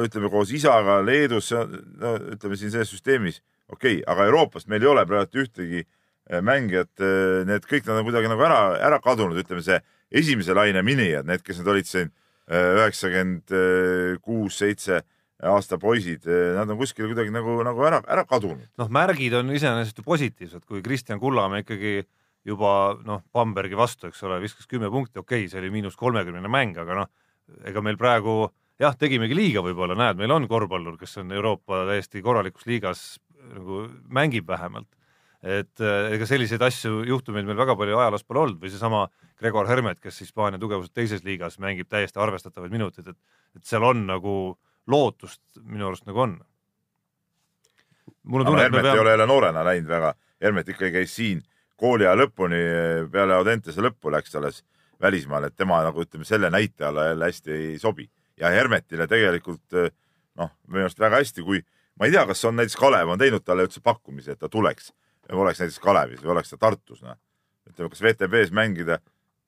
ütleme 0.09 0.33
koos 0.33 0.57
isaga 0.57 1.03
Leedus, 1.05 1.53
no 1.53 2.17
ütleme 2.33 2.57
siin 2.57 2.73
selles 2.73 2.97
süsteemis, 2.97 3.43
okei 3.69 4.01
okay,, 4.01 4.05
aga 4.09 4.27
Euroopast 4.33 4.73
meil 4.73 4.83
ei 4.83 4.93
ole 4.97 5.05
praegu 5.07 5.45
ühtegi 5.45 5.85
eh, 6.29 6.43
mängijat, 6.45 6.93
need 7.49 7.69
kõik 7.69 7.89
nad 7.89 8.01
on 8.01 8.09
kuidagi 8.09 8.31
nagu 8.31 8.45
ära, 8.47 8.61
ära 8.89 9.01
kadunud, 9.05 9.39
ütleme 9.41 9.65
see 9.65 9.79
esimese 10.23 10.57
laine 10.57 10.83
minijad, 10.87 11.29
need, 11.29 11.45
kes 11.45 11.61
nad 11.63 11.73
olid 11.75 11.89
siin 11.89 12.11
eh, 12.11 12.75
üheksakümmend 12.79 13.55
kuus, 14.25 14.61
seitse 14.63 15.03
aasta 15.49 15.79
poisid, 15.79 16.25
nad 16.57 16.67
on 16.67 16.79
kuskil 16.81 17.07
kuidagi 17.07 17.31
nagu, 17.31 17.61
nagu 17.63 17.83
ära, 17.87 18.01
ära 18.11 18.25
kadunud. 18.27 18.67
noh, 18.81 18.89
märgid 18.91 19.37
on 19.39 19.53
iseenesest 19.55 20.01
ju 20.01 20.07
positiivsed, 20.07 20.65
kui 20.67 20.83
Kristjan 20.83 21.21
Kullamäe 21.23 21.63
ikkagi 21.63 22.01
juba 22.49 22.97
noh, 23.07 23.23
Bambergi 23.35 23.79
vastu, 23.79 24.09
eks 24.11 24.23
ole, 24.27 24.41
viskas 24.43 24.67
kümme 24.67 24.91
punkti, 24.91 25.21
okei 25.21 25.45
okay,, 25.45 25.53
see 25.53 25.61
oli 25.61 25.71
miinus 25.75 25.99
kolmekümnene 25.99 26.51
mäng, 26.51 26.79
aga 26.81 27.03
noh, 27.03 27.13
ega 27.69 27.83
meil 27.85 27.99
praegu 28.01 28.49
jah, 28.81 28.95
tegimegi 28.99 29.37
liiga 29.37 29.63
võib-olla, 29.65 29.97
näed, 29.99 30.21
meil 30.21 30.35
on 30.35 30.47
korvpallur, 30.51 30.99
kes 31.01 31.19
on 31.23 31.33
Euroopa 31.35 31.85
täiesti 31.91 32.23
korralikus 32.25 32.67
liigas 32.69 33.03
nagu 33.49 33.87
mängib 34.13 34.49
vähemalt. 34.49 34.89
Et 35.43 35.81
äh, 35.81 36.13
ega 36.17 36.27
selliseid 36.27 36.63
asju, 36.67 37.03
juhtumeid 37.07 37.47
meil 37.47 37.59
väga 37.59 37.77
palju 37.79 37.99
ajaloos 37.99 38.25
pole 38.27 38.41
olnud 38.43 38.63
või 38.63 38.73
seesama 38.73 39.05
Gregor 39.39 39.69
Hermet, 39.71 40.01
kes 40.03 40.23
Hispaania 40.25 40.59
tugevuselt 40.59 40.95
teises 40.99 41.23
liigas 41.27 41.61
mängib 41.63 41.89
täiesti 41.91 42.19
arvestatavaid 42.19 42.75
minuteid, 42.75 43.13
et, 43.13 43.19
et 43.57 43.65
seal 43.67 43.87
on 43.87 44.03
nagu 44.09 44.35
lootust 44.91 45.43
minu 45.63 45.91
arust 45.91 46.09
nagu 46.09 46.25
on. 46.25 46.39
mul 48.25 48.43
on 48.43 48.47
aga 48.47 48.51
tunne, 48.51 48.67
et 48.67 48.73
me 48.73 48.79
Hermet 48.79 48.91
ei 48.91 48.91
peame 48.91 49.05
ole 49.05 49.15
jälle 49.15 49.29
noorena 49.31 49.65
läinud 49.65 49.95
väga, 49.95 50.13
Hermet 50.43 50.75
ikkagi 50.75 50.93
käis 50.99 51.15
siin 51.15 51.43
kooliaja 51.79 52.19
lõpuni, 52.19 52.63
peale 53.13 53.39
Audentese 53.39 53.83
lõppu 53.85 54.11
läks 54.11 54.35
alles 54.35 54.65
välismaale, 55.01 55.53
et 55.53 55.57
tema 55.57 55.79
nagu 55.87 56.03
ütleme, 56.03 56.27
selle 56.27 56.51
näite 56.51 56.89
alla 56.89 57.13
jälle 57.13 57.31
hästi 57.31 57.53
ei 57.55 57.79
sobi. 57.79 58.09
Ja 58.39 58.51
Hermetile 58.51 59.07
tegelikult 59.07 59.77
noh, 60.39 60.51
minu 60.67 60.87
arust 60.87 60.99
väga 60.99 61.23
hästi, 61.23 61.45
kui 61.47 61.63
ma 61.99 62.07
ei 62.07 62.15
tea, 62.15 62.25
kas 62.27 62.45
on 62.49 62.59
näiteks 62.59 62.79
Kalev 62.79 63.15
on 63.15 63.21
teinud 63.21 63.45
talle 63.47 63.67
üldse 63.67 63.83
pakkumise, 63.85 64.35
et 64.35 64.43
ta 64.43 64.51
tuleks, 64.51 64.93
oleks 65.37 65.61
näiteks 65.61 65.79
Kalevis 65.85 66.23
või 66.25 66.31
oleks 66.37 66.51
ta 66.51 66.57
Tartus, 66.57 67.03
noh. 67.03 67.17
ütleme, 67.69 67.91
kas 67.93 68.01
VTB-s 68.03 68.53
mängida, 68.57 68.99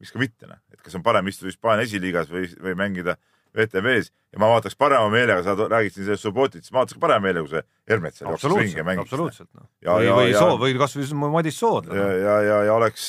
miks 0.00 0.12
ka 0.12 0.18
mitte, 0.20 0.46
noh, 0.46 0.58
et 0.72 0.80
kas 0.84 0.94
on 0.98 1.02
parem 1.02 1.26
istuda 1.28 1.48
Hispaania 1.48 1.86
esiliigas 1.88 2.28
või, 2.32 2.48
või 2.60 2.74
mängida 2.76 3.16
VTB-s 3.56 4.12
ja 4.30 4.38
ma 4.38 4.46
vaataks 4.52 4.76
parema 4.78 5.08
meelega, 5.10 5.42
sa 5.42 5.56
räägid 5.58 5.94
siin 5.96 6.04
sellest 6.06 6.22
Subotitist, 6.22 6.70
ma 6.72 6.84
vaataks 6.84 7.00
parema 7.02 7.24
meelega, 7.24 7.42
kui 7.48 7.56
see 7.56 7.64
Hermet 7.90 8.14
seal 8.14 8.28
jooksis 8.30 8.52
ringi 8.54 8.78
ja 8.78 8.84
mängis. 8.86 9.08
absoluutselt 9.08 9.48
noh. 9.56 9.66
Või, 9.88 10.06
või 10.14 10.28
ja- 10.30 10.38
Soo- 10.44 10.58
või 10.60 10.76
kasvõi 10.78 11.32
Madis 11.32 11.58
Soodla 11.58 11.96
ja, 11.96 12.06
ja, 12.14 12.36
ja, 12.46 12.58
ja 12.68 12.74
oleks, 12.76 13.08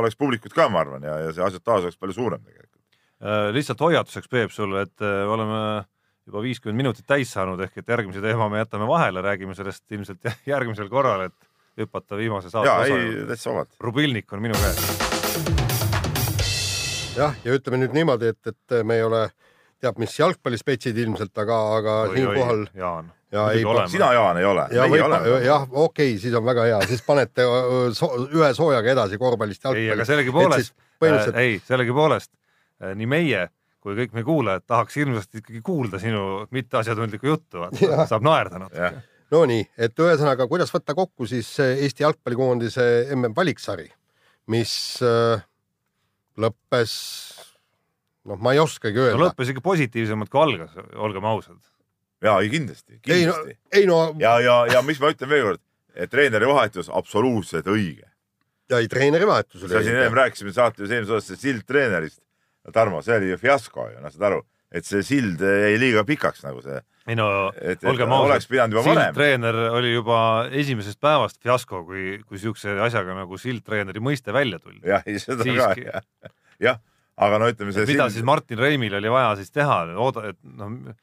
oleks 0.00 0.16
publikut 0.16 0.54
ka, 0.56 0.68
ma 0.72 0.80
arvan, 0.80 1.02
ja, 1.04 1.18
ja 1.26 1.32
see 1.36 1.44
asiotaaž 1.44 1.90
oleks 1.90 2.00
palju 2.00 2.16
suurem 2.16 2.40
tegelikult. 2.46 2.80
Äh, 3.20 3.50
lihtsalt 3.52 3.80
hoiatuseks, 3.84 4.30
Peep, 4.32 4.50
sulle, 4.54 4.86
et 4.88 5.04
äh, 5.04 5.28
oleme 5.28 5.84
juba 6.30 6.40
viiskümmend 6.46 6.78
minutit 6.80 7.04
täis 7.10 7.28
saanud, 7.34 7.60
ehk 7.60 7.82
et 7.82 7.88
järgmise 7.92 8.22
teema 8.24 8.46
me 8.48 8.62
jätame 8.62 8.86
vahele, 8.88 9.20
räägime 9.26 9.52
sellest 9.58 9.84
ilmselt 9.92 10.24
jä- 10.24 10.36
järgmisel 10.54 10.88
korral, 10.88 11.26
et 11.28 11.49
hüpata 11.78 12.16
viimase 12.16 12.50
saate 12.50 12.68
ja 12.68 12.74
osa 12.74 12.96
ei, 12.96 13.26
täitsa 13.26 13.50
vabalt. 13.50 13.76
rubilnik 13.80 14.32
on 14.32 14.42
minu 14.42 14.54
käes. 14.54 14.78
jah, 17.16 17.36
ja 17.44 17.54
ütleme 17.54 17.84
nüüd 17.84 17.94
niimoodi, 17.96 18.34
et, 18.34 18.52
et 18.52 18.84
me 18.86 18.98
ei 19.00 19.06
ole 19.06 19.28
teab 19.80 20.00
mis 20.02 20.18
jalgpallispetsid 20.18 20.98
ilmselt, 21.04 21.32
aga, 21.40 21.60
aga 21.78 21.94
siinkohal 22.14 22.66
Jaan. 22.76 23.12
ja 23.32 23.46
ei 23.54 23.64
sina, 23.92 24.12
Jaan, 24.16 24.40
ei 24.40 24.44
ole. 24.44 24.66
jah, 25.44 25.62
okei 25.70 26.12
okay,, 26.12 26.18
siis 26.20 26.34
on 26.36 26.44
väga 26.44 26.66
hea, 26.68 26.82
siis 26.90 27.04
panete 27.06 27.46
so, 27.96 28.12
ühe 28.28 28.52
soojaga 28.56 28.92
edasi 28.96 29.18
korvpallist 29.18 29.64
ei, 29.64 29.70
aga 29.70 29.78
jalgpalli. 29.80 30.10
sellegipoolest, 30.12 30.76
põhimõtteliselt 31.00 31.40
äh, 31.40 31.48
ei, 31.48 31.62
sellegipoolest 31.70 32.32
äh, 32.34 32.94
nii 32.98 33.10
meie 33.10 33.48
kui 33.80 33.94
kõik 33.96 34.12
meie 34.12 34.26
kuulajad 34.28 34.66
tahaks 34.68 34.98
hirmsasti 35.00 35.40
ikkagi 35.40 35.62
kuulda 35.64 35.98
sinu 36.02 36.42
mitteasjatundlikku 36.52 37.30
juttu, 37.30 37.64
saab 38.10 38.26
naerda 38.26 38.60
natuke 38.60 38.90
Nonii, 39.30 39.62
et 39.78 40.00
ühesõnaga, 40.02 40.48
kuidas 40.50 40.72
võtta 40.74 40.94
kokku 40.98 41.28
siis 41.30 41.52
Eesti 41.62 42.02
jalgpallikoondise 42.02 42.86
mm 43.14 43.36
valiksari, 43.36 43.86
mis 44.50 44.72
äh, 45.06 45.44
lõppes, 46.40 46.92
noh, 48.26 48.40
ma 48.42 48.54
ei 48.56 48.62
oskagi 48.62 48.98
no 48.98 49.06
öelda. 49.06 49.20
lõppes 49.28 49.52
ikka 49.52 49.62
positiivsemalt 49.64 50.32
kui 50.32 50.42
algas, 50.42 50.74
olgem 50.98 51.26
ausad. 51.30 51.60
ja 52.24 52.36
ei 52.42 52.50
kindlasti, 52.52 52.98
ei 53.06 53.26
no 53.28 53.36
kindlasti., 53.36 53.58
ei 53.78 53.86
no 53.88 54.00
ja, 54.20 54.36
ja, 54.44 54.56
ja 54.74 54.82
mis 54.86 55.00
ma 55.02 55.12
ütlen 55.14 55.30
veelkord, 55.30 55.62
et 55.94 56.10
treeneri 56.10 56.48
vahetus 56.50 56.90
absoluutselt 56.90 57.70
õige. 57.70 58.08
ja 58.70 58.82
ei 58.82 58.90
treeneri 58.90 59.28
vahetus 59.28 59.62
sa 59.62 59.78
siin 59.78 59.94
ennem 59.94 60.10
oli. 60.10 60.22
rääkisime 60.24 60.54
saates 60.56 60.90
eelmises 60.90 61.20
osas 61.20 61.30
sellest 61.30 61.46
sildtreenerist. 61.46 62.20
Tarmo, 62.74 63.00
see 63.02 63.16
oli 63.16 63.30
ju 63.30 63.38
fiasko 63.40 63.86
ju, 63.88 64.02
noh, 64.02 64.12
saad 64.12 64.26
aru, 64.28 64.42
et 64.70 64.86
see 64.86 65.02
sild 65.06 65.42
jäi 65.42 65.74
liiga 65.82 66.04
pikaks 66.06 66.44
nagu 66.46 66.62
see, 66.64 66.78
ei 67.10 67.16
no 67.18 67.26
et, 67.56 67.82
olgem 67.90 68.12
ausad, 68.14 68.44
sildtreener 68.46 69.58
oli 69.72 69.94
juba 69.94 70.20
esimesest 70.62 71.00
päevast 71.02 71.40
fiasko, 71.42 71.82
kui, 71.88 72.20
kui 72.26 72.40
siukse 72.42 72.76
asjaga 72.86 73.16
nagu 73.18 73.40
sildtreeneri 73.40 74.02
mõiste 74.04 74.34
välja 74.36 74.60
tuli. 74.62 74.82
jah, 74.86 75.06
seda 75.06 75.46
Siiski. 75.46 75.86
ka, 75.86 76.00
jah, 76.00 76.34
jah, 76.62 76.82
aga 77.20 77.42
no 77.42 77.50
ütleme 77.50 77.74
see 77.74 77.88
mida 77.90 78.10
siis 78.12 78.26
Martin 78.26 78.60
Reimil 78.62 78.94
oli 79.00 79.12
vaja 79.12 79.34
siis 79.40 79.50
teha, 79.54 79.82
ooda, 79.98 80.30
et 80.34 80.38
noh, 80.44 80.94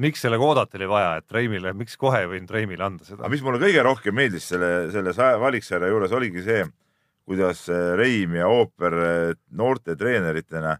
miks 0.00 0.24
sellega 0.24 0.44
oodata 0.44 0.78
oli 0.78 0.88
vaja, 0.90 1.18
et 1.20 1.34
Reimile, 1.34 1.74
miks 1.76 1.96
kohe 2.00 2.24
ei 2.24 2.30
võinud 2.30 2.50
Reimile 2.54 2.86
anda 2.86 3.06
seda 3.06 3.22
aga? 3.22 3.32
mis 3.32 3.44
mulle 3.44 3.60
kõige 3.62 3.84
rohkem 3.86 4.16
meeldis 4.16 4.48
selle, 4.52 4.72
selle 4.94 5.14
valiksarja 5.40 5.90
juures 5.92 6.14
oligi 6.16 6.42
see, 6.44 6.64
kuidas 7.28 7.64
äh, 7.72 7.92
Reim 7.98 8.34
ja 8.38 8.48
Ooper 8.50 8.98
äh, 8.98 9.36
noorte 9.56 9.96
treeneritena, 10.00 10.76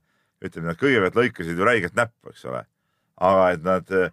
ütleme, 0.49 0.70
nad 0.70 0.80
kõigepealt 0.80 1.18
lõikasid 1.18 1.59
ju 1.59 1.66
räigelt 1.66 1.97
näppu, 1.99 2.32
eks 2.32 2.45
ole. 2.51 2.64
aga 3.14 3.51
et 3.55 3.62
nad 3.62 3.90
äh, 3.95 4.12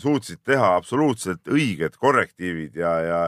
suutsid 0.00 0.40
teha 0.46 0.74
absoluutselt 0.78 1.48
õiged 1.48 1.98
korrektiivid 2.00 2.76
ja, 2.80 2.92
ja, 3.04 3.20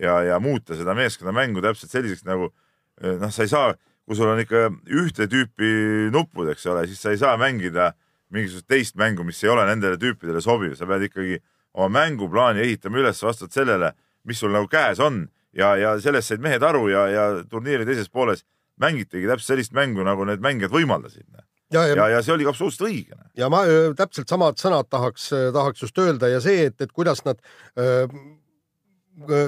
ja, 0.00 0.16
ja 0.32 0.40
muuta 0.42 0.74
seda 0.76 0.94
meeskonnamängu 0.98 1.62
täpselt 1.62 1.92
selliseks 1.94 2.26
nagu 2.26 2.50
äh, 2.50 3.14
noh, 3.20 3.30
sa 3.30 3.46
ei 3.46 3.52
saa, 3.52 3.76
kui 4.06 4.18
sul 4.18 4.32
on 4.32 4.42
ikka 4.42 4.68
ühte 4.90 5.28
tüüpi 5.30 6.10
nupud, 6.14 6.50
eks 6.50 6.66
ole, 6.72 6.86
siis 6.90 7.02
sa 7.02 7.14
ei 7.14 7.20
saa 7.20 7.36
mängida 7.40 7.92
mingisugust 8.34 8.66
teist 8.66 8.98
mängu, 8.98 9.24
mis 9.26 9.42
ei 9.44 9.52
ole 9.52 9.66
nendele 9.68 9.98
tüüpidele 10.02 10.42
sobiv, 10.42 10.74
sa 10.74 10.86
pead 10.88 11.06
ikkagi 11.06 11.38
oma 11.76 11.88
mänguplaani 12.00 12.64
ehitama 12.64 13.02
üles 13.02 13.22
vastavalt 13.22 13.54
sellele, 13.54 13.92
mis 14.26 14.40
sul 14.42 14.54
nagu 14.54 14.66
käes 14.70 15.00
on 15.02 15.26
ja, 15.56 15.76
ja 15.78 15.94
sellest 16.02 16.32
said 16.32 16.42
mehed 16.42 16.64
aru 16.66 16.88
ja, 16.90 17.06
ja 17.12 17.26
turniiri 17.50 17.86
teises 17.88 18.10
pooles 18.10 18.44
mängitigi 18.82 19.28
täpselt 19.28 19.54
sellist 19.54 19.76
mängu, 19.76 20.04
nagu 20.06 20.26
need 20.28 20.42
mängijad 20.44 20.74
võimaldasid. 20.74 21.26
ja, 21.72 21.86
ja, 21.86 21.94
ja, 21.94 22.08
ja 22.16 22.22
see 22.22 22.34
oli 22.34 22.46
absoluutselt 22.48 22.88
õige. 22.88 23.18
ja 23.36 23.50
ma 23.52 23.64
öö, 23.66 23.92
täpselt 23.98 24.28
samad 24.28 24.60
sõnad 24.60 24.88
tahaks, 24.90 25.30
tahaks 25.52 25.82
just 25.86 25.98
öelda 25.98 26.30
ja 26.32 26.40
see, 26.40 26.66
et, 26.70 26.80
et 26.80 26.92
kuidas 26.92 27.24
nad 27.24 27.40
öö, 27.78 28.06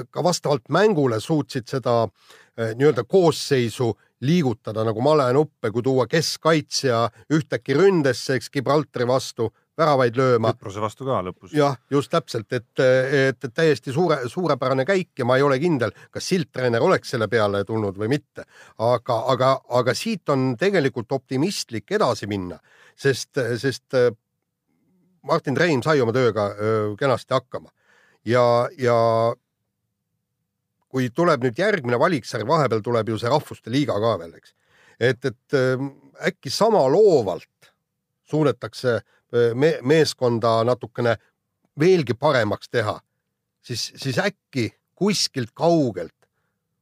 ka 0.09 0.23
vastavalt 0.25 0.65
mängule 0.73 1.19
suutsid 1.21 1.67
seda 1.69 2.07
nii-öelda 2.59 3.03
koosseisu 3.07 3.93
liigutada 4.25 4.83
nagu 4.83 5.01
malenuppe, 5.01 5.71
kui 5.71 5.83
tuua 5.83 6.07
keskkaitsja 6.09 7.05
ühtäkki 7.31 7.77
ründesse, 7.77 8.35
eks 8.35 8.49
Gibraltari 8.51 9.07
vastu 9.07 9.51
väravaid 9.79 10.17
lööma. 10.19 10.51
Küprose 10.55 10.81
vastu 10.83 11.07
ka 11.07 11.19
lõpus. 11.25 11.53
jah, 11.55 11.77
just 11.91 12.11
täpselt, 12.11 12.51
et, 12.53 12.69
et, 12.83 13.43
et 13.43 13.55
täiesti 13.55 13.93
suure, 13.95 14.21
suurepärane 14.29 14.85
käik 14.87 15.19
ja 15.19 15.27
ma 15.27 15.37
ei 15.39 15.45
ole 15.45 15.59
kindel, 15.61 15.93
kas 16.11 16.27
sildtreener 16.31 16.83
oleks 16.83 17.15
selle 17.15 17.29
peale 17.31 17.63
tulnud 17.67 17.97
või 17.99 18.11
mitte. 18.15 18.45
aga, 18.77 19.19
aga, 19.33 19.51
aga 19.81 19.95
siit 19.95 20.29
on 20.29 20.53
tegelikult 20.59 21.11
optimistlik 21.11 21.91
edasi 21.97 22.27
minna, 22.27 22.59
sest, 22.95 23.39
sest 23.61 23.97
äh, 23.97 24.11
Martin 25.23 25.57
Reim 25.57 25.83
sai 25.83 25.99
oma 26.01 26.13
tööga 26.15 26.49
öö, 26.55 26.95
kenasti 26.99 27.35
hakkama 27.35 27.71
ja, 28.25 28.43
ja 28.79 28.95
kui 30.89 31.09
tuleb 31.13 31.43
nüüd 31.43 31.59
järgmine 31.59 31.99
valiksarj, 31.99 32.47
vahepeal 32.47 32.81
tuleb 32.85 33.11
ju 33.11 33.19
see 33.19 33.29
Rahvuste 33.29 33.71
Liiga 33.71 33.99
ka 34.01 34.15
veel, 34.21 34.33
eks. 34.39 34.55
et, 34.99 35.25
et 35.25 35.57
ähm, 35.59 35.91
äkki 36.25 36.51
sama 36.51 36.85
loovalt 36.91 37.71
suudetakse 38.29 38.95
äh, 38.95 39.03
me 39.31 39.75
meeskonda 39.85 40.59
natukene 40.67 41.15
veelgi 41.79 42.15
paremaks 42.19 42.69
teha, 42.69 42.97
siis, 43.61 43.91
siis 43.95 44.17
äkki 44.19 44.69
kuskilt 44.99 45.51
kaugelt 45.55 46.15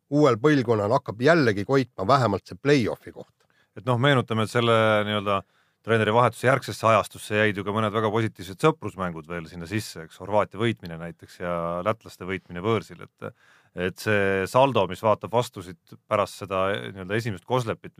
uuel 0.09 0.39
põlvkonnal 0.41 0.93
hakkab 0.95 1.21
jällegi 1.21 1.65
koitma 1.67 2.07
vähemalt 2.07 2.47
see 2.47 2.57
play-off'i 2.61 3.11
koht. 3.11 3.33
et 3.77 3.85
noh, 3.85 3.99
meenutame, 4.01 4.47
et 4.47 4.51
selle 4.51 4.73
nii-öelda 5.05 5.41
treeneri 5.87 6.13
vahetuse 6.15 6.47
järgsesse 6.47 6.87
ajastusse 6.89 7.37
jäid 7.37 7.59
ju 7.59 7.63
ka 7.63 7.73
mõned 7.75 7.93
väga 7.93 8.09
positiivsed 8.11 8.63
sõprusmängud 8.63 9.27
veel 9.29 9.45
sinna 9.47 9.67
sisse, 9.69 10.07
eks 10.07 10.19
Horvaatia 10.19 10.59
võitmine 10.59 10.97
näiteks 10.99 11.39
ja 11.39 11.53
lätlaste 11.85 12.27
võitmine 12.27 12.63
võõrsil, 12.63 13.03
et 13.05 13.31
et 13.77 13.99
see 14.01 14.47
saldo, 14.49 14.87
mis 14.89 15.03
vaatab 15.05 15.35
vastu 15.35 15.61
siit 15.61 15.97
pärast 16.09 16.39
seda 16.41 16.63
nii-öelda 16.95 17.19
esimest 17.19 17.45
Koslepit, 17.45 17.93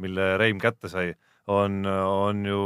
mille 0.00 0.28
Reim 0.40 0.60
kätte 0.62 0.88
sai, 0.88 1.12
on, 1.50 1.86
on 1.86 2.44
ju 2.46 2.64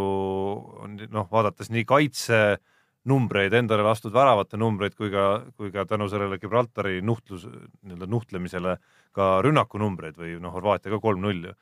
on 0.85 0.97
noh, 1.13 1.29
vaadates 1.33 1.71
nii 1.73 1.85
kaitsenumbreid, 1.89 3.57
endale 3.57 3.87
lastud 3.87 4.15
väravate 4.15 4.59
numbreid 4.61 4.97
kui 4.99 5.11
ka, 5.13 5.27
kui 5.57 5.73
ka 5.75 5.87
tänu 5.89 6.09
sellele 6.13 6.39
Gibraltari 6.43 7.01
nuhtlus, 7.05 7.47
nii-öelda 7.47 8.11
nuhtlemisele 8.11 8.77
ka 9.17 9.37
rünnakunumbreid 9.47 10.21
või 10.21 10.37
noh, 10.43 10.55
Horvaatia 10.57 10.93
ka 10.93 11.01
kolm-null 11.03 11.49
ju, 11.49 11.57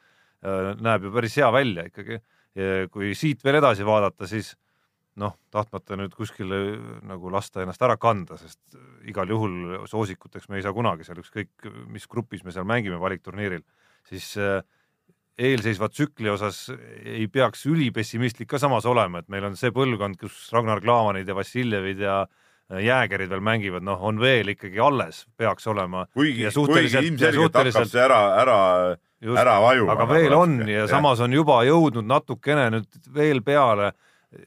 näeb 0.84 1.06
ju 1.06 1.14
päris 1.14 1.38
hea 1.40 1.50
välja 1.54 1.86
ikkagi. 1.88 2.20
kui 2.94 3.14
siit 3.18 3.40
veel 3.44 3.56
edasi 3.58 3.82
vaadata, 3.86 4.28
siis 4.30 4.52
noh, 5.18 5.34
tahtmata 5.50 5.96
nüüd 5.98 6.14
kuskile 6.14 6.58
nagu 7.06 7.30
lasta 7.30 7.62
ennast 7.62 7.82
ära 7.82 7.96
kanda, 7.98 8.36
sest 8.38 8.76
igal 9.06 9.30
juhul 9.30 9.86
soosikuteks 9.90 10.48
me 10.48 10.58
ei 10.58 10.62
saa 10.62 10.74
kunagi 10.74 11.06
seal 11.06 11.18
ükskõik 11.22 11.66
mis 11.90 12.06
grupis 12.10 12.44
me 12.44 12.54
seal 12.54 12.66
mängime 12.66 12.98
valikturniiril, 13.02 13.62
siis 14.06 14.32
äh, 14.38 14.60
eelseisva 15.38 15.88
tsükli 15.90 16.30
osas 16.30 16.68
ei 17.04 17.26
peaks 17.32 17.66
ülipessimistlik 17.66 18.48
ka 18.52 18.60
samas 18.62 18.86
olema, 18.86 19.22
et 19.22 19.28
meil 19.32 19.48
on 19.48 19.56
see 19.58 19.72
põlvkond, 19.74 20.18
kus 20.20 20.48
Ragnar 20.54 20.82
Klavanid 20.84 21.28
ja 21.28 21.34
Vassiljevid 21.34 22.02
ja 22.04 22.20
äh, 22.24 22.84
Jäägerid 22.86 23.32
veel 23.32 23.42
mängivad, 23.44 23.84
noh, 23.86 23.98
on 24.02 24.20
veel 24.22 24.54
ikkagi 24.54 24.80
alles, 24.80 25.24
peaks 25.36 25.66
olema. 25.70 26.06
kuigi 26.14 26.46
Ja, 26.46 26.54
kuigi 26.54 26.86
ilmselgelt 26.86 27.50
suhteliselt- 27.50 27.82
hakkab 27.82 27.92
see 27.92 28.04
ära, 28.04 28.22
ära, 28.40 28.58
ära 29.42 29.60
vajuma. 29.60 29.92
aga 29.92 30.08
veel 30.08 30.38
on 30.38 30.58
ja 30.68 30.86
samas 30.90 31.20
on 31.24 31.32
juba 31.32 31.62
jõudnud 31.66 32.06
natukene 32.06 32.70
nüüd 32.78 33.00
veel 33.14 33.42
peale 33.42 33.92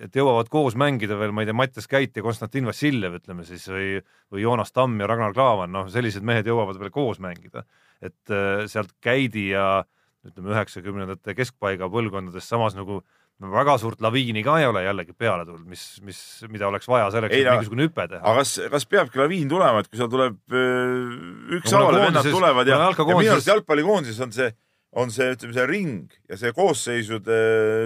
et 0.04 0.16
jõuavad 0.16 0.50
koos 0.52 0.76
mängida 0.80 1.18
veel, 1.20 1.32
ma 1.32 1.44
ei 1.44 1.48
tea, 1.50 1.56
Mattias 1.56 1.88
Käit 1.88 2.18
ja 2.18 2.24
Konstantin 2.26 2.68
Vassiljev, 2.68 3.20
ütleme 3.22 3.46
siis, 3.48 3.68
või, 3.72 4.02
või 4.34 4.44
Joonas 4.44 4.74
Tamm 4.76 5.00
ja 5.00 5.08
Ragnar 5.08 5.36
Klavan, 5.36 5.72
noh, 5.72 5.88
sellised 5.92 6.26
mehed 6.28 6.48
jõuavad 6.50 6.80
veel 6.82 6.92
koos 6.94 7.22
mängida. 7.24 7.64
et 8.02 8.30
äh, 8.30 8.68
sealt 8.70 8.92
Käidi 9.02 9.50
ja 9.50 9.84
ütleme, 10.30 10.52
üheksakümnendate 10.56 11.36
keskpaiga 11.38 11.90
põlvkondadest 11.92 12.52
samas 12.54 12.76
nagu 12.78 13.02
väga 13.38 13.76
suurt 13.78 14.02
laviini 14.02 14.42
ka 14.46 14.58
ei 14.62 14.66
ole 14.66 14.82
jällegi 14.82 15.14
peale 15.14 15.46
tulnud, 15.46 15.66
mis, 15.70 15.84
mis, 16.06 16.20
mida 16.50 16.68
oleks 16.72 16.88
vaja 16.90 17.12
selleks, 17.14 17.36
et 17.38 17.50
mingisugune 17.52 17.86
hüpe 17.86 18.08
teha. 18.10 18.22
aga 18.24 18.42
kas, 18.42 18.54
kas 18.74 18.88
peabki 18.90 19.22
laviin 19.22 19.50
tulema, 19.52 19.84
et 19.84 19.92
kui 19.92 20.00
seal 20.00 20.10
tuleb 20.10 20.40
öö, 20.50 21.60
ükshaaval 21.60 22.00
No, 22.00 22.06
vennad 22.08 22.32
tulevad 22.34 22.72
ja, 22.72 22.80
ja 22.82 23.06
minu 23.12 23.36
arust 23.36 23.52
jalgpallikoondises 23.52 24.24
on 24.26 24.34
see, 24.34 24.50
on 24.98 25.14
see, 25.14 25.30
ütleme, 25.36 25.54
see 25.54 25.68
ring 25.70 26.18
ja 26.32 26.42
see 26.42 26.54
koosseisude, 26.58 27.40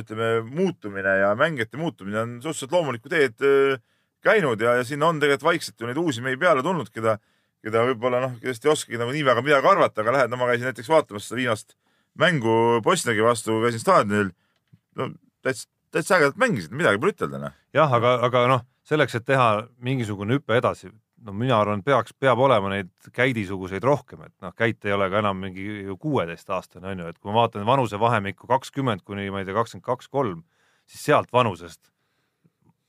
ütleme, 0.05 0.31
muutumine 0.47 1.17
ja 1.25 1.33
mängijate 1.35 1.81
muutumine 1.81 2.23
on 2.23 2.37
suhteliselt 2.39 2.77
loomulikku 2.77 3.11
teed 3.11 3.43
öö, 3.43 3.75
käinud 4.23 4.63
ja, 4.63 4.77
ja 4.79 4.87
sinna 4.87 5.11
on 5.11 5.19
tegelikult 5.19 5.49
vaikselt 5.51 5.83
ju 5.83 5.91
neid 5.91 5.99
uusi 5.99 6.23
mehi 6.23 6.39
peale 6.39 6.63
tulnud, 6.63 6.87
keda, 6.95 7.17
keda 7.65 7.83
võib-olla 7.91 8.23
noh, 8.23 8.39
kellest 8.39 8.63
ei 8.63 8.71
oskagi 8.71 9.03
nagu 9.03 9.11
nii 9.11 9.27
väga 9.27 9.43
midagi 9.43 9.67
arvata, 9.67 9.99
aga 9.99 10.15
lähed, 10.15 10.31
no 10.31 10.39
ma 10.39 10.47
käisin 10.53 10.71
näiteks 10.71 10.91
vaatamas 10.95 11.27
seda 11.27 11.43
viimast 11.43 11.75
mängu 12.19 12.81
Bosniagi 12.83 13.23
vastu, 13.23 13.59
käisin 13.63 13.83
staadionil. 13.83 14.33
no 14.95 15.11
täitsa, 15.41 15.69
täitsa 15.91 16.17
ägedalt 16.17 16.41
mängisid, 16.41 16.73
midagi 16.75 16.99
pole 16.99 17.15
ütelda, 17.15 17.39
noh. 17.45 17.55
jah, 17.73 17.93
aga, 17.93 18.17
aga 18.27 18.43
noh, 18.51 18.65
selleks, 18.87 19.15
et 19.15 19.25
teha 19.25 19.47
mingisugune 19.83 20.37
hüpe 20.39 20.57
edasi, 20.59 20.91
no 21.25 21.35
mina 21.37 21.59
arvan, 21.61 21.83
peaks, 21.85 22.13
peab 22.19 22.39
olema 22.43 22.73
neid 22.73 22.91
Käidi-suguseid 23.15 23.85
rohkem, 23.85 24.25
et 24.27 24.35
noh, 24.43 24.55
Käit 24.57 24.85
ei 24.85 24.95
ole 24.95 25.09
ka 25.13 25.21
enam 25.21 25.39
mingi 25.45 25.95
kuueteistaastane 26.01 26.91
on 26.91 27.05
ju, 27.05 27.13
et 27.13 27.19
kui 27.19 27.31
ma 27.31 27.43
vaatan 27.43 27.65
vanusevahemikku 27.67 28.49
kakskümmend 28.51 29.05
kuni 29.07 29.29
ma 29.31 29.41
ei 29.41 29.47
tea, 29.47 29.55
kakskümmend 29.57 29.87
kaks, 29.87 30.11
kolm, 30.11 30.43
siis 30.89 31.07
sealt 31.11 31.31
vanusest 31.33 31.91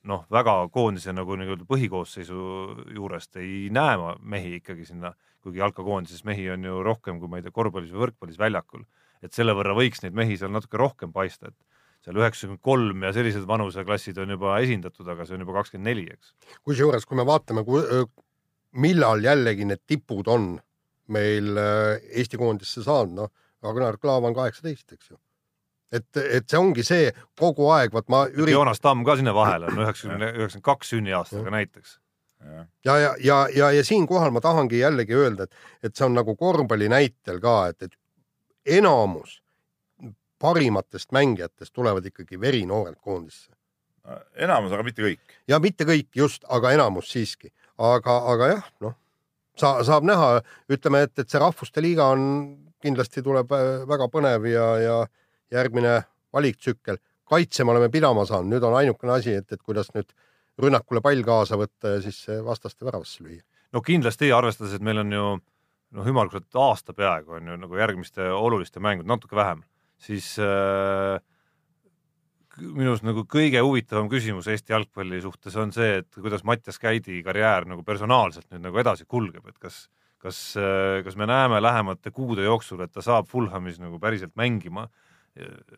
noh, 0.09 0.25
väga 0.33 0.55
koondise 0.75 1.13
nagu 1.15 1.37
nii-öelda 1.39 1.67
põhikoosseisu 1.69 2.39
juurest 2.97 3.39
ei 3.41 3.69
näe 3.75 3.99
ma 4.01 4.17
mehi 4.19 4.57
ikkagi 4.59 4.87
sinna, 4.89 5.13
kuigi 5.43 5.63
jalkakoondises 5.63 6.25
mehi 6.27 6.49
on 6.55 6.67
ju 6.67 6.83
rohkem 6.87 7.21
kui 7.21 7.31
ma 7.31 7.39
ei 7.39 7.47
tea, 7.47 7.55
korvpallis 7.55 7.93
või 7.95 8.07
võrkpallis 8.07 8.41
väljakul. 8.41 8.85
Et 9.23 9.37
selle 9.37 9.55
võrra 9.57 9.77
võiks 9.79 10.03
neid 10.03 10.17
mehi 10.19 10.39
seal 10.39 10.53
natuke 10.53 10.81
rohkem 10.81 11.13
paista, 11.15 11.53
et 11.53 11.59
seal 12.03 12.19
üheksakümmend 12.19 12.63
kolm 12.65 13.05
ja 13.07 13.13
sellised 13.15 13.47
vanuseklassid 13.47 14.19
on 14.23 14.35
juba 14.35 14.57
esindatud, 14.65 15.07
aga 15.09 15.27
see 15.27 15.37
on 15.37 15.45
juba 15.45 15.61
kakskümmend 15.61 15.91
neli, 15.91 16.09
eks. 16.11 16.35
kusjuures, 16.67 17.07
kui 17.07 17.19
me 17.19 17.27
vaatame, 17.29 17.65
millal 18.83 19.23
jällegi 19.23 19.69
need 19.69 19.85
tipud 19.87 20.31
on 20.33 20.55
meil 21.13 21.59
Eesti 21.59 22.41
koondisse 22.41 22.83
saanud, 22.83 23.15
noh, 23.21 23.31
Ragnar 23.63 23.99
Klav 24.03 24.27
on 24.27 24.35
kaheksateist, 24.35 24.93
eks 24.97 25.13
ju. 25.13 25.19
et, 25.93 26.09
et 26.19 26.49
see 26.49 26.59
ongi 26.59 26.83
see 26.87 27.11
kogu 27.39 27.69
aeg, 27.75 27.93
vot 27.95 28.09
ma 28.11 28.25
üritan 28.31 28.57
Joonas 28.57 28.83
Tamm 28.83 29.05
ka 29.07 29.19
sinna 29.21 29.35
vahele 29.37 29.71
on 29.71 29.81
üheksakümne, 29.85 30.33
üheksakümmend 30.35 30.69
kaks 30.71 30.95
sünniaastaga 30.95 31.55
näiteks. 31.55 31.99
ja, 32.85 32.99
ja, 32.99 33.15
ja, 33.23 33.41
ja, 33.55 33.71
ja 33.71 33.85
siinkohal 33.87 34.35
ma 34.35 34.43
tahangi 34.43 34.83
jällegi 34.83 35.15
öelda, 35.15 35.47
et, 35.47 35.67
et 35.87 35.95
see 35.95 36.09
on 36.09 36.17
nagu 36.19 36.35
korvpalli 36.37 36.91
näitel 36.91 37.39
ka, 37.45 37.59
et, 37.71 37.87
et 37.87 37.99
enamus 38.67 39.41
parimatest 40.43 41.13
mängijatest 41.13 41.73
tulevad 41.73 42.07
ikkagi 42.07 42.41
verinoorelt 42.41 42.99
koondisse 43.01 43.53
enamus, 44.37 44.73
aga 44.73 44.85
mitte 44.87 45.05
kõik. 45.05 45.37
ja 45.49 45.59
mitte 45.63 45.87
kõik 45.89 46.11
just, 46.17 46.45
aga 46.51 46.73
enamus 46.75 47.11
siiski, 47.13 47.53
aga, 47.79 48.17
aga 48.33 48.49
jah, 48.55 48.67
noh, 48.85 48.97
sa, 49.59 49.77
saab 49.87 50.07
näha, 50.09 50.41
ütleme, 50.73 51.05
et, 51.07 51.15
et 51.19 51.31
see 51.31 51.41
Rahvuste 51.43 51.85
Liiga 51.85 52.09
on 52.15 52.25
kindlasti 52.83 53.23
tuleb 53.23 53.53
äh, 53.55 53.87
väga 53.89 54.09
põnev 54.11 54.49
ja, 54.51 54.67
ja 54.83 54.99
järgmine 55.55 56.01
valiktsükkel. 56.35 56.99
kaitse 57.33 57.65
me 57.65 57.73
oleme 57.73 57.89
pidama 57.89 58.27
saanud, 58.29 58.51
nüüd 58.53 58.65
on 58.67 58.75
ainukene 58.77 59.15
asi, 59.15 59.37
et, 59.39 59.53
et 59.53 59.63
kuidas 59.63 59.93
nüüd 59.95 60.11
rünnakule 60.61 61.01
pall 61.01 61.23
kaasa 61.25 61.57
võtta 61.57 61.95
ja 61.95 62.03
siis 62.05 62.27
vastaste 62.45 62.85
väravasse 62.85 63.25
lüüa. 63.25 63.43
no 63.73 63.81
kindlasti, 63.81 64.33
arvestades, 64.33 64.75
et 64.75 64.83
meil 64.83 64.99
on 65.05 65.13
ju 65.13 65.27
noh, 65.97 66.09
ümmarguselt 66.09 66.57
aasta 66.59 66.95
peaaegu 66.97 67.39
on 67.39 67.53
ju 67.53 67.59
nagu 67.67 67.79
järgmiste 67.79 68.31
oluliste 68.33 68.81
mängude, 68.83 69.09
natuke 69.11 69.37
vähem, 69.37 69.63
siis 70.01 70.35
äh, 70.43 71.19
minu 72.61 72.93
arust 72.93 73.07
nagu 73.07 73.25
kõige 73.29 73.63
huvitavam 73.65 74.09
küsimus 74.13 74.49
Eesti 74.51 74.75
jalgpalli 74.75 75.21
suhtes 75.25 75.57
on 75.61 75.73
see, 75.75 76.03
et 76.03 76.21
kuidas 76.21 76.45
Mattias 76.49 76.79
Käidi 76.81 77.23
karjäär 77.25 77.67
nagu 77.69 77.85
personaalselt 77.87 78.49
nüüd 78.53 78.67
nagu 78.67 78.81
edasi 78.83 79.07
kulgeb, 79.09 79.47
et 79.49 79.59
kas, 79.63 79.87
kas, 80.23 80.41
kas 81.07 81.17
me 81.17 81.29
näeme 81.31 81.63
lähemate 81.63 82.13
kuude 82.15 82.45
jooksul, 82.45 82.83
et 82.85 82.93
ta 82.93 83.05
saab 83.05 83.31
Fulhamis 83.31 83.81
nagu 83.83 84.01
päriselt 84.03 84.37
mängima. 84.37 84.89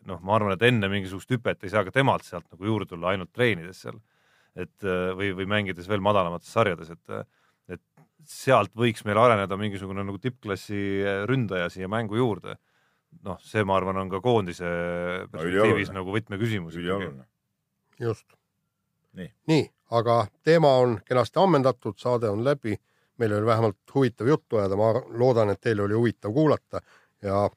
noh, 0.03 0.19
ma 0.19 0.33
arvan, 0.35 0.51
et 0.51 0.63
enne 0.67 0.89
mingisugust 0.91 1.29
hüpet 1.31 1.61
ei 1.63 1.71
saa 1.71 1.85
ka 1.87 1.91
temalt 1.95 2.25
sealt 2.27 2.43
nagu 2.51 2.65
juurde 2.65 2.89
tulla 2.89 3.13
ainult 3.13 3.31
treenides 3.31 3.85
seal, 3.85 4.01
et 4.51 4.83
või, 5.15 5.29
või 5.31 5.45
mängides 5.47 5.87
veel 5.87 6.03
madalamates 6.03 6.51
sarjades, 6.51 6.89
et, 6.91 7.09
et 7.09 7.29
sealt 8.29 8.73
võiks 8.75 9.05
meil 9.05 9.19
areneda 9.21 9.57
mingisugune 9.57 10.03
nagu 10.05 10.19
tippklassi 10.21 10.79
ründaja 11.29 11.69
siia 11.73 11.89
mängu 11.91 12.17
juurde 12.19 12.55
noh, 13.23 13.39
see, 13.43 13.63
ma 13.67 13.77
arvan, 13.79 13.99
on 14.03 14.09
ka 14.11 14.21
koondise 14.23 14.65
perspektiivis 15.31 15.53
ülioluline. 15.53 15.95
nagu 15.99 16.15
võtmeküsimus. 16.15 16.77
just. 17.99 18.25
Nii. 19.15 19.29
nii, 19.47 19.69
aga 19.95 20.25
teema 20.43 20.73
on 20.81 20.97
kenasti 21.07 21.39
ammendatud, 21.39 21.95
saade 21.97 22.29
on 22.29 22.43
läbi. 22.43 22.75
meil 23.17 23.33
oli 23.33 23.45
vähemalt 23.45 23.93
huvitav 23.95 24.27
juttu 24.27 24.57
ajada, 24.57 24.75
ma 24.75 24.89
loodan, 25.07 25.49
et 25.49 25.61
teil 25.61 25.79
oli 25.79 25.95
huvitav 25.95 26.33
kuulata 26.33 26.81
ja 27.21 27.49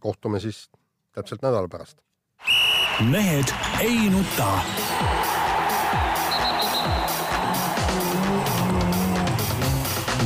kohtume 0.00 0.40
siis 0.40 0.70
täpselt 1.12 1.42
nädala 1.42 1.68
pärast. 1.68 1.98
mehed 3.10 3.50
ei 3.80 4.10
nuta. 4.10 4.52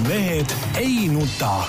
Mehed 0.09 0.55
ei 0.77 1.09
nuta 1.09 1.65